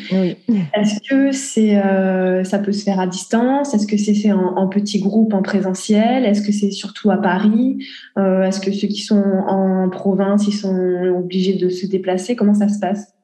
Est-ce 0.74 1.00
que 1.08 1.32
c'est, 1.32 1.74
ça 2.44 2.58
peut 2.58 2.72
se 2.72 2.84
faire 2.84 3.00
à 3.00 3.06
distance? 3.06 3.74
Est-ce 3.74 3.86
que 3.86 3.96
c'est 3.96 4.14
fait 4.14 4.32
en, 4.32 4.56
en, 4.56 4.68
petits 4.68 5.00
groupes, 5.00 5.34
en 5.34 5.42
présentiel? 5.42 6.24
Est-ce 6.24 6.42
que 6.42 6.52
c'est 6.52 6.70
surtout 6.70 7.10
à 7.10 7.16
Paris? 7.16 7.84
Est-ce 8.16 8.60
que 8.60 8.72
ceux 8.72 8.88
qui 8.88 9.02
sont 9.02 9.22
en 9.48 9.88
province, 9.88 10.46
ils 10.46 10.52
sont 10.52 10.76
obligés 11.16 11.54
de 11.54 11.68
se 11.68 11.86
déplacer? 11.86 12.36
Comment 12.36 12.54
ça 12.54 12.68
se 12.68 12.78
passe? 12.78 13.14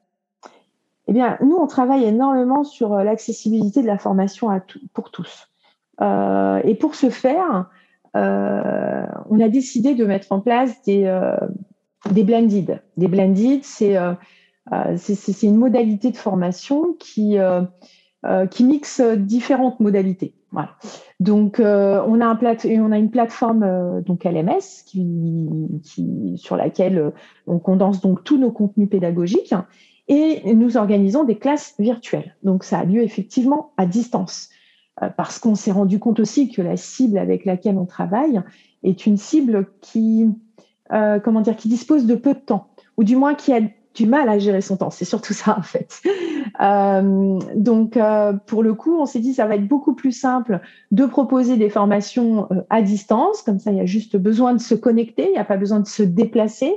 Eh 1.07 1.13
bien, 1.13 1.37
nous, 1.41 1.57
on 1.57 1.67
travaille 1.67 2.05
énormément 2.05 2.63
sur 2.63 2.95
l'accessibilité 2.95 3.81
de 3.81 3.87
la 3.87 3.97
formation 3.97 4.49
à 4.49 4.61
pour 4.93 5.11
tous. 5.11 5.49
Euh, 6.01 6.61
et 6.63 6.75
pour 6.75 6.95
ce 6.95 7.09
faire, 7.09 7.69
euh, 8.15 9.05
on 9.29 9.39
a 9.39 9.49
décidé 9.49 9.93
de 9.95 10.05
mettre 10.05 10.31
en 10.31 10.39
place 10.39 10.81
des, 10.83 11.03
euh, 11.05 11.35
des 12.09 12.23
blended. 12.23 12.81
Des 12.97 13.07
blended, 13.07 13.63
c'est 13.63 13.97
c'est 14.95 15.43
une 15.43 15.57
modalité 15.57 16.11
de 16.11 16.17
formation 16.17 16.93
qui, 16.99 17.37
qui 18.51 18.63
mixe 18.63 19.01
différentes 19.01 19.79
modalités. 19.79 20.35
Voilà. 20.51 20.69
Donc, 21.19 21.59
on, 21.59 22.21
a 22.21 22.25
un 22.25 22.35
plate 22.35 22.65
on 22.69 22.91
a 22.91 22.97
une 22.97 23.09
plateforme 23.09 24.01
donc 24.05 24.23
LMS 24.23 24.83
qui, 24.85 26.35
sur 26.37 26.55
laquelle 26.55 27.11
on 27.47 27.59
condense 27.59 28.01
donc 28.01 28.23
tous 28.23 28.37
nos 28.37 28.51
contenus 28.51 28.89
pédagogiques 28.89 29.53
et 30.07 30.53
nous 30.53 30.77
organisons 30.77 31.23
des 31.23 31.37
classes 31.37 31.73
virtuelles. 31.79 32.35
Donc, 32.43 32.63
ça 32.63 32.79
a 32.79 32.85
lieu 32.85 33.01
effectivement 33.01 33.71
à 33.77 33.85
distance. 33.85 34.49
Euh, 35.01 35.09
parce 35.09 35.39
qu'on 35.39 35.55
s'est 35.55 35.71
rendu 35.71 35.99
compte 35.99 36.19
aussi 36.19 36.49
que 36.51 36.61
la 36.61 36.77
cible 36.77 37.17
avec 37.17 37.45
laquelle 37.45 37.77
on 37.77 37.85
travaille 37.85 38.41
est 38.83 39.05
une 39.05 39.17
cible 39.17 39.67
qui, 39.79 40.27
euh, 40.93 41.19
comment 41.19 41.41
dire, 41.41 41.55
qui 41.55 41.69
dispose 41.69 42.05
de 42.05 42.15
peu 42.15 42.33
de 42.33 42.39
temps, 42.39 42.67
ou 42.97 43.03
du 43.03 43.15
moins 43.15 43.33
qui 43.33 43.53
a 43.53 43.59
du 43.93 44.07
mal 44.07 44.29
à 44.29 44.39
gérer 44.39 44.61
son 44.61 44.77
temps. 44.77 44.89
C'est 44.89 45.05
surtout 45.05 45.33
ça 45.33 45.57
en 45.57 45.63
fait. 45.63 46.01
Euh, 46.59 47.39
donc 47.55 47.97
euh, 47.97 48.33
pour 48.33 48.61
le 48.61 48.73
coup, 48.73 48.99
on 48.99 49.05
s'est 49.05 49.19
dit 49.19 49.33
ça 49.33 49.47
va 49.47 49.55
être 49.55 49.67
beaucoup 49.67 49.95
plus 49.95 50.11
simple 50.11 50.59
de 50.91 51.05
proposer 51.05 51.55
des 51.55 51.69
formations 51.69 52.49
à 52.69 52.81
distance. 52.81 53.41
Comme 53.41 53.57
ça, 53.57 53.71
il 53.71 53.77
y 53.77 53.79
a 53.79 53.85
juste 53.85 54.17
besoin 54.17 54.53
de 54.53 54.59
se 54.59 54.75
connecter, 54.75 55.27
il 55.27 55.31
n'y 55.31 55.37
a 55.39 55.45
pas 55.45 55.57
besoin 55.57 55.79
de 55.79 55.87
se 55.87 56.03
déplacer. 56.03 56.73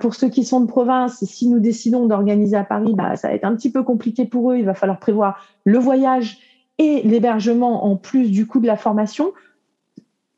Pour 0.00 0.14
ceux 0.14 0.28
qui 0.28 0.44
sont 0.44 0.60
de 0.60 0.66
province, 0.66 1.24
si 1.24 1.48
nous 1.48 1.60
décidons 1.60 2.06
d'organiser 2.06 2.56
à 2.56 2.64
Paris, 2.64 2.92
bah, 2.94 3.16
ça 3.16 3.28
va 3.28 3.34
être 3.34 3.46
un 3.46 3.56
petit 3.56 3.72
peu 3.72 3.82
compliqué 3.82 4.26
pour 4.26 4.52
eux. 4.52 4.58
Il 4.58 4.64
va 4.64 4.74
falloir 4.74 4.98
prévoir 4.98 5.40
le 5.64 5.78
voyage 5.78 6.38
et 6.78 7.02
l'hébergement 7.02 7.86
en 7.86 7.96
plus 7.96 8.30
du 8.30 8.46
coût 8.46 8.60
de 8.60 8.66
la 8.66 8.76
formation. 8.76 9.32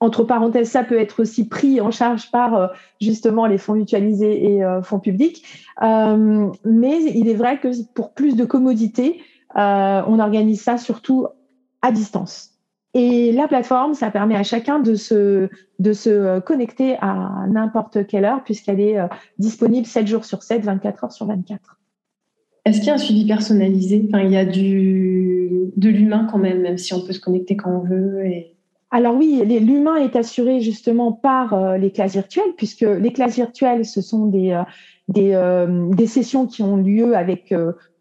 Entre 0.01 0.23
parenthèses, 0.23 0.71
ça 0.71 0.85
peut 0.85 0.99
être 0.99 1.21
aussi 1.23 1.49
pris 1.49 1.81
en 1.81 1.91
charge 1.91 2.31
par 2.31 2.55
euh, 2.55 2.67
justement 3.01 3.47
les 3.47 3.59
fonds 3.59 3.75
mutualisés 3.75 4.53
et 4.53 4.65
euh, 4.65 4.81
fonds 4.81 5.01
publics. 5.01 5.45
Euh, 5.83 6.47
mais 6.65 7.03
il 7.03 7.29
est 7.29 7.35
vrai 7.35 7.59
que 7.59 7.69
pour 7.95 8.13
plus 8.13 8.37
de 8.37 8.45
commodité, 8.45 9.21
on 9.57 10.21
organise 10.21 10.63
ça 10.63 10.79
surtout 10.79 11.27
à 11.83 11.91
distance. 11.91 12.51
Et 12.95 13.33
la 13.33 13.49
plateforme, 13.49 13.95
ça 13.95 14.11
permet 14.11 14.37
à 14.37 14.45
chacun 14.45 14.79
de 14.79 14.95
se, 14.95 15.49
de 15.79 15.93
se 15.93 16.39
connecter 16.41 16.97
à 17.01 17.47
n'importe 17.49 18.07
quelle 18.07 18.25
heure 18.25 18.45
puisqu'elle 18.45 18.81
est 18.81 18.99
disponible 19.39 19.87
7 19.87 20.07
jours 20.07 20.25
sur 20.25 20.43
7, 20.43 20.63
24 20.63 21.05
heures 21.05 21.13
sur 21.13 21.27
24. 21.27 21.79
Est-ce 22.65 22.79
qu'il 22.79 22.89
y 22.89 22.91
a 22.91 22.95
un 22.95 22.99
suivi 22.99 23.27
personnalisé? 23.27 24.09
Il 24.13 24.31
y 24.31 24.37
a 24.37 24.45
du, 24.45 25.73
de 25.77 25.89
l'humain 25.89 26.29
quand 26.31 26.39
même, 26.39 26.61
même 26.61 26.79
si 26.79 26.95
on 26.95 27.01
peut 27.01 27.13
se 27.13 27.21
connecter 27.21 27.57
quand 27.57 27.71
on 27.71 27.81
veut. 27.81 28.27
Et... 28.27 28.58
Alors 28.91 29.15
oui, 29.15 29.43
l'humain 29.45 29.97
est 29.97 30.17
assuré 30.17 30.61
justement 30.61 31.13
par 31.13 31.53
euh, 31.53 31.77
les 31.77 31.93
classes 31.93 32.15
virtuelles, 32.15 32.55
puisque 32.57 32.81
les 32.81 33.13
classes 33.13 33.35
virtuelles, 33.35 33.85
ce 33.85 34.01
sont 34.01 34.27
des, 34.27 34.53
euh, 34.53 34.63
des, 35.09 35.35
euh, 35.35 35.91
des, 35.91 36.07
sessions 36.07 36.47
qui 36.47 36.63
ont 36.63 36.79
lieu 36.79 37.15
avec 37.15 37.55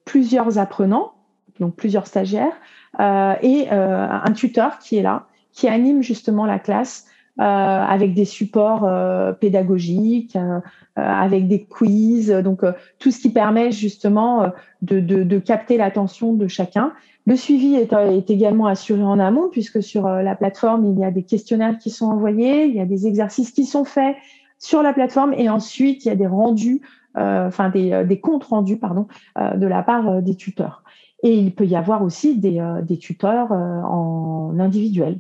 plusieurs 0.06 0.60
apprenants, 0.60 1.14
donc 1.60 1.76
plusieurs 1.76 2.08
stagiaires, 2.08 2.56
et 3.00 3.70
un 3.70 4.32
tuteur 4.32 4.80
qui 4.80 4.98
est 4.98 5.02
là, 5.02 5.28
qui 5.52 5.68
anime 5.68 6.02
justement 6.02 6.46
la 6.46 6.60
classe 6.60 7.07
avec 7.40 8.14
des 8.14 8.26
supports 8.26 8.84
euh, 8.84 9.32
pédagogiques, 9.32 10.36
euh, 10.36 10.60
avec 10.96 11.48
des 11.48 11.64
quiz, 11.64 12.30
donc 12.30 12.62
tout 13.00 13.12
ce 13.12 13.20
qui 13.20 13.30
permet 13.30 13.72
justement 13.72 14.52
de, 14.82 15.00
de, 15.00 15.24
de 15.24 15.40
capter 15.40 15.78
l'attention 15.78 16.34
de 16.34 16.48
chacun. 16.48 16.94
Le 17.28 17.36
suivi 17.36 17.76
est, 17.76 17.94
est, 17.94 18.30
également 18.32 18.66
assuré 18.66 19.04
en 19.04 19.20
amont 19.20 19.50
puisque 19.52 19.84
sur 19.84 20.08
la 20.08 20.36
plateforme, 20.36 20.86
il 20.86 21.00
y 21.00 21.04
a 21.04 21.12
des 21.12 21.24
questionnaires 21.24 21.78
qui 21.78 21.92
sont 21.92 22.08
envoyés, 22.08 22.66
il 22.66 22.76
y 22.76 22.80
a 22.80 22.86
des 22.86 23.06
exercices 23.06 23.52
qui 23.52 23.66
sont 23.66 23.86
faits 23.86 24.16
sur 24.58 24.82
la 24.82 24.94
plateforme 24.94 25.34
et 25.34 25.50
ensuite 25.50 26.06
il 26.06 26.08
y 26.08 26.12
a 26.12 26.16
des 26.16 26.26
rendus, 26.26 26.82
euh, 27.18 27.48
enfin 27.48 27.70
des, 27.70 28.04
des, 28.06 28.20
comptes 28.20 28.46
rendus 28.46 28.78
pardon, 28.78 29.08
euh, 29.38 29.56
de 29.56 29.68
la 29.68 29.84
part 29.84 30.24
des 30.24 30.36
tuteurs. 30.36 30.84
Et 31.22 31.36
il 31.36 31.54
peut 31.54 31.66
y 31.66 31.76
avoir 31.76 32.02
aussi 32.02 32.38
des, 32.38 32.64
des 32.84 32.98
tuteurs 32.98 33.52
en 33.52 34.56
individuel. 34.60 35.20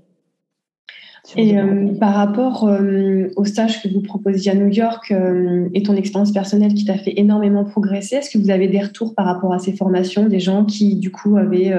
Et 1.35 1.57
euh, 1.57 1.93
par 1.99 2.13
rapport 2.13 2.67
euh, 2.67 3.27
au 3.35 3.43
stage 3.43 3.83
que 3.83 3.89
vous 3.89 4.01
proposiez 4.01 4.51
à 4.51 4.55
New 4.55 4.67
York 4.67 5.11
euh, 5.11 5.67
et 5.73 5.83
ton 5.83 5.95
expérience 5.95 6.31
personnelle 6.31 6.73
qui 6.73 6.85
t'a 6.85 6.97
fait 6.97 7.13
énormément 7.17 7.65
progresser, 7.65 8.15
est-ce 8.15 8.29
que 8.29 8.37
vous 8.37 8.49
avez 8.49 8.67
des 8.67 8.79
retours 8.79 9.13
par 9.13 9.25
rapport 9.25 9.53
à 9.53 9.59
ces 9.59 9.73
formations, 9.73 10.27
des 10.27 10.39
gens 10.39 10.63
qui 10.63 10.95
du 10.95 11.11
coup 11.11 11.37
avaient, 11.37 11.73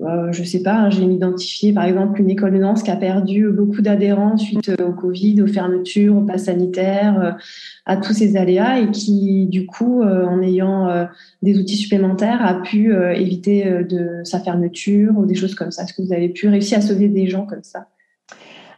je 0.00 0.42
sais 0.42 0.62
pas, 0.62 0.74
hein, 0.74 0.90
j'ai 0.90 1.02
identifié 1.02 1.72
par 1.72 1.84
exemple 1.84 2.20
une 2.20 2.30
école 2.30 2.52
de 2.52 2.60
danse 2.60 2.82
qui 2.82 2.90
a 2.90 2.96
perdu 2.96 3.48
beaucoup 3.50 3.82
d'adhérents 3.82 4.36
suite 4.36 4.70
au 4.80 4.92
Covid, 4.92 5.42
aux 5.42 5.46
fermetures, 5.46 6.16
au 6.16 6.22
pass 6.22 6.44
sanitaire, 6.44 7.36
à 7.84 7.96
tous 7.96 8.14
ces 8.14 8.36
aléas 8.36 8.80
et 8.80 8.90
qui 8.90 9.46
du 9.46 9.66
coup, 9.66 10.02
en 10.02 10.40
ayant 10.40 11.06
des 11.42 11.58
outils 11.58 11.76
supplémentaires, 11.76 12.44
a 12.44 12.62
pu 12.62 12.94
éviter 13.14 13.84
de 13.84 14.20
sa 14.24 14.40
fermeture 14.40 15.12
ou 15.16 15.26
des 15.26 15.34
choses 15.34 15.54
comme 15.54 15.70
ça? 15.70 15.82
Est-ce 15.82 15.92
que 15.92 16.02
vous 16.02 16.12
avez 16.12 16.28
pu 16.28 16.48
réussir 16.48 16.78
à 16.78 16.80
sauver 16.80 17.08
des 17.08 17.28
gens 17.28 17.44
comme 17.44 17.62
ça? 17.62 17.86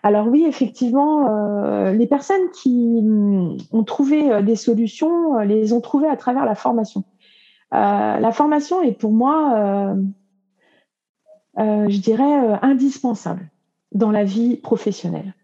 Alors 0.03 0.28
oui, 0.28 0.44
effectivement, 0.46 1.28
euh, 1.28 1.92
les 1.92 2.07
personnes 2.07 2.51
qui 2.55 3.03
mm, 3.03 3.59
ont 3.72 3.84
trouvé 3.84 4.32
euh, 4.32 4.42
des 4.42 4.57
solutions 4.57 5.38
euh, 5.38 5.44
les 5.44 5.72
ont 5.72 5.80
trouvées 5.80 6.09
à 6.09 6.16
travers 6.16 6.44
la 6.44 6.55
formation. 6.55 7.05
la 7.72 8.32
formation 8.32 8.82
est 8.82 8.92
pour 8.92 9.12
moi, 9.12 9.94
je 11.57 12.01
dirais, 12.01 12.59
indispensable 12.62 13.51
dans 13.92 14.11
la 14.11 14.24
vie 14.24 14.57
professionnelle. 14.57 15.34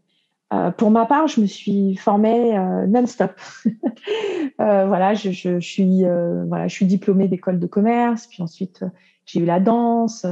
pour 0.76 0.90
ma 0.90 1.07
part, 1.07 1.28
je 1.28 1.40
me 1.40 1.46
suis 1.46 1.96
formée 1.96 2.59
non-stop. 2.88 3.32
voilà, 4.59 5.14
je, 5.14 5.61
suis, 5.61 6.04
voilà, 6.48 6.66
je 6.66 6.74
suis 6.74 6.86
diplômée 6.86 7.28
d'école 7.28 7.61
de 7.61 7.66
commerce, 7.66 8.26
puis 8.26 8.42
ensuite 8.42 8.84
j'ai 9.24 9.40
eu 9.40 9.44
la 9.44 9.61
danse, 9.61 10.26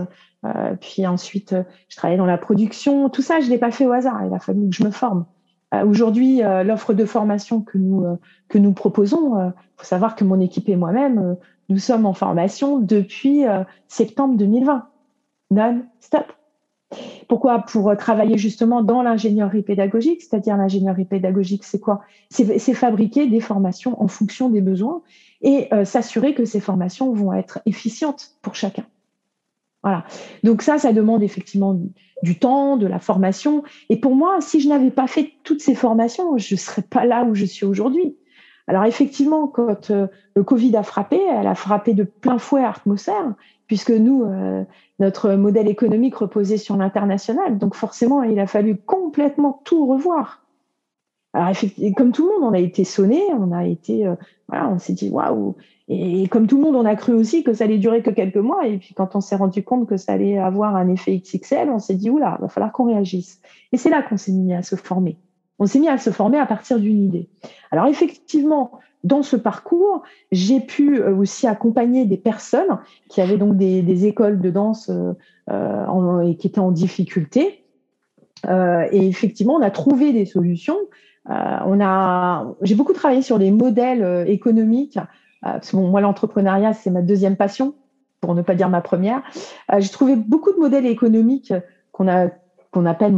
euh, 0.45 0.75
puis 0.81 1.07
ensuite, 1.07 1.53
euh, 1.53 1.63
je 1.89 1.97
travaillais 1.97 2.19
dans 2.19 2.27
la 2.27 2.39
production. 2.39 3.09
Tout 3.09 3.23
ça, 3.23 3.41
je 3.41 3.49
l'ai 3.49 3.59
pas 3.59 3.71
fait 3.71 3.87
au 3.87 3.93
hasard. 3.93 4.25
Il 4.27 4.35
a 4.35 4.39
fallu 4.39 4.69
que 4.69 4.75
je 4.75 4.85
me 4.85 4.91
forme. 4.91 5.25
Euh, 5.75 5.85
aujourd'hui, 5.85 6.43
l'offre 6.65 6.93
de 6.93 7.05
formation 7.05 7.61
que 7.61 7.79
nous 7.79 8.05
que 8.49 8.59
nous 8.59 8.73
proposons, 8.73 9.39
il 9.41 9.53
faut 9.77 9.85
savoir 9.85 10.15
que 10.15 10.25
mon 10.25 10.41
équipe 10.41 10.69
et 10.69 10.77
moi-même, 10.77 11.37
nous 11.69 11.79
sommes 11.79 12.07
en 12.07 12.13
formation 12.13 12.79
depuis 12.79 13.45
septembre 13.89 14.37
2020, 14.37 14.87
non-stop. 15.51 16.33
Pourquoi? 17.27 17.61
Pour 17.61 17.97
travailler 17.97 18.39
justement 18.39 18.83
dans 18.83 19.03
l'ingénierie 19.03 19.63
pédagogique, 19.63 20.23
c'est-à-dire 20.23 20.57
l'ingénierie 20.57 21.07
pédagogique, 21.07 21.65
c'est 21.65 21.81
quoi? 21.81 22.03
C'est 22.31 22.75
fabriquer 22.75 23.27
des 23.27 23.41
formations 23.41 24.01
en 24.01 24.07
fonction 24.07 24.51
des 24.51 24.61
besoins 24.61 25.03
et 25.41 25.69
s'assurer 25.85 26.35
que 26.35 26.45
ces 26.45 26.61
formations 26.61 27.13
vont 27.13 27.33
être 27.33 27.61
efficientes 27.67 28.37
pour 28.43 28.55
chacun. 28.55 28.85
Voilà. 29.85 30.05
Donc 30.43 30.63
ça, 30.63 30.79
ça 30.79 30.93
demande 30.93 31.23
effectivement 31.23 31.79
du 32.23 32.39
temps, 32.39 32.79
de 32.79 32.87
la 32.87 32.99
formation. 32.99 33.63
Et 33.91 33.97
pour 33.97 34.17
moi, 34.17 34.41
si 34.41 34.59
je 34.61 34.69
n'avais 34.69 34.91
pas 34.91 35.07
fait 35.07 35.33
toutes 35.45 35.61
ces 35.61 35.75
formations, 35.75 36.39
je 36.39 36.55
ne 36.55 36.59
serais 36.59 36.83
pas 36.83 37.05
là 37.05 37.25
où 37.25 37.35
je 37.35 37.45
suis 37.45 37.67
aujourd'hui. 37.67 38.17
Alors 38.67 38.85
effectivement, 38.85 39.47
quand 39.47 39.91
euh, 39.91 40.07
le 40.35 40.43
Covid 40.43 40.75
a 40.77 40.83
frappé, 40.83 41.21
elle 41.21 41.47
a 41.47 41.55
frappé 41.55 41.93
de 41.93 42.03
plein 42.03 42.39
fouet 42.39 42.65
Atmosphère, 42.65 43.35
puisque 43.67 43.91
nous, 43.91 44.25
euh, 44.25 44.65
notre 44.99 45.35
modèle 45.35 45.69
économique 45.69 46.17
reposait 46.17 46.57
sur 46.57 46.77
l'international. 46.79 47.59
Donc 47.59 47.75
forcément, 47.75 48.23
il 48.23 48.41
a 48.41 48.47
fallu 48.47 48.77
complètement 48.79 49.61
tout 49.65 49.87
revoir. 49.87 50.44
Alors, 51.35 51.53
comme 51.97 52.13
tout 52.13 52.29
le 52.29 52.33
monde, 52.33 52.53
on 52.53 52.55
a 52.55 52.61
été 52.61 52.85
sonné, 52.85 53.21
on 53.37 53.51
a 53.51 53.67
été, 53.67 54.07
euh, 54.07 54.15
voilà, 54.49 54.69
on 54.69 54.79
s'est 54.79 54.93
dit 54.93 55.11
waouh. 55.11 55.57
Et 55.89 56.29
comme 56.29 56.47
tout 56.47 56.57
le 56.57 56.63
monde, 56.63 56.77
on 56.77 56.85
a 56.85 56.95
cru 56.95 57.13
aussi 57.13 57.43
que 57.43 57.53
ça 57.53 57.65
allait 57.65 57.79
durer 57.79 58.03
que 58.03 58.11
quelques 58.11 58.37
mois. 58.37 58.69
Et 58.69 58.79
puis, 58.79 58.95
quand 58.95 59.17
on 59.17 59.21
s'est 59.21 59.35
rendu 59.35 59.65
compte 59.65 59.89
que 59.89 59.97
ça 59.97 60.13
allait 60.13 60.39
avoir 60.39 60.77
un 60.77 60.89
effet 60.89 61.19
XXL, 61.19 61.71
on 61.71 61.81
s'est 61.81 61.97
dit 61.97 62.09
oula, 62.09 62.39
va 62.41 62.49
falloir 62.49 62.71
qu'on 62.71 62.85
réagisse. 62.85 63.41
Et 63.73 63.77
c'est 63.77 63.91
là 63.91 64.01
qu'on 64.03 64.17
s'est 64.17 64.31
mis 64.31 64.55
à 64.55 64.63
se 64.63 64.77
former. 64.77 65.19
On 65.59 65.67
s'est 65.67 65.81
mis 65.81 65.89
à 65.89 65.99
se 65.99 66.11
former 66.11 66.39
à 66.39 66.47
partir 66.47 66.79
d'une 66.79 67.03
idée. 67.03 67.29
Alors, 67.73 67.87
effectivement, 67.87 68.71
dans 69.03 69.25
ce 69.25 69.35
parcours, 69.35 70.05
j'ai 70.31 70.61
pu 70.61 71.01
euh, 71.01 71.17
aussi 71.17 71.49
accompagner 71.49 72.05
des 72.05 72.17
personnes 72.17 72.79
qui 73.09 73.21
avaient 73.21 73.39
donc 73.39 73.57
des, 73.57 74.07
écoles 74.07 74.41
de 74.41 74.51
danse 74.51 74.89
euh, 75.51 76.21
et 76.21 76.37
qui 76.37 76.47
étaient 76.47 76.61
en 76.61 76.71
difficulté. 76.71 77.61
Et 78.47 79.09
effectivement, 79.09 79.55
on 79.55 79.63
a 79.63 79.71
trouvé 79.71 80.13
des 80.13 80.27
solutions 80.27 80.77
on 81.27 81.81
a, 81.81 82.55
j'ai 82.63 82.75
beaucoup 82.75 82.93
travaillé 82.93 83.23
sur 83.23 83.39
les 83.39 83.51
modèles 83.51 84.25
économiques. 84.29 84.99
parce 85.43 85.71
que 85.71 85.77
moi, 85.77 86.01
l'entrepreneuriat, 86.01 86.75
c'est 86.75 86.91
ma 86.91 87.03
deuxième 87.03 87.37
passion, 87.37 87.75
pour 88.21 88.35
ne 88.35 88.43
pas 88.43 88.55
dire 88.55 88.69
ma 88.69 88.81
première. 88.81 89.23
j'ai 89.79 89.89
trouvé 89.89 90.17
beaucoup 90.17 90.53
de 90.53 90.59
modèles 90.59 90.87
économiques 90.87 91.53
qu'on 91.93 92.09
a 92.09 92.29
qu'on 92.71 92.87
appelle 92.87 93.15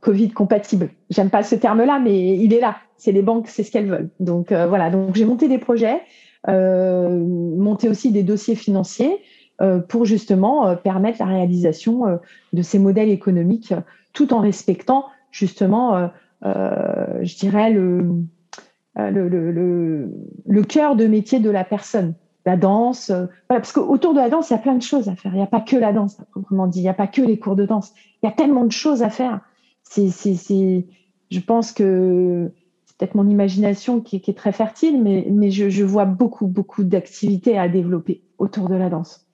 Covid 0.00 0.30
compatible. 0.30 0.90
J'aime 1.10 1.30
pas 1.30 1.42
ce 1.42 1.54
terme-là, 1.54 2.00
mais 2.00 2.36
il 2.36 2.52
est 2.52 2.60
là. 2.60 2.76
C'est 2.96 3.12
les 3.12 3.22
banques, 3.22 3.46
c'est 3.48 3.62
ce 3.62 3.70
qu'elles 3.70 3.88
veulent. 3.88 4.10
Donc 4.18 4.52
voilà. 4.52 4.90
Donc 4.90 5.14
j'ai 5.14 5.24
monté 5.24 5.48
des 5.48 5.58
projets, 5.58 6.02
monté 6.48 7.88
aussi 7.88 8.10
des 8.10 8.24
dossiers 8.24 8.56
financiers. 8.56 9.20
Euh, 9.62 9.78
pour 9.78 10.04
justement 10.04 10.66
euh, 10.66 10.74
permettre 10.74 11.18
la 11.20 11.26
réalisation 11.26 12.08
euh, 12.08 12.16
de 12.52 12.60
ces 12.60 12.80
modèles 12.80 13.08
économiques 13.08 13.72
tout 14.12 14.34
en 14.34 14.40
respectant 14.40 15.06
justement, 15.30 16.10
je 16.44 17.36
dirais, 17.38 17.70
le, 17.70 18.22
le, 18.96 19.28
le, 19.28 20.10
le, 20.46 20.62
cœur 20.62 20.96
de 20.96 21.06
métier 21.06 21.40
de 21.40 21.50
la 21.50 21.64
personne. 21.64 22.14
La 22.46 22.58
danse, 22.58 23.10
voilà, 23.10 23.60
parce 23.60 23.72
qu'autour 23.72 24.12
de 24.12 24.18
la 24.18 24.28
danse, 24.28 24.50
il 24.50 24.52
y 24.52 24.56
a 24.56 24.58
plein 24.58 24.74
de 24.74 24.82
choses 24.82 25.08
à 25.08 25.16
faire. 25.16 25.32
Il 25.32 25.38
n'y 25.38 25.42
a 25.42 25.46
pas 25.46 25.62
que 25.62 25.76
la 25.76 25.94
danse, 25.94 26.18
proprement 26.30 26.66
dit. 26.66 26.80
Il 26.80 26.82
n'y 26.82 26.88
a 26.90 26.94
pas 26.94 27.06
que 27.06 27.22
les 27.22 27.38
cours 27.38 27.56
de 27.56 27.64
danse. 27.64 27.94
Il 28.22 28.26
y 28.26 28.28
a 28.28 28.32
tellement 28.32 28.64
de 28.64 28.72
choses 28.72 29.02
à 29.02 29.08
faire. 29.08 29.40
C'est, 29.82 30.10
je 31.30 31.40
pense 31.40 31.72
que 31.72 32.52
c'est 32.84 32.98
peut-être 32.98 33.14
mon 33.14 33.28
imagination 33.28 34.00
qui, 34.00 34.20
qui, 34.20 34.30
est 34.30 34.34
très 34.34 34.52
fertile, 34.52 35.02
mais, 35.02 35.26
mais 35.30 35.50
je, 35.50 35.70
je 35.70 35.84
vois 35.84 36.04
beaucoup, 36.04 36.46
beaucoup 36.46 36.84
d'activités 36.84 37.58
à 37.58 37.68
développer 37.68 38.22
autour 38.36 38.68
de 38.68 38.74
la 38.74 38.90
danse 38.90 39.24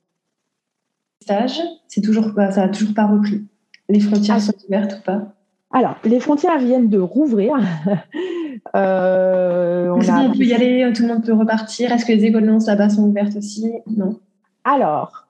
stage, 1.22 1.60
c'est 1.88 2.00
toujours 2.00 2.32
ça 2.34 2.66
n'a 2.66 2.68
toujours 2.68 2.94
pas 2.94 3.06
repris. 3.06 3.44
Les 3.88 4.00
frontières 4.00 4.36
ah. 4.36 4.40
sont 4.40 4.54
ouvertes 4.66 4.98
ou 5.00 5.02
pas? 5.04 5.34
Alors, 5.72 5.96
les 6.04 6.18
frontières 6.18 6.58
viennent 6.58 6.88
de 6.88 6.98
rouvrir. 6.98 7.54
euh, 8.74 9.88
on, 9.88 10.00
on, 10.00 10.32
peut 10.32 10.44
y 10.44 10.52
aller, 10.52 10.92
tout 10.94 11.02
le 11.02 11.08
monde 11.08 11.24
peut 11.24 11.32
repartir? 11.32 11.92
Est-ce 11.92 12.04
que 12.04 12.12
les 12.12 12.24
écoles 12.24 12.42
de 12.42 12.48
danse 12.48 12.66
là-bas 12.66 12.88
sont 12.88 13.04
ouvertes 13.04 13.36
aussi? 13.36 13.70
Non. 13.86 14.18
Alors, 14.64 15.26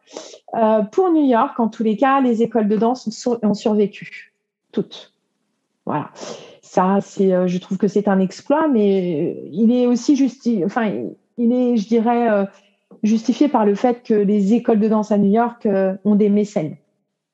euh, 0.55 0.83
pour 0.83 1.11
New 1.11 1.27
York, 1.27 1.59
en 1.61 1.69
tous 1.69 1.83
les 1.83 1.97
cas, 1.97 2.21
les 2.21 2.43
écoles 2.43 2.69
de 2.69 2.77
danse 2.77 3.27
ont, 3.43 3.55
survécu. 3.55 4.33
Toutes. 4.73 5.13
Voilà. 5.85 6.11
Ça, 6.63 6.99
c'est, 7.01 7.33
euh, 7.33 7.47
je 7.47 7.59
trouve 7.59 7.79
que 7.79 7.89
c'est 7.89 8.09
un 8.09 8.21
exploit, 8.21 8.69
mais 8.69 9.43
il 9.53 9.73
est 9.73 9.87
aussi 9.87 10.17
juste, 10.17 10.49
enfin, 10.65 10.93
il 11.37 11.53
est, 11.53 11.77
je 11.77 11.89
dirais, 11.89 12.31
euh, 12.31 12.45
justifié 13.03 13.49
par 13.49 13.65
le 13.65 13.75
fait 13.75 14.03
que 14.03 14.15
les 14.15 14.55
écoles 14.55 14.81
de 14.81 14.89
danse 14.89 15.11
à 15.11 15.19
New 15.19 15.31
York 15.31 15.67
euh, 15.67 15.95
ont 16.05 16.15
des 16.15 16.29
mécènes. 16.29 16.77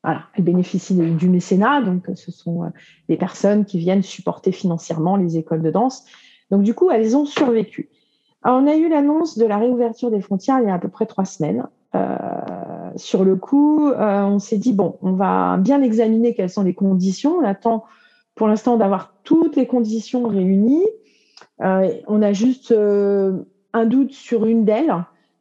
Voilà, 0.07 0.23
elles 0.35 0.45
bénéficient 0.45 0.95
du 0.95 1.29
mécénat, 1.29 1.83
donc 1.83 2.05
ce 2.15 2.31
sont 2.31 2.63
euh, 2.63 2.69
des 3.09 3.17
personnes 3.17 3.65
qui 3.65 3.79
viennent 3.79 4.05
supporter 4.05 4.53
financièrement 4.53 5.17
les 5.17 5.37
écoles 5.37 5.63
de 5.63 5.71
danse. 5.73 6.05
Donc 6.53 6.63
du 6.63 6.75
coup, 6.75 6.93
elles 6.93 7.17
ont 7.17 7.25
survécu. 7.25 7.91
on 8.45 8.69
a 8.69 8.77
eu 8.77 8.89
l'annonce 8.89 9.37
de 9.37 9.45
la 9.45 9.59
réouverture 9.59 10.13
des 10.13 10.21
frontières 10.21 10.61
il 10.61 10.69
y 10.69 10.71
a 10.71 10.75
à 10.75 10.79
peu 10.79 10.87
près 10.87 11.07
trois 11.07 11.25
semaines. 11.25 11.67
Euh, 11.97 12.17
sur 12.95 13.25
le 13.25 13.35
coup, 13.35 13.91
on 13.91 14.39
s'est 14.39 14.59
dit 14.59 14.73
bon, 14.73 14.97
on 15.03 15.15
va 15.15 15.57
bien 15.57 15.83
examiner 15.83 16.35
quelles 16.35 16.51
sont 16.51 16.63
les 16.63 16.75
conditions. 16.75 17.39
On 17.39 17.45
attend 17.45 17.83
pour 18.37 18.47
l'instant 18.47 18.77
d'avoir 18.77 19.13
toutes 19.25 19.57
les 19.57 19.67
conditions 19.67 20.29
réunies. 20.29 20.87
on 21.59 22.23
a 22.23 22.33
juste 22.33 22.73
un 22.73 23.87
doute 23.87 24.13
sur 24.13 24.47
une 24.47 24.65
d'elles 24.65 24.95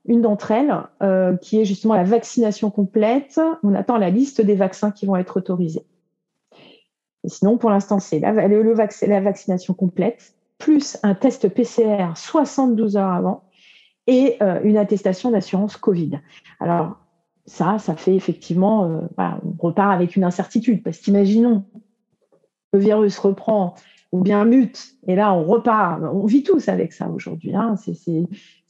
une 0.08 0.22
d'entre 0.22 0.52
elles, 0.52 0.74
euh, 1.02 1.36
qui 1.38 1.60
est 1.60 1.66
justement 1.66 1.96
la 1.96 2.04
vaccination 2.04 2.70
complète. 2.70 3.40
On 3.64 3.74
attend 3.74 3.98
la 3.98 4.10
liste 4.10 4.42
des 4.42 4.56
vaccins 4.56 4.92
qui 4.92 5.06
vont 5.06 5.16
être 5.16 5.38
autorisés. 5.38 5.86
Sinon, 7.26 7.58
pour 7.58 7.72
l'instant, 7.72 8.00
c'est 8.00 8.20
la, 8.20 8.32
vaccination 9.22 9.74
complète, 9.74 10.36
plus 10.60 10.98
un 11.02 11.16
test 11.16 11.50
PCR 11.50 12.10
72 12.16 12.98
heures 12.98 13.12
avant 13.12 13.44
et 14.08 14.38
euh, 14.42 14.60
une 14.64 14.78
attestation 14.78 15.32
d'assurance 15.32 15.78
Covid. 15.78 16.20
Alors, 16.60 16.98
ça, 17.48 17.78
ça 17.80 17.96
fait 17.96 18.16
effectivement, 18.16 18.86
euh, 18.86 19.02
on 19.18 19.68
repart 19.68 19.92
avec 19.92 20.16
une 20.16 20.24
incertitude, 20.24 20.84
parce 20.84 21.00
qu'imaginons, 21.00 21.64
le 22.74 22.80
virus 22.80 23.18
reprend 23.18 23.74
ou 24.12 24.22
bien 24.22 24.46
mute, 24.46 24.96
et 25.08 25.16
là, 25.16 25.34
on 25.34 25.44
repart. 25.44 26.02
On 26.14 26.26
vit 26.26 26.44
tous 26.44 26.70
avec 26.70 26.94
ça 26.94 27.10
aujourd'hui. 27.10 27.54
Hein. 27.54 27.76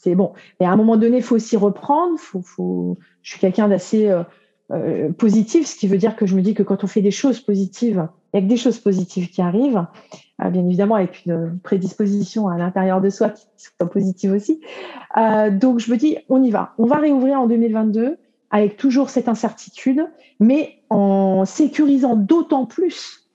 C'est 0.06 0.16
bon. 0.16 0.34
Mais 0.60 0.68
à 0.68 0.72
un 0.72 0.76
moment 0.76 0.98
donné, 0.98 1.18
il 1.18 1.24
faut 1.24 1.36
aussi 1.36 1.58
reprendre. 1.58 2.20
Faut. 2.20 2.98
Je 3.24 3.32
suis 3.32 3.40
quelqu'un 3.40 3.68
d'assez 3.68 4.08
euh, 4.08 4.24
euh, 4.72 5.12
positif, 5.12 5.66
ce 5.66 5.76
qui 5.76 5.88
veut 5.88 5.98
dire 5.98 6.16
que 6.16 6.28
je 6.28 6.36
me 6.36 6.42
dis 6.42 6.54
que 6.54 6.62
quand 6.62 6.84
on 6.84 6.88
fait 6.88 7.02
des 7.02 7.12
choses 7.12 7.40
positives, 7.40 8.08
il 8.32 8.38
y 8.38 8.40
a 8.40 8.44
que 8.44 8.50
des 8.50 8.58
choses 8.58 8.78
positives 8.78 9.30
qui 9.30 9.42
arrivent, 9.42 9.84
euh, 10.44 10.50
bien 10.50 10.64
évidemment 10.64 10.96
avec 10.96 11.26
une 11.26 11.60
prédisposition 11.64 12.48
à 12.48 12.58
l'intérieur 12.58 13.02
de 13.02 13.10
soi 13.10 13.30
qui 13.30 13.46
soit 13.58 13.90
positive 13.90 14.32
aussi. 14.32 14.62
donc 15.54 15.80
je 15.80 15.92
me 15.92 15.98
dis, 15.98 16.18
on 16.30 16.44
y 16.44 16.52
va. 16.52 16.74
On 16.78 16.86
va 16.86 16.98
réouvrir 16.98 17.40
en 17.40 17.48
2022 17.48 18.18
avec 18.52 18.78
toujours 18.78 19.10
cette 19.10 19.28
incertitude, 19.28 20.06
mais 20.40 20.84
en 20.92 21.46
sécurisant 21.46 22.16
d'autant 22.16 22.68
plus. 22.68 23.28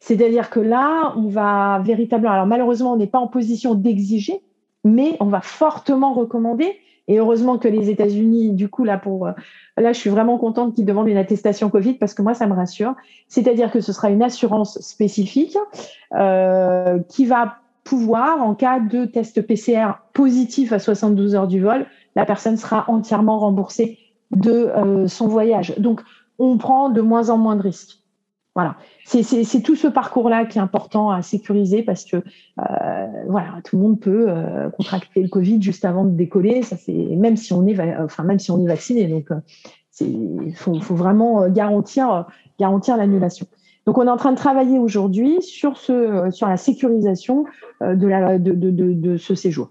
C'est-à-dire 0.00 0.50
que 0.50 0.58
là, 0.58 1.14
on 1.16 1.28
va 1.28 1.80
véritablement. 1.84 2.32
Alors 2.32 2.46
malheureusement, 2.46 2.94
on 2.94 2.96
n'est 2.96 3.06
pas 3.06 3.20
en 3.20 3.28
position 3.28 3.74
d'exiger, 3.74 4.42
mais 4.84 5.16
on 5.20 5.26
va 5.26 5.40
fortement 5.40 6.12
recommander. 6.12 6.76
Et 7.08 7.18
heureusement 7.18 7.58
que 7.58 7.66
les 7.66 7.90
États-Unis, 7.90 8.52
du 8.52 8.68
coup, 8.68 8.84
là, 8.84 8.96
pour, 8.96 9.26
euh, 9.26 9.32
là, 9.76 9.92
je 9.92 9.98
suis 9.98 10.10
vraiment 10.10 10.38
contente 10.38 10.76
qu'ils 10.76 10.84
demandent 10.84 11.08
une 11.08 11.16
attestation 11.16 11.68
Covid 11.68 11.94
parce 11.94 12.14
que 12.14 12.22
moi, 12.22 12.34
ça 12.34 12.46
me 12.46 12.54
rassure. 12.54 12.94
C'est-à-dire 13.26 13.72
que 13.72 13.80
ce 13.80 13.92
sera 13.92 14.10
une 14.10 14.22
assurance 14.22 14.78
spécifique 14.80 15.56
euh, 16.14 17.00
qui 17.08 17.26
va 17.26 17.56
pouvoir, 17.82 18.42
en 18.42 18.54
cas 18.54 18.78
de 18.78 19.06
test 19.06 19.44
PCR 19.44 19.94
positif 20.12 20.72
à 20.72 20.78
72 20.78 21.34
heures 21.34 21.48
du 21.48 21.60
vol, 21.60 21.86
la 22.14 22.24
personne 22.24 22.56
sera 22.56 22.84
entièrement 22.88 23.40
remboursée 23.40 23.98
de 24.30 24.52
euh, 24.52 25.08
son 25.08 25.26
voyage. 25.26 25.74
Donc, 25.78 26.02
on 26.38 26.58
prend 26.58 26.90
de 26.90 27.00
moins 27.00 27.30
en 27.30 27.38
moins 27.38 27.56
de 27.56 27.62
risques. 27.62 27.99
Voilà, 28.56 28.76
c'est 29.04 29.62
tout 29.62 29.76
ce 29.76 29.86
parcours-là 29.86 30.44
qui 30.44 30.58
est 30.58 30.60
important 30.60 31.10
à 31.10 31.22
sécuriser 31.22 31.82
parce 31.82 32.04
que 32.04 32.16
euh, 32.16 33.06
voilà, 33.28 33.60
tout 33.62 33.76
le 33.76 33.82
monde 33.82 34.00
peut 34.00 34.26
euh, 34.28 34.68
contracter 34.70 35.22
le 35.22 35.28
Covid 35.28 35.62
juste 35.62 35.84
avant 35.84 36.04
de 36.04 36.10
décoller. 36.10 36.62
Ça 36.62 36.76
c'est 36.76 36.92
même 36.92 37.36
si 37.36 37.52
on 37.52 37.64
est, 37.68 37.78
enfin 37.98 38.24
même 38.24 38.40
si 38.40 38.50
on 38.50 38.60
est 38.60 38.66
vacciné. 38.66 39.06
Donc, 39.06 39.30
euh, 39.30 39.36
il 40.00 40.54
faut, 40.56 40.72
vraiment 40.94 41.48
garantir 41.48 42.26
garantir 42.58 42.96
l'annulation. 42.96 43.46
Donc, 43.86 43.98
on 43.98 44.06
est 44.06 44.10
en 44.10 44.16
train 44.16 44.32
de 44.32 44.36
travailler 44.36 44.78
aujourd'hui 44.78 45.42
sur 45.42 45.76
ce 45.76 46.28
sur 46.30 46.48
la 46.48 46.56
sécurisation 46.56 47.44
de 47.80 48.38
de 48.38 49.16
ce 49.16 49.34
séjour. 49.36 49.70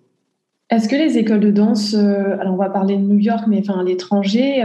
Est-ce 0.69 0.87
que 0.87 0.95
les 0.95 1.17
écoles 1.17 1.39
de 1.41 1.51
danse, 1.51 1.95
alors 1.95 2.53
on 2.53 2.57
va 2.57 2.69
parler 2.69 2.95
de 2.95 3.01
New 3.01 3.17
York, 3.17 3.45
mais 3.47 3.59
enfin 3.59 3.79
à 3.79 3.83
l'étranger 3.83 4.63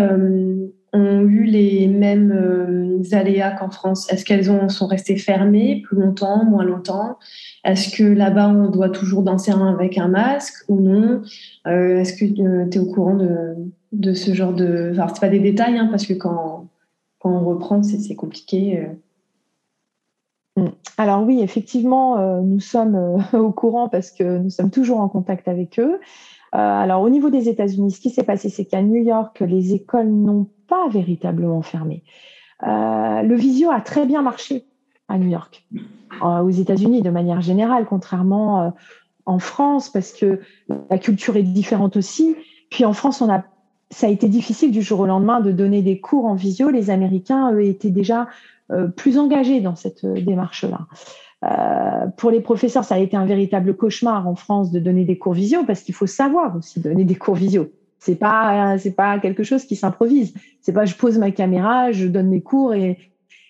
ont 0.94 1.22
eu 1.22 1.44
les 1.44 1.88
mêmes 1.88 2.32
euh, 2.32 3.02
aléas 3.12 3.50
qu'en 3.50 3.70
France 3.70 4.10
Est-ce 4.10 4.24
qu'elles 4.24 4.50
ont, 4.50 4.68
sont 4.68 4.86
restées 4.86 5.16
fermées 5.16 5.82
plus 5.84 6.00
longtemps, 6.00 6.44
moins 6.44 6.64
longtemps? 6.64 7.18
Est-ce 7.64 7.94
que 7.94 8.04
là-bas, 8.04 8.48
on 8.48 8.70
doit 8.70 8.90
toujours 8.90 9.22
danser 9.22 9.52
avec 9.52 9.98
un 9.98 10.08
masque 10.08 10.64
ou 10.68 10.80
non? 10.80 11.22
Euh, 11.66 11.98
Est-ce 11.98 12.14
que 12.14 12.24
euh, 12.24 12.68
tu 12.70 12.78
es 12.78 12.80
au 12.80 12.86
courant 12.86 13.16
de, 13.16 13.54
de, 13.92 14.14
ce 14.14 14.32
genre 14.32 14.52
de... 14.52 14.92
Enfin, 14.92 15.12
ce 15.12 15.20
pas 15.20 15.28
des 15.28 15.40
détails, 15.40 15.78
hein, 15.78 15.88
parce 15.90 16.06
que 16.06 16.14
quand, 16.14 16.68
quand 17.18 17.30
on 17.30 17.44
reprend, 17.44 17.82
c'est 17.82 18.14
compliqué. 18.14 18.88
Mm. 20.56 20.68
Alors 20.96 21.24
oui, 21.24 21.40
effectivement, 21.42 22.40
nous 22.40 22.60
sommes 22.60 23.20
au 23.32 23.50
courant 23.50 23.88
parce 23.88 24.12
que 24.12 24.38
nous 24.38 24.50
sommes 24.50 24.70
toujours 24.70 25.00
en 25.00 25.08
contact 25.08 25.48
avec 25.48 25.80
eux. 25.80 25.98
alors 26.52 27.02
au 27.02 27.10
niveau 27.10 27.30
des 27.30 27.48
États-Unis, 27.48 27.90
ce 27.90 28.00
qui 28.00 28.10
s'est 28.10 28.22
passé, 28.22 28.48
c'est 28.48 28.64
qu'à 28.64 28.80
New 28.80 29.02
York, 29.02 29.40
les 29.40 29.74
écoles 29.74 30.10
n'ont 30.10 30.46
pas 30.68 30.88
véritablement 30.88 31.62
fermé. 31.62 32.02
Euh, 32.62 33.22
le 33.22 33.34
visio 33.34 33.70
a 33.70 33.80
très 33.80 34.06
bien 34.06 34.22
marché 34.22 34.64
à 35.08 35.18
New 35.18 35.28
York, 35.28 35.66
euh, 36.22 36.40
aux 36.40 36.50
États-Unis 36.50 37.02
de 37.02 37.10
manière 37.10 37.40
générale, 37.40 37.84
contrairement 37.88 38.62
euh, 38.62 38.70
en 39.26 39.38
France, 39.38 39.90
parce 39.90 40.12
que 40.12 40.40
la 40.90 40.98
culture 40.98 41.36
est 41.36 41.42
différente 41.42 41.96
aussi. 41.96 42.36
Puis 42.70 42.84
en 42.84 42.92
France, 42.92 43.20
on 43.20 43.30
a, 43.30 43.44
ça 43.90 44.06
a 44.06 44.10
été 44.10 44.28
difficile 44.28 44.70
du 44.70 44.82
jour 44.82 45.00
au 45.00 45.06
lendemain 45.06 45.40
de 45.40 45.52
donner 45.52 45.82
des 45.82 46.00
cours 46.00 46.26
en 46.26 46.34
visio. 46.34 46.70
Les 46.70 46.90
Américains, 46.90 47.52
eux, 47.52 47.62
étaient 47.62 47.90
déjà 47.90 48.28
plus 48.96 49.18
engagés 49.18 49.60
dans 49.60 49.76
cette 49.76 50.06
démarche-là. 50.06 50.86
Pour 52.16 52.30
les 52.30 52.40
professeurs, 52.40 52.82
ça 52.82 52.94
a 52.94 52.98
été 52.98 53.14
un 53.14 53.26
véritable 53.26 53.76
cauchemar 53.76 54.26
en 54.26 54.34
France 54.34 54.72
de 54.72 54.80
donner 54.80 55.04
des 55.04 55.18
cours 55.18 55.34
visio 55.34 55.64
parce 55.66 55.82
qu'il 55.82 55.94
faut 55.94 56.06
savoir 56.06 56.56
aussi 56.56 56.80
donner 56.80 57.04
des 57.04 57.14
cours 57.14 57.34
visio. 57.34 57.70
C'est 58.04 58.16
pas 58.16 58.76
c'est 58.76 58.90
pas 58.92 59.18
quelque 59.18 59.44
chose 59.44 59.64
qui 59.64 59.76
s'improvise. 59.76 60.34
C'est 60.60 60.74
pas 60.74 60.84
je 60.84 60.94
pose 60.94 61.16
ma 61.16 61.30
caméra, 61.30 61.90
je 61.90 62.06
donne 62.06 62.28
mes 62.28 62.42
cours 62.42 62.74
et 62.74 62.98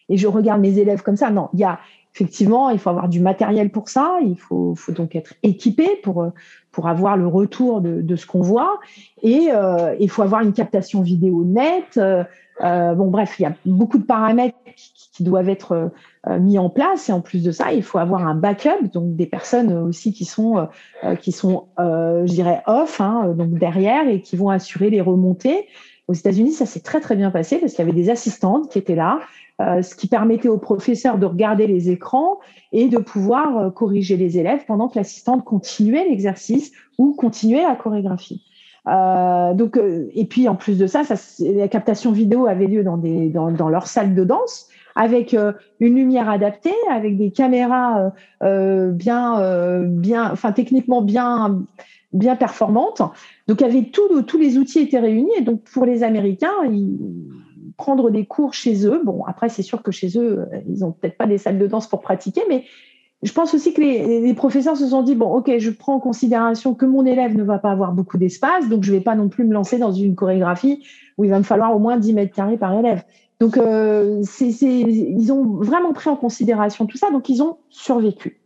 et 0.08 0.16
je 0.16 0.28
regarde 0.28 0.60
mes 0.60 0.78
élèves 0.78 1.02
comme 1.02 1.16
ça. 1.16 1.30
Non, 1.30 1.48
il 1.54 1.60
y 1.60 1.64
a 1.64 1.80
effectivement, 2.14 2.70
il 2.70 2.78
faut 2.78 2.90
avoir 2.90 3.08
du 3.08 3.18
matériel 3.18 3.70
pour 3.70 3.88
ça. 3.88 4.18
Il 4.22 4.38
faut, 4.38 4.76
faut 4.76 4.92
donc 4.92 5.16
être 5.16 5.34
équipé 5.42 5.96
pour 6.04 6.30
pour 6.70 6.86
avoir 6.86 7.16
le 7.16 7.26
retour 7.26 7.80
de, 7.80 8.00
de 8.00 8.16
ce 8.16 8.26
qu'on 8.26 8.42
voit. 8.42 8.78
Et 9.22 9.48
euh, 9.50 9.96
il 9.98 10.08
faut 10.08 10.22
avoir 10.22 10.42
une 10.42 10.52
captation 10.52 11.02
vidéo 11.02 11.44
nette. 11.44 11.98
Euh, 11.98 12.94
bon, 12.94 13.08
bref, 13.08 13.34
il 13.40 13.42
y 13.42 13.46
a 13.46 13.54
beaucoup 13.66 13.98
de 13.98 14.04
paramètres 14.04 14.56
qui, 14.76 15.03
qui 15.14 15.22
doivent 15.22 15.48
être 15.48 15.92
mis 16.40 16.58
en 16.58 16.68
place. 16.68 17.08
Et 17.08 17.12
en 17.12 17.20
plus 17.20 17.42
de 17.42 17.52
ça, 17.52 17.72
il 17.72 17.82
faut 17.82 17.98
avoir 17.98 18.26
un 18.26 18.34
backup, 18.34 18.88
donc 18.92 19.14
des 19.14 19.26
personnes 19.26 19.72
aussi 19.72 20.12
qui 20.12 20.24
sont, 20.24 20.68
qui 21.20 21.30
sont 21.30 21.66
je 21.78 22.32
dirais, 22.32 22.62
off, 22.66 23.00
hein, 23.00 23.32
donc 23.36 23.50
derrière, 23.50 24.08
et 24.08 24.20
qui 24.20 24.36
vont 24.36 24.50
assurer 24.50 24.90
les 24.90 25.00
remontées. 25.00 25.68
Aux 26.06 26.12
États-Unis, 26.12 26.52
ça 26.52 26.66
s'est 26.66 26.80
très 26.80 27.00
très 27.00 27.16
bien 27.16 27.30
passé 27.30 27.58
parce 27.58 27.72
qu'il 27.72 27.84
y 27.84 27.88
avait 27.88 27.98
des 27.98 28.10
assistantes 28.10 28.70
qui 28.70 28.78
étaient 28.78 28.94
là, 28.94 29.20
euh, 29.60 29.82
ce 29.82 29.94
qui 29.94 30.06
permettait 30.08 30.48
aux 30.48 30.58
professeurs 30.58 31.16
de 31.16 31.26
regarder 31.26 31.66
les 31.66 31.88
écrans 31.88 32.40
et 32.72 32.88
de 32.88 32.98
pouvoir 32.98 33.56
euh, 33.56 33.70
corriger 33.70 34.16
les 34.16 34.36
élèves 34.36 34.64
pendant 34.66 34.88
que 34.88 34.98
l'assistante 34.98 35.44
continuait 35.44 36.06
l'exercice 36.08 36.72
ou 36.98 37.14
continuait 37.14 37.62
la 37.62 37.76
chorégraphie. 37.76 38.42
Euh, 38.86 39.54
donc, 39.54 39.78
euh, 39.78 40.10
et 40.14 40.26
puis 40.26 40.46
en 40.48 40.56
plus 40.56 40.76
de 40.76 40.86
ça, 40.86 41.04
ça, 41.04 41.14
la 41.40 41.68
captation 41.68 42.12
vidéo 42.12 42.46
avait 42.46 42.66
lieu 42.66 42.84
dans, 42.84 42.98
des, 42.98 43.30
dans, 43.30 43.50
dans 43.50 43.70
leur 43.70 43.86
salle 43.86 44.14
de 44.14 44.24
danse 44.24 44.68
avec 44.94 45.36
une 45.80 45.94
lumière 45.94 46.28
adaptée, 46.28 46.74
avec 46.90 47.16
des 47.16 47.30
caméras 47.30 48.12
euh, 48.42 48.90
bien, 48.90 49.82
bien, 49.82 50.30
enfin 50.30 50.52
techniquement 50.52 51.02
bien, 51.02 51.64
bien 52.12 52.36
performantes. 52.36 53.02
Donc, 53.48 53.60
il 53.60 53.64
avait 53.64 53.84
tout, 53.84 54.22
tous 54.22 54.38
les 54.38 54.56
outils 54.58 54.80
étaient 54.80 55.00
réunis. 55.00 55.32
Et 55.36 55.42
donc, 55.42 55.62
pour 55.64 55.84
les 55.84 56.02
Américains, 56.02 56.64
ils, 56.70 56.98
prendre 57.76 58.10
des 58.10 58.24
cours 58.24 58.54
chez 58.54 58.86
eux. 58.86 59.00
Bon, 59.04 59.24
après, 59.24 59.48
c'est 59.48 59.62
sûr 59.62 59.82
que 59.82 59.90
chez 59.90 60.18
eux, 60.18 60.46
ils 60.68 60.80
n'ont 60.80 60.92
peut-être 60.92 61.16
pas 61.16 61.26
des 61.26 61.38
salles 61.38 61.58
de 61.58 61.66
danse 61.66 61.88
pour 61.88 62.00
pratiquer, 62.00 62.42
mais 62.48 62.64
je 63.22 63.32
pense 63.32 63.54
aussi 63.54 63.72
que 63.72 63.80
les, 63.80 64.34
professeurs 64.34 64.76
se 64.76 64.86
sont 64.86 65.02
dit, 65.02 65.14
bon, 65.14 65.32
ok, 65.32 65.50
je 65.58 65.70
prends 65.70 65.94
en 65.94 66.00
considération 66.00 66.74
que 66.74 66.84
mon 66.84 67.06
élève 67.06 67.34
ne 67.34 67.42
va 67.42 67.58
pas 67.58 67.70
avoir 67.70 67.92
beaucoup 67.92 68.18
d'espace, 68.18 68.68
donc 68.68 68.84
je 68.84 68.92
ne 68.92 68.98
vais 68.98 69.02
pas 69.02 69.14
non 69.14 69.28
plus 69.28 69.44
me 69.44 69.54
lancer 69.54 69.78
dans 69.78 69.92
une 69.92 70.14
chorégraphie 70.14 70.84
où 71.16 71.24
il 71.24 71.30
va 71.30 71.38
me 71.38 71.44
falloir 71.44 71.74
au 71.74 71.78
moins 71.78 71.96
10 71.96 72.12
mètres 72.12 72.34
carrés 72.34 72.58
par 72.58 72.78
élève. 72.78 73.02
Donc, 73.44 73.58
euh, 73.58 74.22
ils 74.40 75.32
ont 75.32 75.44
vraiment 75.44 75.92
pris 75.92 76.08
en 76.08 76.16
considération 76.16 76.86
tout 76.86 76.96
ça, 76.96 77.10
donc 77.10 77.28
ils 77.28 77.42
ont 77.42 77.58
survécu. 77.68 78.40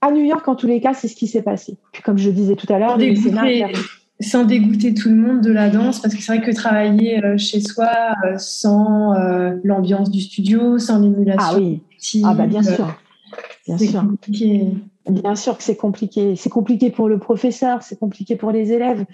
À 0.00 0.12
New 0.12 0.24
York, 0.24 0.46
en 0.46 0.54
tous 0.54 0.68
les 0.68 0.80
cas, 0.80 0.94
c'est 0.94 1.08
ce 1.08 1.16
qui 1.16 1.26
s'est 1.26 1.42
passé. 1.42 1.76
Puis, 1.90 2.00
comme 2.00 2.16
je 2.16 2.30
disais 2.30 2.54
tout 2.54 2.72
à 2.72 2.78
l'heure, 2.78 2.96
sans 4.20 4.44
dégoûter 4.44 4.94
tout 4.94 5.08
le 5.08 5.16
monde 5.16 5.40
de 5.40 5.50
la 5.50 5.68
danse, 5.68 6.00
parce 6.00 6.14
que 6.14 6.22
c'est 6.22 6.36
vrai 6.36 6.46
que 6.46 6.54
travailler 6.54 7.24
euh, 7.24 7.36
chez 7.38 7.60
soi 7.60 7.90
euh, 8.24 8.34
sans 8.38 9.14
euh, 9.14 9.56
l'ambiance 9.64 10.12
du 10.12 10.20
studio, 10.20 10.78
sans 10.78 11.00
l'émulation. 11.00 11.44
Ah 11.44 11.56
oui. 11.58 11.80
Ah 12.22 12.34
bah 12.34 12.46
bien 12.46 12.62
sûr. 12.62 12.96
Bien 13.66 13.78
sûr. 13.78 14.00
Compliqué. 14.02 14.68
Bien 15.08 15.34
sûr 15.34 15.56
que 15.56 15.64
c'est 15.64 15.76
compliqué. 15.76 16.36
C'est 16.36 16.50
compliqué 16.50 16.90
pour 16.90 17.08
le 17.08 17.18
professeur, 17.18 17.82
c'est 17.82 17.98
compliqué 17.98 18.36
pour 18.36 18.52
les 18.52 18.72
élèves. 18.72 19.04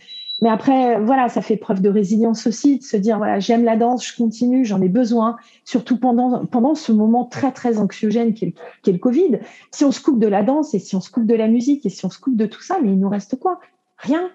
Mais 0.42 0.50
après, 0.50 1.00
voilà, 1.00 1.30
ça 1.30 1.40
fait 1.40 1.56
preuve 1.56 1.80
de 1.80 1.88
résilience 1.88 2.46
aussi, 2.46 2.78
de 2.78 2.82
se 2.82 2.98
dire, 2.98 3.16
voilà, 3.16 3.40
j'aime 3.40 3.64
la 3.64 3.76
danse, 3.76 4.06
je 4.06 4.14
continue, 4.14 4.66
j'en 4.66 4.82
ai 4.82 4.88
besoin, 4.88 5.36
surtout 5.64 5.98
pendant, 5.98 6.44
pendant 6.44 6.74
ce 6.74 6.92
moment 6.92 7.24
très, 7.24 7.52
très 7.52 7.78
anxiogène 7.78 8.34
qu'est 8.34 8.52
le, 8.86 8.92
le 8.92 8.98
Covid. 8.98 9.38
Si 9.70 9.84
on 9.84 9.92
se 9.92 10.00
coupe 10.02 10.18
de 10.18 10.26
la 10.26 10.42
danse 10.42 10.74
et 10.74 10.78
si 10.78 10.94
on 10.94 11.00
se 11.00 11.10
coupe 11.10 11.26
de 11.26 11.34
la 11.34 11.48
musique 11.48 11.86
et 11.86 11.88
si 11.88 12.04
on 12.04 12.10
se 12.10 12.20
coupe 12.20 12.36
de 12.36 12.44
tout 12.44 12.60
ça, 12.60 12.78
mais 12.82 12.90
il 12.90 12.98
nous 12.98 13.08
reste 13.08 13.38
quoi? 13.38 13.60
Rien. 13.96 14.30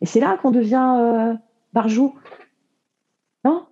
Et 0.00 0.06
c'est 0.06 0.20
là 0.20 0.38
qu'on 0.40 0.52
devient 0.52 0.96
euh, 0.98 1.34
barjou. 1.72 2.14
Non? 3.44 3.64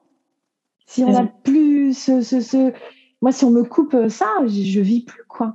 Si 0.84 1.04
on 1.04 1.12
n'a 1.12 1.26
plus 1.26 1.94
ce, 1.96 2.22
ce, 2.22 2.72
Moi, 3.22 3.30
si 3.30 3.44
on 3.44 3.50
me 3.50 3.62
coupe 3.62 4.08
ça, 4.08 4.26
je, 4.46 4.62
je 4.62 4.80
vis 4.80 5.02
plus, 5.04 5.22
quoi. 5.28 5.54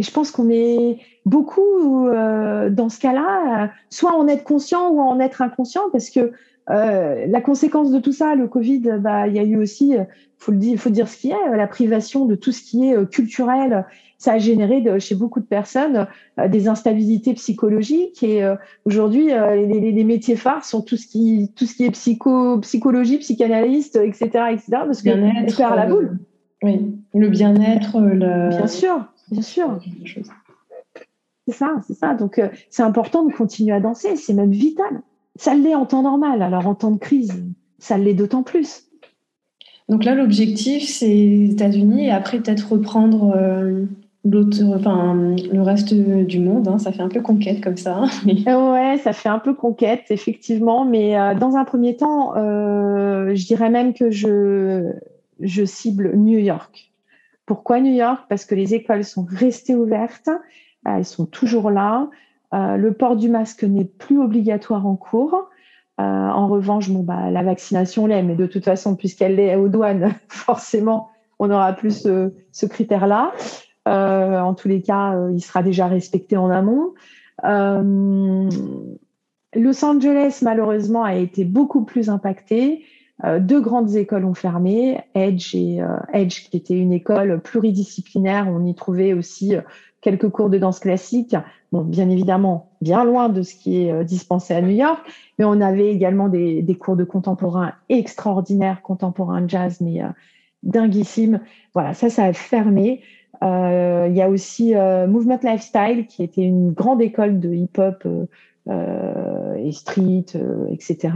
Et 0.00 0.02
je 0.02 0.10
pense 0.12 0.30
qu'on 0.30 0.48
est 0.48 0.96
beaucoup 1.26 2.08
euh, 2.08 2.70
dans 2.70 2.88
ce 2.88 2.98
cas-là, 3.00 3.64
euh, 3.64 3.66
soit 3.90 4.16
en 4.16 4.28
être 4.28 4.44
conscient 4.44 4.88
ou 4.88 4.98
en 4.98 5.20
être 5.20 5.42
inconscient, 5.42 5.90
parce 5.92 6.08
que 6.08 6.32
euh, 6.70 7.26
la 7.28 7.40
conséquence 7.42 7.92
de 7.92 7.98
tout 7.98 8.12
ça, 8.12 8.34
le 8.34 8.48
Covid, 8.48 8.80
bah, 8.98 9.28
il 9.28 9.34
y 9.34 9.38
a 9.38 9.42
eu 9.42 9.58
aussi, 9.58 9.96
faut 10.38 10.52
le 10.52 10.56
dire, 10.56 10.78
faut 10.78 10.88
dire 10.88 11.06
ce 11.06 11.18
qui 11.18 11.28
est, 11.32 11.54
la 11.54 11.66
privation 11.66 12.24
de 12.24 12.34
tout 12.34 12.50
ce 12.50 12.62
qui 12.62 12.88
est 12.88 13.10
culturel. 13.10 13.84
Ça 14.16 14.32
a 14.32 14.38
généré 14.38 14.80
de, 14.80 14.98
chez 14.98 15.14
beaucoup 15.14 15.40
de 15.40 15.44
personnes 15.44 16.06
des 16.48 16.68
instabilités 16.68 17.34
psychologiques. 17.34 18.22
Et 18.22 18.42
aujourd'hui, 18.86 19.26
les, 19.26 19.92
les, 19.92 20.04
métiers 20.04 20.36
phares 20.36 20.64
sont 20.64 20.80
tout 20.80 20.96
ce 20.96 21.06
qui, 21.06 21.52
tout 21.56 21.66
ce 21.66 21.74
qui 21.74 21.84
est 21.84 21.90
psycho, 21.90 22.58
psychologie, 22.60 23.18
psychanalyste, 23.18 23.96
etc., 23.96 24.24
etc. 24.52 24.64
Parce 24.70 25.02
que 25.02 25.10
faire 25.50 25.76
la 25.76 25.86
boule. 25.86 26.18
Oui, 26.62 26.94
le 27.14 27.28
bien-être, 27.28 28.00
le... 28.00 28.48
Bien 28.48 28.66
sûr. 28.66 29.06
Bien 29.30 29.42
sûr. 29.42 29.78
C'est 31.46 31.54
ça, 31.54 31.76
c'est 31.86 31.94
ça. 31.94 32.14
Donc, 32.14 32.38
euh, 32.38 32.48
c'est 32.68 32.82
important 32.82 33.24
de 33.24 33.32
continuer 33.32 33.72
à 33.72 33.80
danser. 33.80 34.16
C'est 34.16 34.34
même 34.34 34.50
vital. 34.50 35.02
Ça 35.36 35.54
l'est 35.54 35.74
en 35.74 35.86
temps 35.86 36.02
normal. 36.02 36.42
Alors, 36.42 36.66
en 36.66 36.74
temps 36.74 36.90
de 36.90 36.98
crise, 36.98 37.44
ça 37.78 37.98
l'est 37.98 38.14
d'autant 38.14 38.42
plus. 38.42 38.84
Donc 39.88 40.04
là, 40.04 40.14
l'objectif, 40.14 40.88
c'est 40.88 41.08
les 41.08 41.50
États-Unis 41.52 42.06
et 42.06 42.10
après, 42.10 42.38
peut-être 42.38 42.72
reprendre 42.72 43.34
euh, 43.36 43.86
enfin, 44.24 45.34
le 45.52 45.62
reste 45.62 45.92
du 45.94 46.38
monde. 46.38 46.68
Hein. 46.68 46.78
Ça 46.78 46.92
fait 46.92 47.02
un 47.02 47.08
peu 47.08 47.20
conquête 47.20 47.60
comme 47.60 47.76
ça. 47.76 48.04
Ouais, 48.26 48.98
ça 48.98 49.12
fait 49.12 49.28
un 49.28 49.38
peu 49.40 49.54
conquête, 49.54 50.04
effectivement. 50.10 50.84
Mais 50.84 51.18
euh, 51.18 51.34
dans 51.34 51.56
un 51.56 51.64
premier 51.64 51.96
temps, 51.96 52.34
je 52.34 53.46
dirais 53.46 53.70
même 53.70 53.94
que 53.94 54.10
je, 54.10 54.92
je 55.40 55.64
cible 55.64 56.16
New 56.16 56.38
York. 56.38 56.89
Pourquoi 57.50 57.80
New 57.80 57.92
York? 57.92 58.26
Parce 58.28 58.44
que 58.44 58.54
les 58.54 58.74
écoles 58.74 59.02
sont 59.02 59.26
restées 59.28 59.74
ouvertes, 59.74 60.28
euh, 60.28 60.90
elles 60.98 61.04
sont 61.04 61.26
toujours 61.26 61.72
là. 61.72 62.08
Euh, 62.54 62.76
le 62.76 62.92
port 62.92 63.16
du 63.16 63.28
masque 63.28 63.64
n'est 63.64 63.86
plus 63.86 64.20
obligatoire 64.20 64.86
en 64.86 64.94
cours. 64.94 65.48
Euh, 66.00 66.04
en 66.04 66.46
revanche, 66.46 66.88
bon, 66.90 67.02
bah, 67.02 67.28
la 67.32 67.42
vaccination 67.42 68.06
l'est, 68.06 68.22
mais 68.22 68.36
de 68.36 68.46
toute 68.46 68.64
façon, 68.64 68.94
puisqu'elle 68.94 69.40
est 69.40 69.56
aux 69.56 69.66
douanes, 69.66 70.14
forcément, 70.28 71.08
on 71.40 71.48
n'aura 71.48 71.72
plus 71.72 72.02
ce, 72.02 72.66
critère-là. 72.66 73.32
en 73.84 74.54
tous 74.54 74.68
les 74.68 74.80
cas, 74.80 75.16
il 75.32 75.40
sera 75.40 75.64
déjà 75.64 75.88
respecté 75.88 76.36
en 76.36 76.50
amont. 76.50 76.94
Los 79.56 79.84
Angeles, 79.84 80.38
malheureusement, 80.42 81.02
a 81.02 81.16
été 81.16 81.44
beaucoup 81.44 81.84
plus 81.84 82.10
impacté. 82.10 82.84
Euh, 83.24 83.38
deux 83.38 83.60
grandes 83.60 83.94
écoles 83.96 84.24
ont 84.24 84.34
fermé, 84.34 85.00
Edge 85.14 85.54
et 85.54 85.82
euh, 85.82 85.96
Edge 86.12 86.48
qui 86.48 86.56
était 86.56 86.78
une 86.78 86.92
école 86.92 87.40
pluridisciplinaire. 87.40 88.46
On 88.48 88.64
y 88.64 88.74
trouvait 88.74 89.12
aussi 89.12 89.56
euh, 89.56 89.60
quelques 90.00 90.28
cours 90.30 90.50
de 90.50 90.58
danse 90.58 90.80
classique. 90.80 91.36
Bon, 91.72 91.82
bien 91.82 92.08
évidemment, 92.08 92.70
bien 92.80 93.04
loin 93.04 93.28
de 93.28 93.42
ce 93.42 93.54
qui 93.54 93.82
est 93.82 94.04
dispensé 94.04 94.54
à 94.54 94.60
New 94.60 94.70
York, 94.70 95.00
mais 95.38 95.44
on 95.44 95.60
avait 95.60 95.92
également 95.92 96.28
des, 96.28 96.76
cours 96.80 96.96
de 96.96 97.04
contemporain 97.04 97.74
extraordinaires, 97.88 98.82
contemporain 98.82 99.46
jazz, 99.46 99.80
mais 99.80 100.00
dinguissime. 100.64 101.40
Voilà, 101.72 101.94
ça, 101.94 102.10
ça 102.10 102.24
a 102.24 102.32
fermé. 102.32 103.02
Euh, 103.42 104.06
il 104.10 104.16
y 104.16 104.22
a 104.22 104.28
aussi 104.28 104.74
Movement 104.74 105.38
Lifestyle, 105.42 106.06
qui 106.06 106.22
était 106.22 106.42
une 106.42 106.72
grande 106.72 107.00
école 107.00 107.40
de 107.40 107.52
hip-hop 107.52 108.02
euh, 108.06 108.26
et 108.70 109.72
street, 109.72 110.26
etc., 110.70 111.10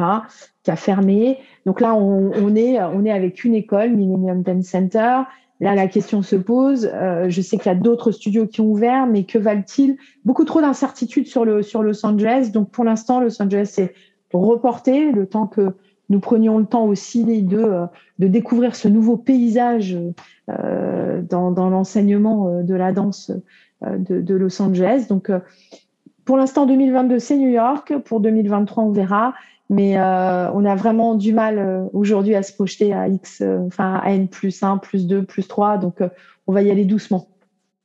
qui 0.63 0.71
a 0.71 0.77
fermé. 0.77 1.39
Donc 1.67 1.81
là, 1.81 1.95
on, 1.95 2.55
est, 2.57 2.83
on 2.83 3.05
est 3.05 3.11
avec 3.11 3.45
une 3.45 3.55
école, 3.55 3.91
Millennium 3.91 4.43
Dance 4.43 4.67
Center. 4.67 5.23
Là, 5.61 5.75
la 5.75 5.87
question 5.87 6.23
se 6.23 6.37
pose. 6.37 6.91
Euh, 6.93 7.27
je 7.29 7.41
sais 7.41 7.59
qu'il 7.59 7.67
y 7.67 7.75
a 7.75 7.79
d'autres 7.79 8.11
studios 8.11 8.47
qui 8.47 8.61
ont 8.61 8.71
ouvert, 8.71 9.07
mais 9.07 9.25
que 9.25 9.39
valent-ils? 9.39 9.97
Beaucoup 10.25 10.45
trop 10.45 10.61
d'incertitudes 10.61 11.27
sur, 11.27 11.45
le, 11.45 11.63
sur 11.63 11.83
Los 11.83 12.05
Angeles. 12.05 12.51
Donc, 12.53 12.71
pour 12.71 12.85
l'instant, 12.85 13.21
Los 13.21 13.41
Angeles 13.41 13.75
est 13.79 13.95
reporté 14.33 15.13
le 15.13 15.27
temps 15.27 15.47
que 15.47 15.75
nous 16.11 16.21
prenions 16.21 16.59
le 16.59 16.67
temps 16.67 16.85
aussi 16.85 17.25
de, 17.25 17.57
euh, 17.57 17.87
de 18.19 18.27
découvrir 18.27 18.75
ce 18.75 18.89
nouveau 18.89 19.17
paysage 19.17 19.97
euh, 20.51 21.23
dans, 21.23 21.51
dans 21.51 21.71
l'enseignement 21.71 22.49
euh, 22.49 22.63
de 22.63 22.75
la 22.75 22.93
danse 22.93 23.31
de, 23.81 24.21
de, 24.21 24.35
Los 24.35 24.61
Angeles. 24.61 25.07
Donc, 25.09 25.31
pour 26.25 26.37
l'instant, 26.37 26.67
2022, 26.67 27.19
c'est 27.19 27.37
New 27.37 27.51
York. 27.51 27.95
Pour 28.05 28.21
2023, 28.21 28.85
on 28.85 28.91
verra. 28.91 29.35
Mais 29.71 29.99
euh, 29.99 30.51
on 30.53 30.65
a 30.65 30.75
vraiment 30.75 31.15
du 31.15 31.33
mal 31.33 31.59
euh, 31.59 31.85
aujourd'hui 31.93 32.35
à 32.35 32.43
se 32.43 32.53
projeter 32.53 32.93
à 32.93 33.09
X, 33.09 33.41
euh, 33.41 33.61
enfin 33.67 34.01
à 34.03 34.13
N 34.13 34.29
plus 34.29 34.63
1, 34.63 34.77
plus 34.79 35.07
2, 35.07 35.25
plus 35.25 35.49
3. 35.49 35.79
Donc 35.79 36.01
on 36.47 36.53
va 36.53 36.63
y 36.63 36.71
aller 36.71 36.85
doucement. 36.85 37.29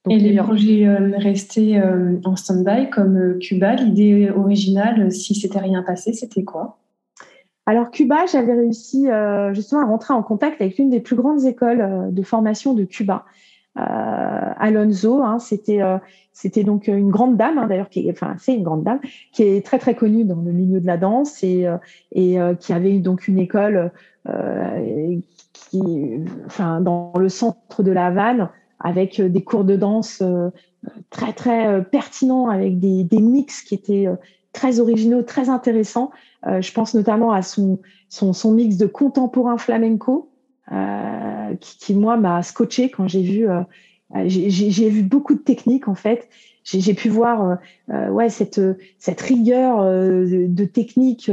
Et 0.10 0.18
les 0.18 0.38
projets 0.38 0.88
restés 1.18 1.80
en 2.24 2.36
stand-by 2.36 2.90
comme 2.90 3.38
Cuba, 3.40 3.76
l'idée 3.76 4.32
originale, 4.32 5.12
si 5.12 5.36
c'était 5.36 5.60
rien 5.60 5.84
passé, 5.84 6.14
c'était 6.14 6.44
quoi? 6.44 6.80
Alors 7.66 7.92
Cuba, 7.92 8.26
j'avais 8.32 8.54
réussi 8.54 9.08
justement 9.52 9.82
à 9.82 9.86
rentrer 9.86 10.14
en 10.14 10.24
contact 10.24 10.62
avec 10.62 10.78
l'une 10.78 10.90
des 10.90 11.02
plus 11.02 11.16
grandes 11.18 11.44
écoles 11.44 12.08
de 12.12 12.24
formation 12.24 12.74
de 12.74 12.86
Cuba. 12.86 13.26
Alonso, 14.58 15.22
hein, 15.24 15.40
c'était 15.40 15.82
c'était 16.40 16.64
donc 16.64 16.88
euh, 16.88 16.96
une 16.96 17.10
grande 17.10 17.36
dame, 17.36 17.58
hein, 17.58 17.68
d'ailleurs, 17.68 17.90
qui, 17.90 18.10
enfin, 18.10 18.36
c'est 18.40 18.54
une 18.54 18.64
grande 18.64 18.84
dame, 18.84 19.02
qui 19.34 19.44
est 19.44 19.66
très 19.66 19.78
très 19.78 19.94
connue 19.94 20.24
dans 20.24 20.38
le 20.42 20.54
milieu 20.54 20.80
de 20.80 20.88
la 20.88 20.96
danse 20.96 21.44
et, 21.44 21.68
euh, 21.68 21.76
euh, 22.16 22.56
qui 22.56 22.72
avait 22.72 23.00
donc 23.00 23.28
une 23.28 23.40
école 23.40 23.92
qui, 25.54 25.82
dans 26.60 27.14
le 27.18 27.30
centre 27.30 27.84
de 27.84 27.92
la 27.92 28.08
Havane, 28.08 28.50
avec 28.80 29.20
des 29.20 29.44
cours 29.44 29.64
de 29.64 29.76
danse 29.76 30.24
très 31.10 31.34
très 31.34 31.84
pertinents, 31.84 32.48
avec 32.48 32.80
des, 32.80 33.04
des 33.04 33.22
mix 33.22 33.64
qui 33.64 33.74
étaient 33.74 34.08
très 34.54 34.80
originaux, 34.80 35.24
très 35.24 35.50
intéressants. 35.50 36.12
je 36.46 36.72
pense 36.74 36.94
notamment 36.94 37.32
à 37.32 37.42
son, 37.42 37.80
son, 38.08 38.34
son 38.34 38.52
mix 38.52 38.78
de 38.78 38.86
contemporain 38.86 39.58
flamenco, 39.58 40.30
qui, 41.60 41.96
moi, 41.96 42.18
m'a 42.18 42.44
scotché 42.44 42.90
quand 42.90 43.08
j'ai 43.08 43.22
vu. 43.22 43.48
j'ai 44.26 44.90
vu 44.90 45.04
beaucoup 45.04 45.36
de 45.36 45.40
techniques 45.40 45.88
en 45.88 45.96
fait 45.96 46.30
j'ai 46.64 46.94
pu 46.94 47.10
voir 47.10 47.58
ouais 47.88 48.30
cette 48.30 48.62
cette 49.00 49.22
rigueur 49.22 49.84
de, 49.84 50.66
technique 50.66 51.32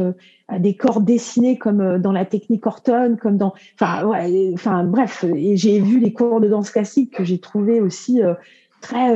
des 0.59 0.77
corps 0.77 1.01
dessinés 1.01 1.59
comme 1.59 1.99
dans 1.99 2.13
la 2.13 2.25
technique 2.25 2.67
Horton 2.67 3.19
comme 3.21 3.37
dans 3.37 3.53
enfin 3.75 4.07
ouais 4.07 4.51
enfin 4.55 4.85
bref 4.85 5.25
et 5.25 5.57
j'ai 5.57 5.81
vu 5.81 5.99
les 6.01 6.13
cours 6.13 6.41
de 6.41 6.49
danse 6.49 6.71
classique 6.71 7.13
que 7.13 7.25
j'ai 7.25 7.39
trouvé 7.39 7.81
aussi 7.81 8.23
très 8.81 9.15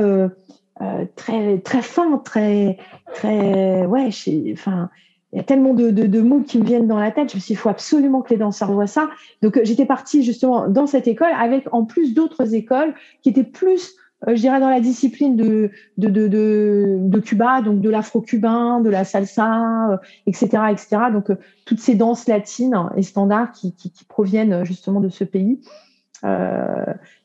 euh, 0.81 1.05
très 1.15 1.59
très 1.59 1.81
fin, 1.81 2.17
très 2.17 2.77
très 3.13 3.85
ouais. 3.85 4.09
Enfin, 4.51 4.89
il 5.33 5.37
y 5.37 5.39
a 5.39 5.43
tellement 5.43 5.73
de, 5.73 6.21
mots 6.21 6.41
qui 6.41 6.59
me 6.59 6.65
viennent 6.65 6.87
dans 6.87 6.99
la 6.99 7.11
tête. 7.11 7.29
Je 7.31 7.35
me 7.35 7.39
suis 7.39 7.53
dit, 7.53 7.53
il 7.53 7.57
faut 7.57 7.69
absolument 7.69 8.21
que 8.21 8.31
les 8.31 8.37
danseurs 8.37 8.71
voient 8.71 8.87
ça. 8.87 9.09
Donc, 9.41 9.57
euh, 9.57 9.61
j'étais 9.63 9.85
partie 9.85 10.23
justement 10.23 10.67
dans 10.67 10.87
cette 10.87 11.07
école 11.07 11.31
avec 11.39 11.73
en 11.73 11.85
plus 11.85 12.13
d'autres 12.13 12.53
écoles 12.53 12.93
qui 13.21 13.29
étaient 13.29 13.45
plus, 13.45 13.93
euh, 14.27 14.35
je 14.35 14.41
dirais, 14.41 14.59
dans 14.59 14.69
la 14.69 14.81
discipline 14.81 15.37
de, 15.37 15.71
de, 15.97 16.09
de, 16.09 17.19
Cuba, 17.19 17.61
donc 17.61 17.79
de 17.79 17.89
l'afro-cubain, 17.89 18.81
de 18.81 18.89
la 18.89 19.05
salsa, 19.05 20.01
etc., 20.27 20.47
etc. 20.71 20.97
Donc, 21.13 21.31
toutes 21.65 21.79
ces 21.79 21.95
danses 21.95 22.27
latines 22.27 22.89
et 22.97 23.03
standards 23.03 23.53
qui 23.53 23.73
proviennent 24.09 24.65
justement 24.65 24.99
de 24.99 25.09
ce 25.09 25.23
pays. 25.23 25.61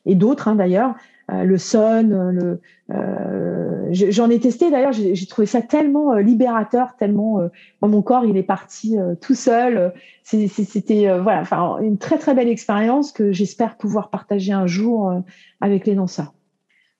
et 0.05 0.15
d'autres 0.15 0.47
hein, 0.47 0.55
d'ailleurs. 0.55 0.95
Euh, 1.29 1.43
le 1.43 1.57
son, 1.57 2.03
le, 2.03 2.61
euh, 2.91 3.89
j'en 3.91 4.29
ai 4.29 4.39
testé 4.39 4.71
d'ailleurs, 4.71 4.93
j'ai 4.93 5.25
trouvé 5.25 5.45
ça 5.45 5.61
tellement 5.61 6.13
euh, 6.13 6.21
libérateur, 6.21 6.95
tellement 6.97 7.41
mon 7.81 8.01
corps 8.01 8.23
il 8.23 8.37
est 8.37 8.43
parti 8.43 8.95
tout 9.21 9.35
seul. 9.35 9.93
C'était 10.23 11.19
voilà, 11.19 11.41
enfin 11.41 11.79
une 11.81 11.97
très 11.97 12.17
très 12.17 12.33
belle 12.33 12.47
expérience 12.47 13.11
que 13.11 13.31
j'espère 13.31 13.75
pouvoir 13.77 14.09
partager 14.09 14.53
un 14.53 14.67
jour 14.67 15.13
avec 15.59 15.85
les 15.85 15.95
danseurs. 15.95 16.33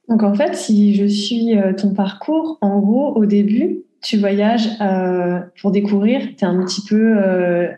Donc 0.09 0.23
en 0.23 0.34
fait, 0.34 0.55
si 0.55 0.95
je 0.95 1.05
suis 1.05 1.57
ton 1.78 1.93
parcours, 1.93 2.57
en 2.61 2.80
gros, 2.80 3.13
au 3.15 3.25
début, 3.25 3.84
tu 4.01 4.17
voyages 4.17 4.69
pour 5.61 5.71
découvrir, 5.71 6.21
tu 6.38 6.43
es 6.43 6.47
un 6.47 6.63
petit 6.63 6.82
peu 6.88 7.17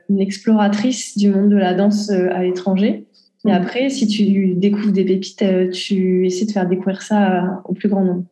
une 0.10 0.20
exploratrice 0.20 1.18
du 1.18 1.30
monde 1.30 1.50
de 1.50 1.58
la 1.58 1.74
danse 1.74 2.10
à 2.10 2.44
l'étranger. 2.44 3.08
Et 3.48 3.52
après, 3.52 3.90
si 3.90 4.08
tu 4.08 4.54
découvres 4.56 4.92
des 4.92 5.06
pépites, 5.06 5.42
euh, 5.44 5.70
tu 5.70 6.26
essaies 6.26 6.46
de 6.46 6.52
faire 6.52 6.68
découvrir 6.68 7.02
ça 7.02 7.32
euh, 7.32 7.48
au 7.66 7.74
plus 7.74 7.88
grand 7.88 8.04
nombre. 8.04 8.26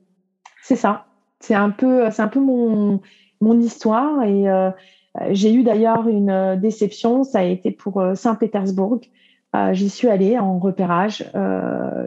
C'est 0.61 0.75
ça. 0.75 1.05
C'est 1.39 1.55
un 1.55 1.69
peu, 1.69 2.09
c'est 2.11 2.21
un 2.21 2.27
peu 2.27 2.41
mon, 2.41 2.99
mon 3.39 3.59
histoire. 3.59 4.23
Et 4.23 4.49
euh, 4.49 4.69
j'ai 5.31 5.53
eu 5.53 5.63
d'ailleurs 5.63 6.09
une 6.09 6.59
déception. 6.61 7.23
Ça 7.23 7.39
a 7.39 7.43
été 7.43 7.71
pour 7.71 8.03
Saint-Pétersbourg. 8.15 9.01
J'y 9.71 9.89
suis 9.89 10.07
allée 10.07 10.37
en 10.37 10.59
repérage. 10.59 11.25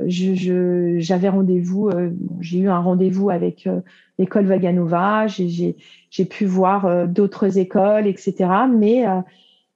j'avais 0.07 1.29
rendez-vous. 1.29 1.91
j'ai 2.41 2.59
eu 2.59 2.69
un 2.69 2.79
rendez-vous 2.79 3.31
avec 3.31 3.69
l'école 4.19 4.45
Vaganova. 4.45 5.27
J'ai, 5.27 5.75
j'ai 6.11 6.25
pu 6.25 6.45
voir 6.45 7.09
d'autres 7.09 7.59
écoles, 7.59 8.07
etc. 8.07 8.49
Mais 8.73 9.05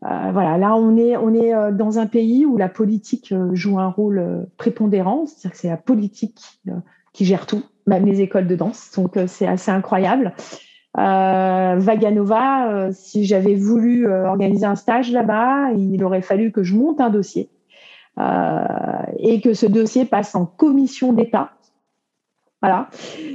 euh, 0.05 0.31
voilà, 0.33 0.59
là 0.59 0.77
on 0.77 0.97
est 0.97 1.17
on 1.17 1.33
est 1.33 1.55
euh, 1.55 1.73
dans 1.73 1.99
un 1.99 2.07
pays 2.07 2.45
où 2.45 2.59
la 2.59 2.69
politique 2.69 3.33
euh, 3.33 3.55
joue 3.55 3.79
un 3.79 3.89
rôle 3.89 4.47
prépondérant, 4.59 5.25
c'est-à-dire 5.27 5.53
que 5.53 5.57
c'est 5.57 5.69
la 5.69 5.79
politique 5.79 6.61
qui 7.13 7.25
gère 7.25 7.47
tout, 7.47 7.63
même 7.87 8.05
les 8.05 8.21
écoles 8.21 8.47
de 8.47 8.57
danse. 8.57 8.91
Donc 8.97 9.19
c'est 9.27 9.47
assez 9.47 9.71
incroyable. 9.71 10.35
Vaganova, 10.97 12.93
si 12.93 13.25
j'avais 13.25 13.57
voulu 13.57 14.09
organiser 14.09 14.65
un 14.65 14.77
stage 14.77 15.11
là-bas, 15.11 15.73
il 15.73 16.05
aurait 16.05 16.23
fallu 16.23 16.53
que 16.53 16.63
je 16.63 16.77
monte 16.77 17.01
un 17.01 17.11
dossier 17.11 17.51
et 18.17 19.41
que 19.41 19.55
ce 19.55 19.67
dossier 19.67 20.05
passe 20.05 20.37
en 20.37 20.47
commission 20.47 21.13
d'État. 21.13 21.51
Voilà, 22.65 22.89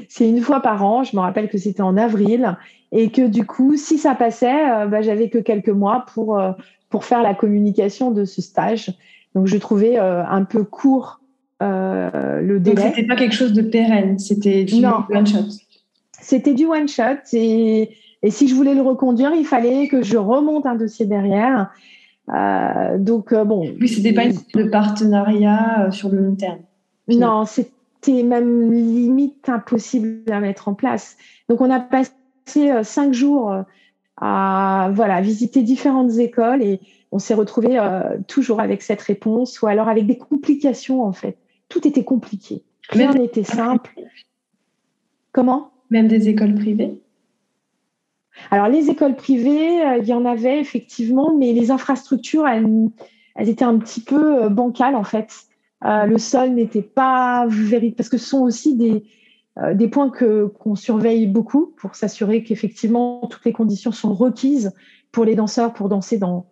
c'est 0.07 0.27
une 0.27 0.41
fois 0.41 0.59
par 0.59 0.83
an. 0.83 1.03
Je 1.03 1.15
me 1.15 1.21
rappelle 1.21 1.49
que 1.49 1.59
c'était 1.59 1.83
en 1.83 1.97
avril 1.97 2.57
et 2.91 3.11
que 3.11 3.27
du 3.27 3.45
coup, 3.45 3.75
si 3.77 3.99
ça 3.99 4.15
passait, 4.15 4.71
euh, 4.71 4.87
bah, 4.87 5.03
j'avais 5.03 5.29
que 5.29 5.37
quelques 5.37 5.69
mois 5.69 6.05
pour 6.13 6.39
euh, 6.39 6.51
pour 6.89 7.05
faire 7.05 7.21
la 7.21 7.35
communication 7.35 8.09
de 8.09 8.25
ce 8.25 8.41
stage. 8.41 8.91
Donc, 9.35 9.45
je 9.45 9.57
trouvais 9.57 9.99
euh, 9.99 10.25
un 10.25 10.43
peu 10.45 10.63
court 10.63 11.21
le 11.61 12.57
délai. 12.57 12.75
Donc, 12.75 12.85
c'était 12.95 13.05
pas 13.05 13.15
quelque 13.15 13.35
chose 13.35 13.53
de 13.53 13.61
pérenne, 13.61 14.17
c'était 14.17 14.63
du 14.63 14.83
one 14.83 15.27
shot. 15.27 15.45
C'était 16.19 16.55
du 16.55 16.65
one 16.65 16.87
shot 16.87 17.21
et 17.33 17.91
et 18.21 18.31
si 18.31 18.47
je 18.47 18.55
voulais 18.55 18.73
le 18.73 18.81
reconduire, 18.81 19.31
il 19.33 19.45
fallait 19.45 19.87
que 19.87 20.01
je 20.01 20.17
remonte 20.17 20.65
un 20.65 20.75
dossier 20.75 21.05
derrière. 21.05 21.69
donc 22.97 23.35
bon. 23.35 23.63
Oui, 23.79 23.87
c'était 23.87 24.13
pas 24.13 24.23
une 24.25 24.71
partenariat 24.71 25.91
sur 25.91 26.09
le 26.09 26.19
long 26.19 26.35
terme. 26.35 26.59
Non, 27.07 27.45
c'était 28.01 28.23
même 28.23 28.71
limite 28.71 29.49
impossible 29.49 30.31
à 30.31 30.39
mettre 30.39 30.67
en 30.67 30.73
place. 30.73 31.17
Donc 31.47 31.61
on 31.61 31.69
a 31.69 31.79
passé 31.79 32.11
euh, 32.57 32.83
cinq 32.83 33.13
jours 33.13 33.51
euh, 33.51 33.61
à 34.17 34.91
voilà 34.93 35.21
visiter 35.21 35.63
différentes 35.63 36.17
écoles 36.17 36.61
et 36.61 36.79
on 37.11 37.19
s'est 37.19 37.33
retrouvé 37.33 37.79
euh, 37.79 38.17
toujours 38.27 38.61
avec 38.61 38.81
cette 38.81 39.01
réponse 39.01 39.61
ou 39.61 39.67
alors 39.67 39.87
avec 39.87 40.05
des 40.05 40.17
complications 40.17 41.03
en 41.03 41.13
fait. 41.13 41.37
Tout 41.67 41.87
était 41.87 42.03
compliqué. 42.03 42.63
Rien 42.89 43.13
n'était 43.13 43.43
simple. 43.43 43.91
Comment? 45.31 45.71
Même 45.89 46.07
des 46.07 46.27
écoles 46.27 46.55
privées? 46.55 46.99
Alors 48.51 48.67
les 48.67 48.89
écoles 48.89 49.15
privées, 49.15 49.97
il 49.99 50.07
y 50.07 50.13
en 50.13 50.25
avait 50.25 50.59
effectivement, 50.59 51.35
mais 51.35 51.51
les 51.51 51.71
infrastructures, 51.71 52.47
elles, 52.47 52.89
elles 53.35 53.49
étaient 53.49 53.65
un 53.65 53.77
petit 53.77 54.01
peu 54.01 54.49
bancales 54.49 54.95
en 54.95 55.03
fait. 55.03 55.48
Le 55.81 56.17
sol 56.17 56.49
n'était 56.51 56.81
pas 56.81 57.45
véritable 57.47 57.95
parce 57.95 58.09
que 58.09 58.17
ce 58.17 58.27
sont 58.27 58.41
aussi 58.41 58.75
des, 58.75 59.03
euh, 59.61 59.73
des 59.73 59.87
points 59.87 60.09
que 60.09 60.45
qu'on 60.45 60.75
surveille 60.75 61.27
beaucoup 61.27 61.73
pour 61.77 61.95
s'assurer 61.95 62.43
qu'effectivement 62.43 63.27
toutes 63.29 63.43
les 63.45 63.51
conditions 63.51 63.91
sont 63.91 64.13
requises 64.13 64.73
pour 65.11 65.25
les 65.25 65.35
danseurs 65.35 65.73
pour 65.73 65.89
danser 65.89 66.17
dans 66.17 66.45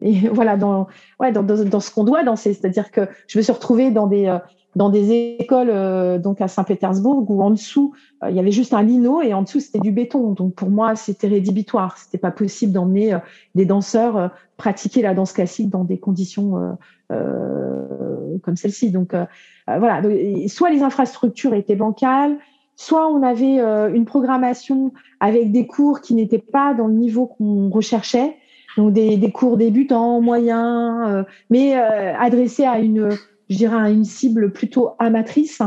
et 0.00 0.28
voilà 0.32 0.56
dans 0.56 0.86
ouais 1.20 1.32
dans, 1.32 1.42
dans, 1.42 1.80
ce 1.80 1.90
qu'on 1.92 2.04
doit 2.04 2.22
danser. 2.24 2.54
C'est-à-dire 2.54 2.90
que 2.90 3.02
je 3.26 3.38
me 3.38 3.42
suis 3.42 3.52
retrouvée 3.52 3.90
dans 3.90 4.06
des 4.06 4.26
euh, 4.26 4.38
dans 4.76 4.88
des 4.88 5.36
écoles 5.40 5.68
euh, 5.70 6.18
donc 6.18 6.40
à 6.40 6.48
Saint-Pétersbourg 6.48 7.28
où 7.28 7.42
en 7.42 7.50
dessous 7.50 7.94
il 8.28 8.34
y 8.34 8.38
avait 8.38 8.52
juste 8.52 8.72
un 8.72 8.82
lino 8.82 9.20
et 9.20 9.34
en 9.34 9.42
dessous 9.42 9.60
c'était 9.60 9.80
du 9.80 9.92
béton. 9.92 10.32
Donc 10.32 10.54
pour 10.54 10.70
moi 10.70 10.96
c'était 10.96 11.28
rédhibitoire. 11.28 11.98
C'était 11.98 12.18
pas 12.18 12.30
possible 12.30 12.72
d'emmener 12.72 13.18
des 13.56 13.66
danseurs 13.66 14.30
pratiquer 14.56 15.02
la 15.02 15.12
danse 15.12 15.32
classique 15.32 15.68
dans 15.68 15.84
des 15.84 15.98
conditions 15.98 16.76
comme 17.08 18.56
celle-ci. 18.56 18.90
Donc 18.90 19.14
euh, 19.14 19.24
voilà, 19.66 20.02
soit 20.48 20.70
les 20.70 20.82
infrastructures 20.82 21.54
étaient 21.54 21.76
bancales, 21.76 22.38
soit 22.76 23.08
on 23.08 23.22
avait 23.22 23.60
euh, 23.60 23.92
une 23.92 24.04
programmation 24.04 24.92
avec 25.20 25.52
des 25.52 25.66
cours 25.66 26.00
qui 26.00 26.14
n'étaient 26.14 26.38
pas 26.38 26.74
dans 26.74 26.86
le 26.86 26.94
niveau 26.94 27.26
qu'on 27.26 27.70
recherchait, 27.70 28.36
donc 28.76 28.92
des, 28.92 29.30
cours 29.32 29.56
débutants, 29.56 30.20
moyens, 30.20 31.08
euh, 31.08 31.22
mais 31.50 31.74
adressés 31.74 32.64
à 32.64 32.78
une, 32.78 33.10
je 33.48 33.56
dirais, 33.56 33.76
à 33.76 33.90
une 33.90 34.04
cible 34.04 34.52
plutôt 34.52 34.90
amatrice. 34.98 35.60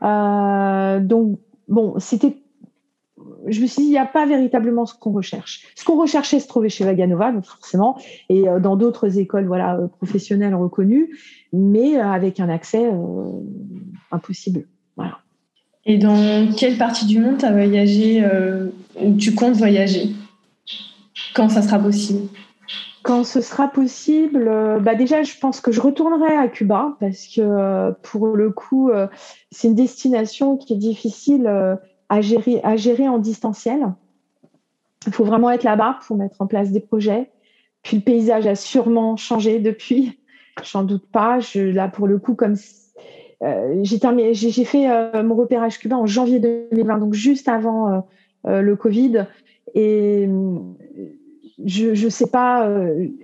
donc 0.00 1.38
bon, 1.68 1.94
c'était 1.98 2.41
je 3.46 3.60
me 3.60 3.66
suis 3.66 3.82
dit, 3.82 3.88
il 3.88 3.92
n'y 3.92 3.98
a 3.98 4.06
pas 4.06 4.26
véritablement 4.26 4.86
ce 4.86 4.94
qu'on 4.94 5.12
recherche. 5.12 5.66
Ce 5.74 5.84
qu'on 5.84 6.00
recherchait 6.00 6.40
se 6.40 6.48
trouvait 6.48 6.68
chez 6.68 6.84
Vaganova, 6.84 7.32
donc 7.32 7.44
forcément, 7.44 7.98
et 8.28 8.44
dans 8.60 8.76
d'autres 8.76 9.18
écoles 9.18 9.46
voilà, 9.46 9.78
professionnelles 9.98 10.54
reconnues 10.54 11.10
mais 11.52 11.96
euh, 11.96 12.04
avec 12.04 12.40
un 12.40 12.48
accès 12.48 12.84
euh, 12.84 13.30
impossible. 14.10 14.66
Voilà. 14.96 15.18
Et 15.84 15.98
dans 15.98 16.52
quelle 16.56 16.78
partie 16.78 17.06
du 17.06 17.18
monde 17.18 17.38
tu 17.38 17.44
as 17.44 17.52
voyagé 17.52 18.24
euh, 18.24 18.68
ou 19.00 19.14
tu 19.16 19.34
comptes 19.34 19.56
voyager? 19.56 20.10
Quand 21.34 21.48
ça 21.48 21.62
sera 21.62 21.78
possible? 21.78 22.28
Quand 23.02 23.24
ce 23.24 23.40
sera 23.40 23.66
possible, 23.66 24.48
bah 24.80 24.94
déjà, 24.94 25.24
je 25.24 25.36
pense 25.36 25.60
que 25.60 25.72
je 25.72 25.80
retournerai 25.80 26.36
à 26.36 26.46
Cuba 26.46 26.96
parce 27.00 27.26
que 27.26 27.90
pour 28.02 28.28
le 28.28 28.50
coup, 28.50 28.92
c'est 29.50 29.66
une 29.66 29.74
destination 29.74 30.56
qui 30.56 30.74
est 30.74 30.76
difficile 30.76 31.50
à 32.12 32.20
gérer, 32.20 32.60
à 32.62 32.76
gérer 32.76 33.08
en 33.08 33.16
distanciel. 33.16 33.86
Il 35.06 35.14
faut 35.14 35.24
vraiment 35.24 35.50
être 35.50 35.62
là-bas 35.62 35.98
pour 36.06 36.18
mettre 36.18 36.42
en 36.42 36.46
place 36.46 36.70
des 36.70 36.80
projets. 36.80 37.30
Puis 37.82 37.96
le 37.96 38.02
paysage 38.02 38.46
a 38.46 38.54
sûrement 38.54 39.16
changé 39.16 39.60
depuis. 39.60 40.20
J'en 40.62 40.82
doute 40.82 41.06
pas. 41.10 41.40
Je, 41.40 41.60
là, 41.60 41.88
pour 41.88 42.06
le 42.06 42.18
coup, 42.18 42.34
comme 42.34 42.54
euh, 43.42 43.80
j'ai 43.82 43.98
terminé, 43.98 44.34
j'ai 44.34 44.64
fait 44.64 44.90
euh, 44.90 45.22
mon 45.22 45.34
repérage 45.34 45.78
cubain 45.78 45.96
en 45.96 46.04
janvier 46.04 46.38
2020, 46.38 46.98
donc 46.98 47.14
juste 47.14 47.48
avant 47.48 48.04
euh, 48.46 48.60
le 48.60 48.76
Covid, 48.76 49.24
et 49.74 50.28
je 51.64 51.94
je 51.94 52.08
sais 52.10 52.28
pas, 52.28 52.70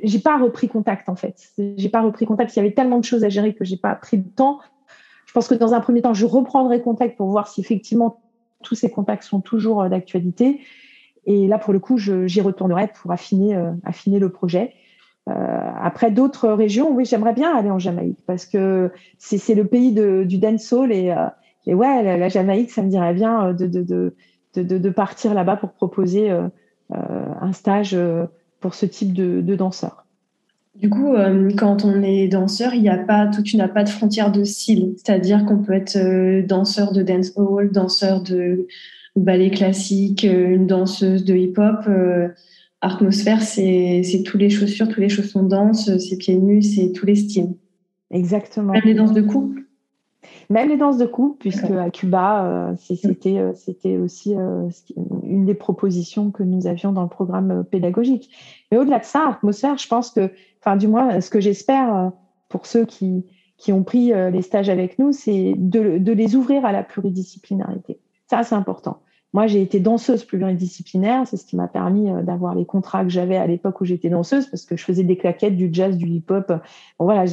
j'ai 0.02 0.18
pas 0.18 0.38
repris 0.38 0.68
contact 0.68 1.10
en 1.10 1.14
fait. 1.14 1.36
J'ai 1.76 1.90
pas 1.90 2.00
repris 2.00 2.24
contact. 2.24 2.56
Il 2.56 2.60
y 2.60 2.60
avait 2.60 2.72
tellement 2.72 2.98
de 2.98 3.04
choses 3.04 3.22
à 3.22 3.28
gérer 3.28 3.54
que 3.54 3.66
j'ai 3.66 3.76
pas 3.76 3.94
pris 3.94 4.16
de 4.16 4.28
temps. 4.28 4.60
Je 5.26 5.32
pense 5.34 5.46
que 5.46 5.54
dans 5.54 5.74
un 5.74 5.80
premier 5.80 6.00
temps, 6.00 6.14
je 6.14 6.24
reprendrai 6.24 6.80
contact 6.80 7.18
pour 7.18 7.28
voir 7.28 7.48
si 7.48 7.60
effectivement 7.60 8.22
tous 8.62 8.74
ces 8.74 8.90
contacts 8.90 9.24
sont 9.24 9.40
toujours 9.40 9.88
d'actualité. 9.88 10.60
Et 11.26 11.46
là, 11.46 11.58
pour 11.58 11.72
le 11.72 11.78
coup, 11.78 11.98
j'y 11.98 12.40
retournerai 12.40 12.88
pour 13.00 13.12
affiner, 13.12 13.56
affiner 13.84 14.18
le 14.18 14.30
projet. 14.30 14.72
après 15.26 16.10
d'autres 16.10 16.48
régions, 16.48 16.90
oui, 16.90 17.04
j'aimerais 17.04 17.34
bien 17.34 17.54
aller 17.54 17.70
en 17.70 17.78
Jamaïque 17.78 18.20
parce 18.26 18.46
que 18.46 18.90
c'est 19.18 19.54
le 19.54 19.66
pays 19.66 19.92
du 19.92 20.38
dancehall 20.38 20.90
et, 20.90 21.14
et 21.66 21.74
ouais, 21.74 22.02
la, 22.02 22.28
Jamaïque, 22.28 22.70
ça 22.70 22.82
me 22.82 22.88
dirait 22.88 23.12
bien 23.12 23.52
de, 23.52 24.12
de, 24.54 24.90
partir 24.90 25.34
là-bas 25.34 25.56
pour 25.56 25.72
proposer 25.72 26.30
un 26.90 27.52
stage 27.52 27.96
pour 28.60 28.74
ce 28.74 28.86
type 28.86 29.12
de, 29.12 29.42
de 29.42 29.54
danseur. 29.54 30.07
Du 30.80 30.90
coup, 30.90 31.14
euh, 31.14 31.50
quand 31.56 31.84
on 31.84 32.02
est 32.02 32.28
danseur, 32.28 32.72
il 32.72 32.82
n'y 32.82 32.88
a 32.88 32.98
pas, 32.98 33.26
tu 33.26 33.56
n'as 33.56 33.66
pas 33.66 33.82
de 33.82 33.88
frontière 33.88 34.30
de 34.30 34.44
style. 34.44 34.94
C'est-à-dire 34.96 35.44
qu'on 35.44 35.58
peut 35.58 35.72
être 35.72 35.96
euh, 35.96 36.42
danseur 36.42 36.92
de 36.92 37.02
dancehall, 37.02 37.72
danseur 37.72 38.22
de 38.22 38.68
ballet 39.16 39.50
classique, 39.50 40.24
euh, 40.24 40.54
une 40.54 40.68
danseuse 40.68 41.24
de 41.24 41.34
hip-hop. 41.34 41.88
Atmosphère, 42.80 43.42
c'est 43.42 44.22
tous 44.24 44.38
les 44.38 44.50
chaussures, 44.50 44.88
tous 44.88 45.00
les 45.00 45.08
chaussons 45.08 45.42
danse, 45.42 45.90
c'est 45.98 46.16
pieds 46.16 46.36
nus, 46.36 46.62
c'est 46.62 46.92
tous 46.92 47.06
les 47.06 47.16
styles. 47.16 47.54
Exactement. 48.12 48.72
Même 48.72 48.82
les 48.84 48.94
danses 48.94 49.12
de 49.12 49.22
couple 49.22 49.62
même 50.50 50.70
les 50.70 50.78
danses 50.78 50.96
de 50.96 51.04
couple, 51.04 51.36
puisque 51.38 51.70
à 51.70 51.90
Cuba, 51.90 52.44
euh, 52.44 52.74
c'était 52.78 53.52
c'était 53.54 53.98
aussi 53.98 54.34
une 55.22 55.44
des 55.44 55.54
propositions 55.54 56.30
que 56.30 56.42
nous 56.42 56.66
avions 56.66 56.92
dans 56.92 57.02
le 57.02 57.08
programme 57.08 57.64
pédagogique. 57.64 58.30
Mais 58.70 58.78
au-delà 58.78 58.98
de 58.98 59.04
ça, 59.04 59.28
atmosphère, 59.28 59.76
je 59.76 59.86
pense 59.88 60.10
que, 60.10 60.30
enfin 60.60 60.76
du 60.76 60.88
moins, 60.88 61.20
ce 61.20 61.30
que 61.30 61.40
j'espère 61.40 62.12
pour 62.48 62.66
ceux 62.66 62.84
qui 62.84 63.24
qui 63.56 63.72
ont 63.72 63.82
pris 63.82 64.12
les 64.12 64.42
stages 64.42 64.68
avec 64.68 65.00
nous, 65.00 65.10
c'est 65.10 65.54
de, 65.56 66.12
les 66.12 66.36
ouvrir 66.36 66.64
à 66.64 66.70
la 66.70 66.84
pluridisciplinarité. 66.84 67.98
Ça, 68.30 68.44
c'est 68.44 68.54
important. 68.54 69.02
Moi, 69.32 69.48
j'ai 69.48 69.60
été 69.60 69.80
danseuse 69.80 70.22
pluridisciplinaire, 70.22 71.26
c'est 71.26 71.36
ce 71.36 71.44
qui 71.44 71.56
m'a 71.56 71.66
permis 71.66 72.08
d'avoir 72.22 72.54
les 72.54 72.64
contrats 72.64 73.02
que 73.02 73.10
j'avais 73.10 73.36
à 73.36 73.48
l'époque 73.48 73.80
où 73.80 73.84
j'étais 73.84 74.10
danseuse, 74.10 74.46
parce 74.46 74.64
que 74.64 74.76
je 74.76 74.84
faisais 74.84 75.02
des 75.02 75.16
claquettes, 75.16 75.56
du 75.56 75.70
jazz, 75.72 75.96
du 75.96 76.06
hip-hop. 76.06 76.52
Voilà, 77.00 77.24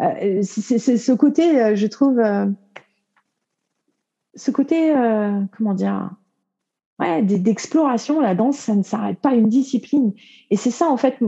euh, 0.00 0.40
c'est 0.42 0.78
ce 0.78 1.12
côté, 1.12 1.60
euh, 1.60 1.76
je 1.76 1.86
trouve, 1.86 2.18
euh, 2.18 2.46
ce 4.34 4.50
côté, 4.50 4.92
comment 5.56 5.74
dire, 5.74 6.10
ouais, 7.00 7.22
d'exploration, 7.22 8.20
la 8.20 8.34
danse, 8.34 8.56
ça 8.56 8.74
ne 8.74 8.82
s'arrête 8.82 9.20
pas 9.20 9.34
une 9.34 9.48
discipline. 9.48 10.12
Et 10.50 10.56
c'est 10.56 10.70
ça, 10.70 10.88
en 10.88 10.96
fait, 10.96 11.18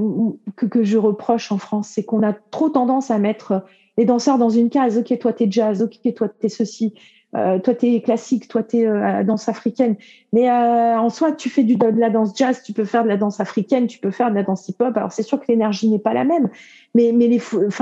que, 0.56 0.66
que 0.66 0.82
je 0.84 0.98
reproche 0.98 1.50
en 1.52 1.58
France, 1.58 1.88
c'est 1.88 2.04
qu'on 2.04 2.22
a 2.22 2.32
trop 2.50 2.68
tendance 2.70 3.10
à 3.10 3.18
mettre 3.18 3.64
les 3.96 4.04
danseurs 4.04 4.38
dans 4.38 4.50
une 4.50 4.70
case. 4.70 4.98
Ok, 4.98 5.18
toi, 5.18 5.32
t'es 5.32 5.50
jazz. 5.50 5.82
Ok, 5.82 6.14
toi, 6.14 6.28
t'es 6.28 6.48
ceci. 6.48 6.94
Euh, 7.36 7.58
toi, 7.58 7.74
tu 7.74 7.86
es 7.86 8.00
classique, 8.00 8.48
toi, 8.48 8.62
tu 8.62 8.78
es 8.78 8.86
euh, 8.86 9.22
danse 9.22 9.48
africaine. 9.48 9.96
Mais 10.32 10.48
euh, 10.48 10.98
en 10.98 11.10
soi, 11.10 11.32
tu 11.32 11.50
fais 11.50 11.64
du, 11.64 11.76
de 11.76 12.00
la 12.00 12.08
danse 12.08 12.36
jazz, 12.36 12.62
tu 12.62 12.72
peux 12.72 12.84
faire 12.84 13.04
de 13.04 13.08
la 13.08 13.16
danse 13.16 13.40
africaine, 13.40 13.86
tu 13.86 13.98
peux 13.98 14.10
faire 14.10 14.30
de 14.30 14.34
la 14.34 14.42
danse 14.42 14.68
hip-hop. 14.68 14.96
Alors, 14.96 15.12
c'est 15.12 15.22
sûr 15.22 15.38
que 15.38 15.46
l'énergie 15.48 15.88
n'est 15.88 15.98
pas 15.98 16.14
la 16.14 16.24
même, 16.24 16.48
mais, 16.94 17.12
mais 17.12 17.28
les, 17.28 17.40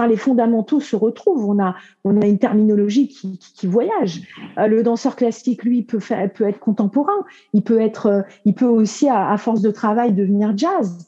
les 0.08 0.16
fondamentaux 0.16 0.80
se 0.80 0.96
retrouvent. 0.96 1.48
On 1.48 1.62
a, 1.62 1.76
on 2.04 2.20
a 2.20 2.26
une 2.26 2.38
terminologie 2.38 3.08
qui, 3.08 3.66
voyage. 3.66 4.22
le 4.56 4.82
danseur 4.82 5.16
classique, 5.16 5.64
lui, 5.64 5.82
peut, 5.82 6.00
faire, 6.00 6.30
peut 6.32 6.48
être 6.48 6.58
contemporain. 6.58 7.24
Il 7.52 7.62
peut, 7.62 7.80
être, 7.80 8.24
il 8.44 8.54
peut 8.54 8.66
aussi, 8.66 9.08
à, 9.08 9.30
à 9.30 9.36
force 9.36 9.62
de 9.62 9.70
travail, 9.70 10.12
devenir 10.12 10.56
jazz. 10.56 11.06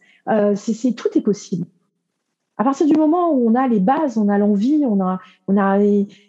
c'est, 0.54 0.94
tout 0.94 1.08
est 1.16 1.20
possible 1.20 1.66
à 2.58 2.64
partir 2.64 2.86
du 2.86 2.94
moment 2.94 3.32
où 3.32 3.50
on 3.50 3.54
a 3.54 3.68
les 3.68 3.80
bases, 3.80 4.16
on 4.16 4.28
a 4.28 4.38
l'envie, 4.38 4.82
on 4.86 5.00
a, 5.00 5.20
on 5.46 5.58
a, 5.58 5.78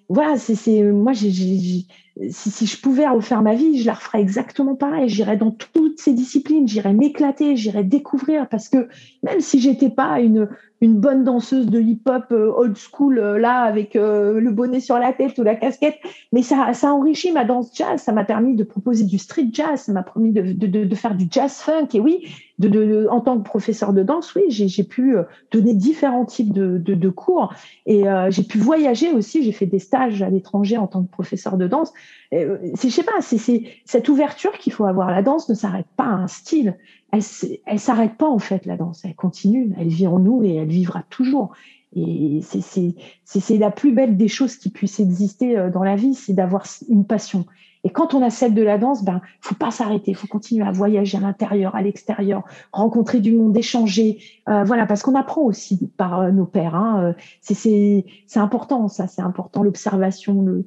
voilà, 0.10 0.38
c'est, 0.38 0.84
moi, 0.84 1.14
j'ai, 1.14 1.86
si, 2.30 2.66
je 2.66 2.80
pouvais 2.80 3.08
refaire 3.08 3.42
ma 3.42 3.54
vie, 3.54 3.80
je 3.80 3.86
la 3.86 3.94
referais 3.94 4.22
exactement 4.22 4.76
pareil. 4.76 5.10
J'irais 5.10 5.38
dans 5.38 5.52
toutes 5.52 6.00
ces 6.00 6.14
disciplines, 6.14 6.68
j'irais 6.68 6.94
m'éclater, 6.94 7.56
j'irais 7.56 7.84
découvrir 7.84 8.48
parce 8.50 8.70
que 8.70 8.88
même 9.24 9.40
si 9.40 9.60
j'étais 9.60 9.90
pas 9.90 10.20
une, 10.20 10.50
une 10.82 11.00
bonne 11.00 11.24
danseuse 11.24 11.68
de 11.68 11.80
hip-hop 11.80 12.26
euh, 12.32 12.52
old 12.56 12.78
school 12.78 13.18
euh, 13.18 13.40
là 13.40 13.62
avec 13.62 13.96
euh, 13.96 14.40
le 14.40 14.52
bonnet 14.52 14.80
sur 14.80 15.00
la 15.00 15.12
tête 15.12 15.38
ou 15.40 15.44
la 15.44 15.56
casquette, 15.56 15.98
mais 16.32 16.44
ça, 16.44 16.74
ça 16.74 16.90
a 16.90 16.92
enrichi 16.92 17.32
ma 17.32 17.46
danse 17.46 17.72
jazz. 17.74 18.02
Ça 18.02 18.12
m'a 18.12 18.24
permis 18.24 18.56
de 18.56 18.64
proposer 18.64 19.06
du 19.06 19.18
street 19.18 19.50
jazz, 19.52 19.82
ça 19.82 19.92
m'a 19.92 20.04
permis 20.04 20.32
de, 20.32 20.54
de, 20.54 20.96
faire 20.96 21.16
du 21.16 21.28
jazz 21.30 21.54
funk. 21.54 21.88
Et 21.94 22.00
oui, 22.00 22.28
de, 22.60 23.08
en 23.10 23.22
tant 23.22 23.38
que 23.38 23.44
professeur 23.44 23.94
de 23.94 24.04
danse, 24.04 24.36
oui, 24.36 24.44
j'ai 24.50 24.84
pu 24.84 25.16
donner 25.52 25.74
différents 25.74 26.26
types 26.26 26.54
de, 26.54 27.10
cours 27.10 27.54
et 27.86 28.04
j'ai 28.30 28.44
pu 28.44 28.58
voyager 28.58 29.12
aussi. 29.12 29.44
J'ai 29.44 29.52
fait 29.52 29.66
des 29.66 29.80
stages 29.80 30.22
à 30.22 30.30
l'étranger 30.30 30.78
en 30.78 30.88
tant 30.88 31.04
que 31.04 31.12
professeur 31.12 31.58
de 31.58 31.68
danse. 31.68 31.94
C'est, 32.32 32.48
je 32.76 32.90
sais 32.90 33.04
pas, 33.04 33.22
c'est 33.22 33.64
cette 33.86 34.10
ouverture 34.10 34.54
qu'il 34.58 34.74
faut 34.74 34.86
avoir. 34.86 35.12
La 35.12 35.22
danse 35.22 35.50
ne 35.50 35.56
s'arrête 35.56 35.88
pas 35.96 36.06
à 36.06 36.14
un 36.14 36.28
style. 36.28 36.76
Elle, 37.12 37.22
elle 37.66 37.80
s'arrête 37.80 38.16
pas 38.16 38.30
en 38.30 38.40
fait 38.40 38.66
la 38.66 38.78
danse. 38.78 39.04
Elle 39.06 39.16
continue. 39.16 39.74
Elle 39.78 39.88
vit 39.88 40.08
en 40.08 40.20
nous 40.20 40.44
et 40.44 40.56
elle 40.56 40.68
vivra 40.70 41.04
toujours. 41.10 41.54
Et 41.96 42.42
c'est 42.44 43.58
la 43.58 43.72
plus 43.72 43.94
belle 43.94 44.18
des 44.18 44.28
choses 44.28 44.58
qui 44.58 44.70
puissent 44.70 45.00
exister 45.00 45.58
euh, 45.58 45.70
dans 45.70 45.84
la 45.84 45.96
vie, 45.96 46.14
c'est 46.14 46.34
d'avoir 46.34 46.66
une 46.90 47.06
passion. 47.06 47.46
Et 47.84 47.90
quand 47.90 48.14
on 48.14 48.22
a 48.22 48.30
celle 48.30 48.54
de 48.54 48.62
la 48.62 48.78
danse, 48.78 49.04
ben, 49.06 49.22
faut 49.40 49.56
pas 49.56 49.72
s'arrêter, 49.72 50.14
faut 50.14 50.28
continuer 50.28 50.66
à 50.68 50.72
voyager 50.72 51.18
à 51.18 51.22
l'intérieur, 51.22 51.76
à 51.76 51.82
l'extérieur, 51.82 52.44
rencontrer 52.74 53.20
du 53.20 53.34
monde, 53.34 53.56
échanger, 53.56 54.20
euh, 54.50 54.64
voilà, 54.64 54.86
parce 54.86 55.02
qu'on 55.02 55.16
apprend 55.16 55.44
aussi 55.44 55.90
par 55.96 56.20
euh, 56.20 56.32
nos 56.32 56.46
pères. 56.46 56.76
Hein, 56.76 57.16
c'est 57.42 58.04
important, 58.36 58.90
ça, 58.90 59.08
c'est 59.08 59.22
important, 59.22 59.64
l'observation, 59.64 60.42
le, 60.42 60.66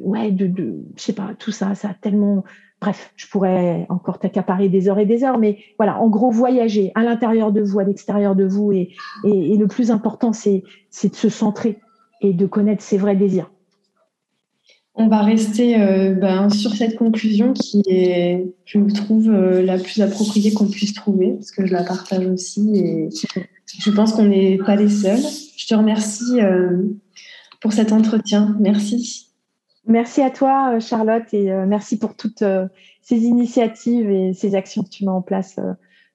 ouais, 0.00 0.32
de, 0.32 0.46
de, 0.48 0.84
je 0.96 1.02
sais 1.02 1.12
pas, 1.12 1.34
tout 1.38 1.52
ça, 1.52 1.74
ça 1.74 1.90
a 1.90 1.94
tellement. 1.94 2.44
Bref, 2.80 3.12
je 3.16 3.26
pourrais 3.26 3.86
encore 3.88 4.18
t'accaparer 4.18 4.68
des 4.68 4.88
heures 4.88 4.98
et 4.98 5.06
des 5.06 5.24
heures, 5.24 5.38
mais 5.38 5.58
voilà, 5.78 5.98
en 5.98 6.08
gros, 6.08 6.30
voyager 6.30 6.92
à 6.94 7.02
l'intérieur 7.02 7.50
de 7.50 7.62
vous, 7.62 7.78
à 7.78 7.84
l'extérieur 7.84 8.36
de 8.36 8.44
vous, 8.44 8.70
et, 8.72 8.90
le 9.24 9.66
plus 9.66 9.90
important, 9.90 10.32
c'est 10.32 10.62
de 11.02 11.14
se 11.14 11.28
centrer 11.28 11.78
et 12.20 12.34
de 12.34 12.46
connaître 12.46 12.82
ses 12.82 12.98
vrais 12.98 13.16
désirs. 13.16 13.50
On 14.94 15.08
va 15.08 15.20
rester 15.20 15.78
euh, 15.78 16.14
ben, 16.14 16.48
sur 16.48 16.74
cette 16.74 16.96
conclusion 16.96 17.52
qui 17.52 17.82
est, 17.86 18.46
je 18.64 18.78
trouve, 18.94 19.28
euh, 19.28 19.62
la 19.62 19.78
plus 19.78 20.00
appropriée 20.00 20.52
qu'on 20.52 20.68
puisse 20.68 20.94
trouver, 20.94 21.32
parce 21.32 21.50
que 21.50 21.66
je 21.66 21.72
la 21.72 21.82
partage 21.82 22.26
aussi 22.26 22.76
et 22.76 23.08
je 23.78 23.90
pense 23.90 24.12
qu'on 24.12 24.24
n'est 24.24 24.58
pas 24.58 24.76
les 24.76 24.88
seuls. 24.88 25.20
Je 25.56 25.66
te 25.66 25.74
remercie 25.74 26.40
euh, 26.40 26.82
pour 27.60 27.72
cet 27.72 27.92
entretien. 27.92 28.56
Merci. 28.58 29.25
Merci 29.86 30.20
à 30.20 30.30
toi, 30.30 30.74
euh, 30.74 30.80
Charlotte, 30.80 31.32
et 31.32 31.52
euh, 31.52 31.64
merci 31.64 31.98
pour 31.98 32.16
toutes 32.16 32.42
euh, 32.42 32.66
ces 33.02 33.18
initiatives 33.18 34.10
et 34.10 34.32
ces 34.32 34.56
actions 34.56 34.82
que 34.82 34.88
tu 34.88 35.04
mets 35.04 35.12
en 35.12 35.22
place 35.22 35.60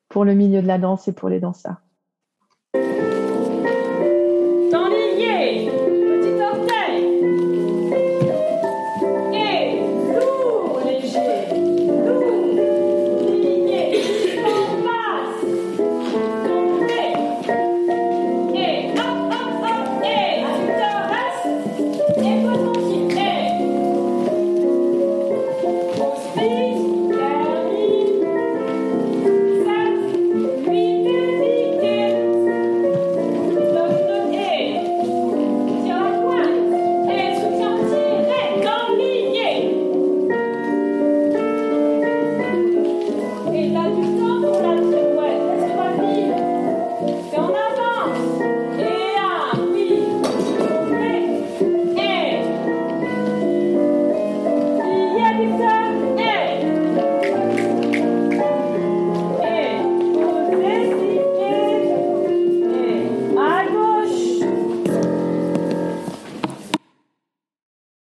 pour 0.09 0.25
le 0.25 0.33
milieu 0.33 0.61
de 0.61 0.67
la 0.67 0.77
danse 0.77 1.07
et 1.07 1.13
pour 1.13 1.29
les 1.29 1.39
danseurs. 1.39 1.77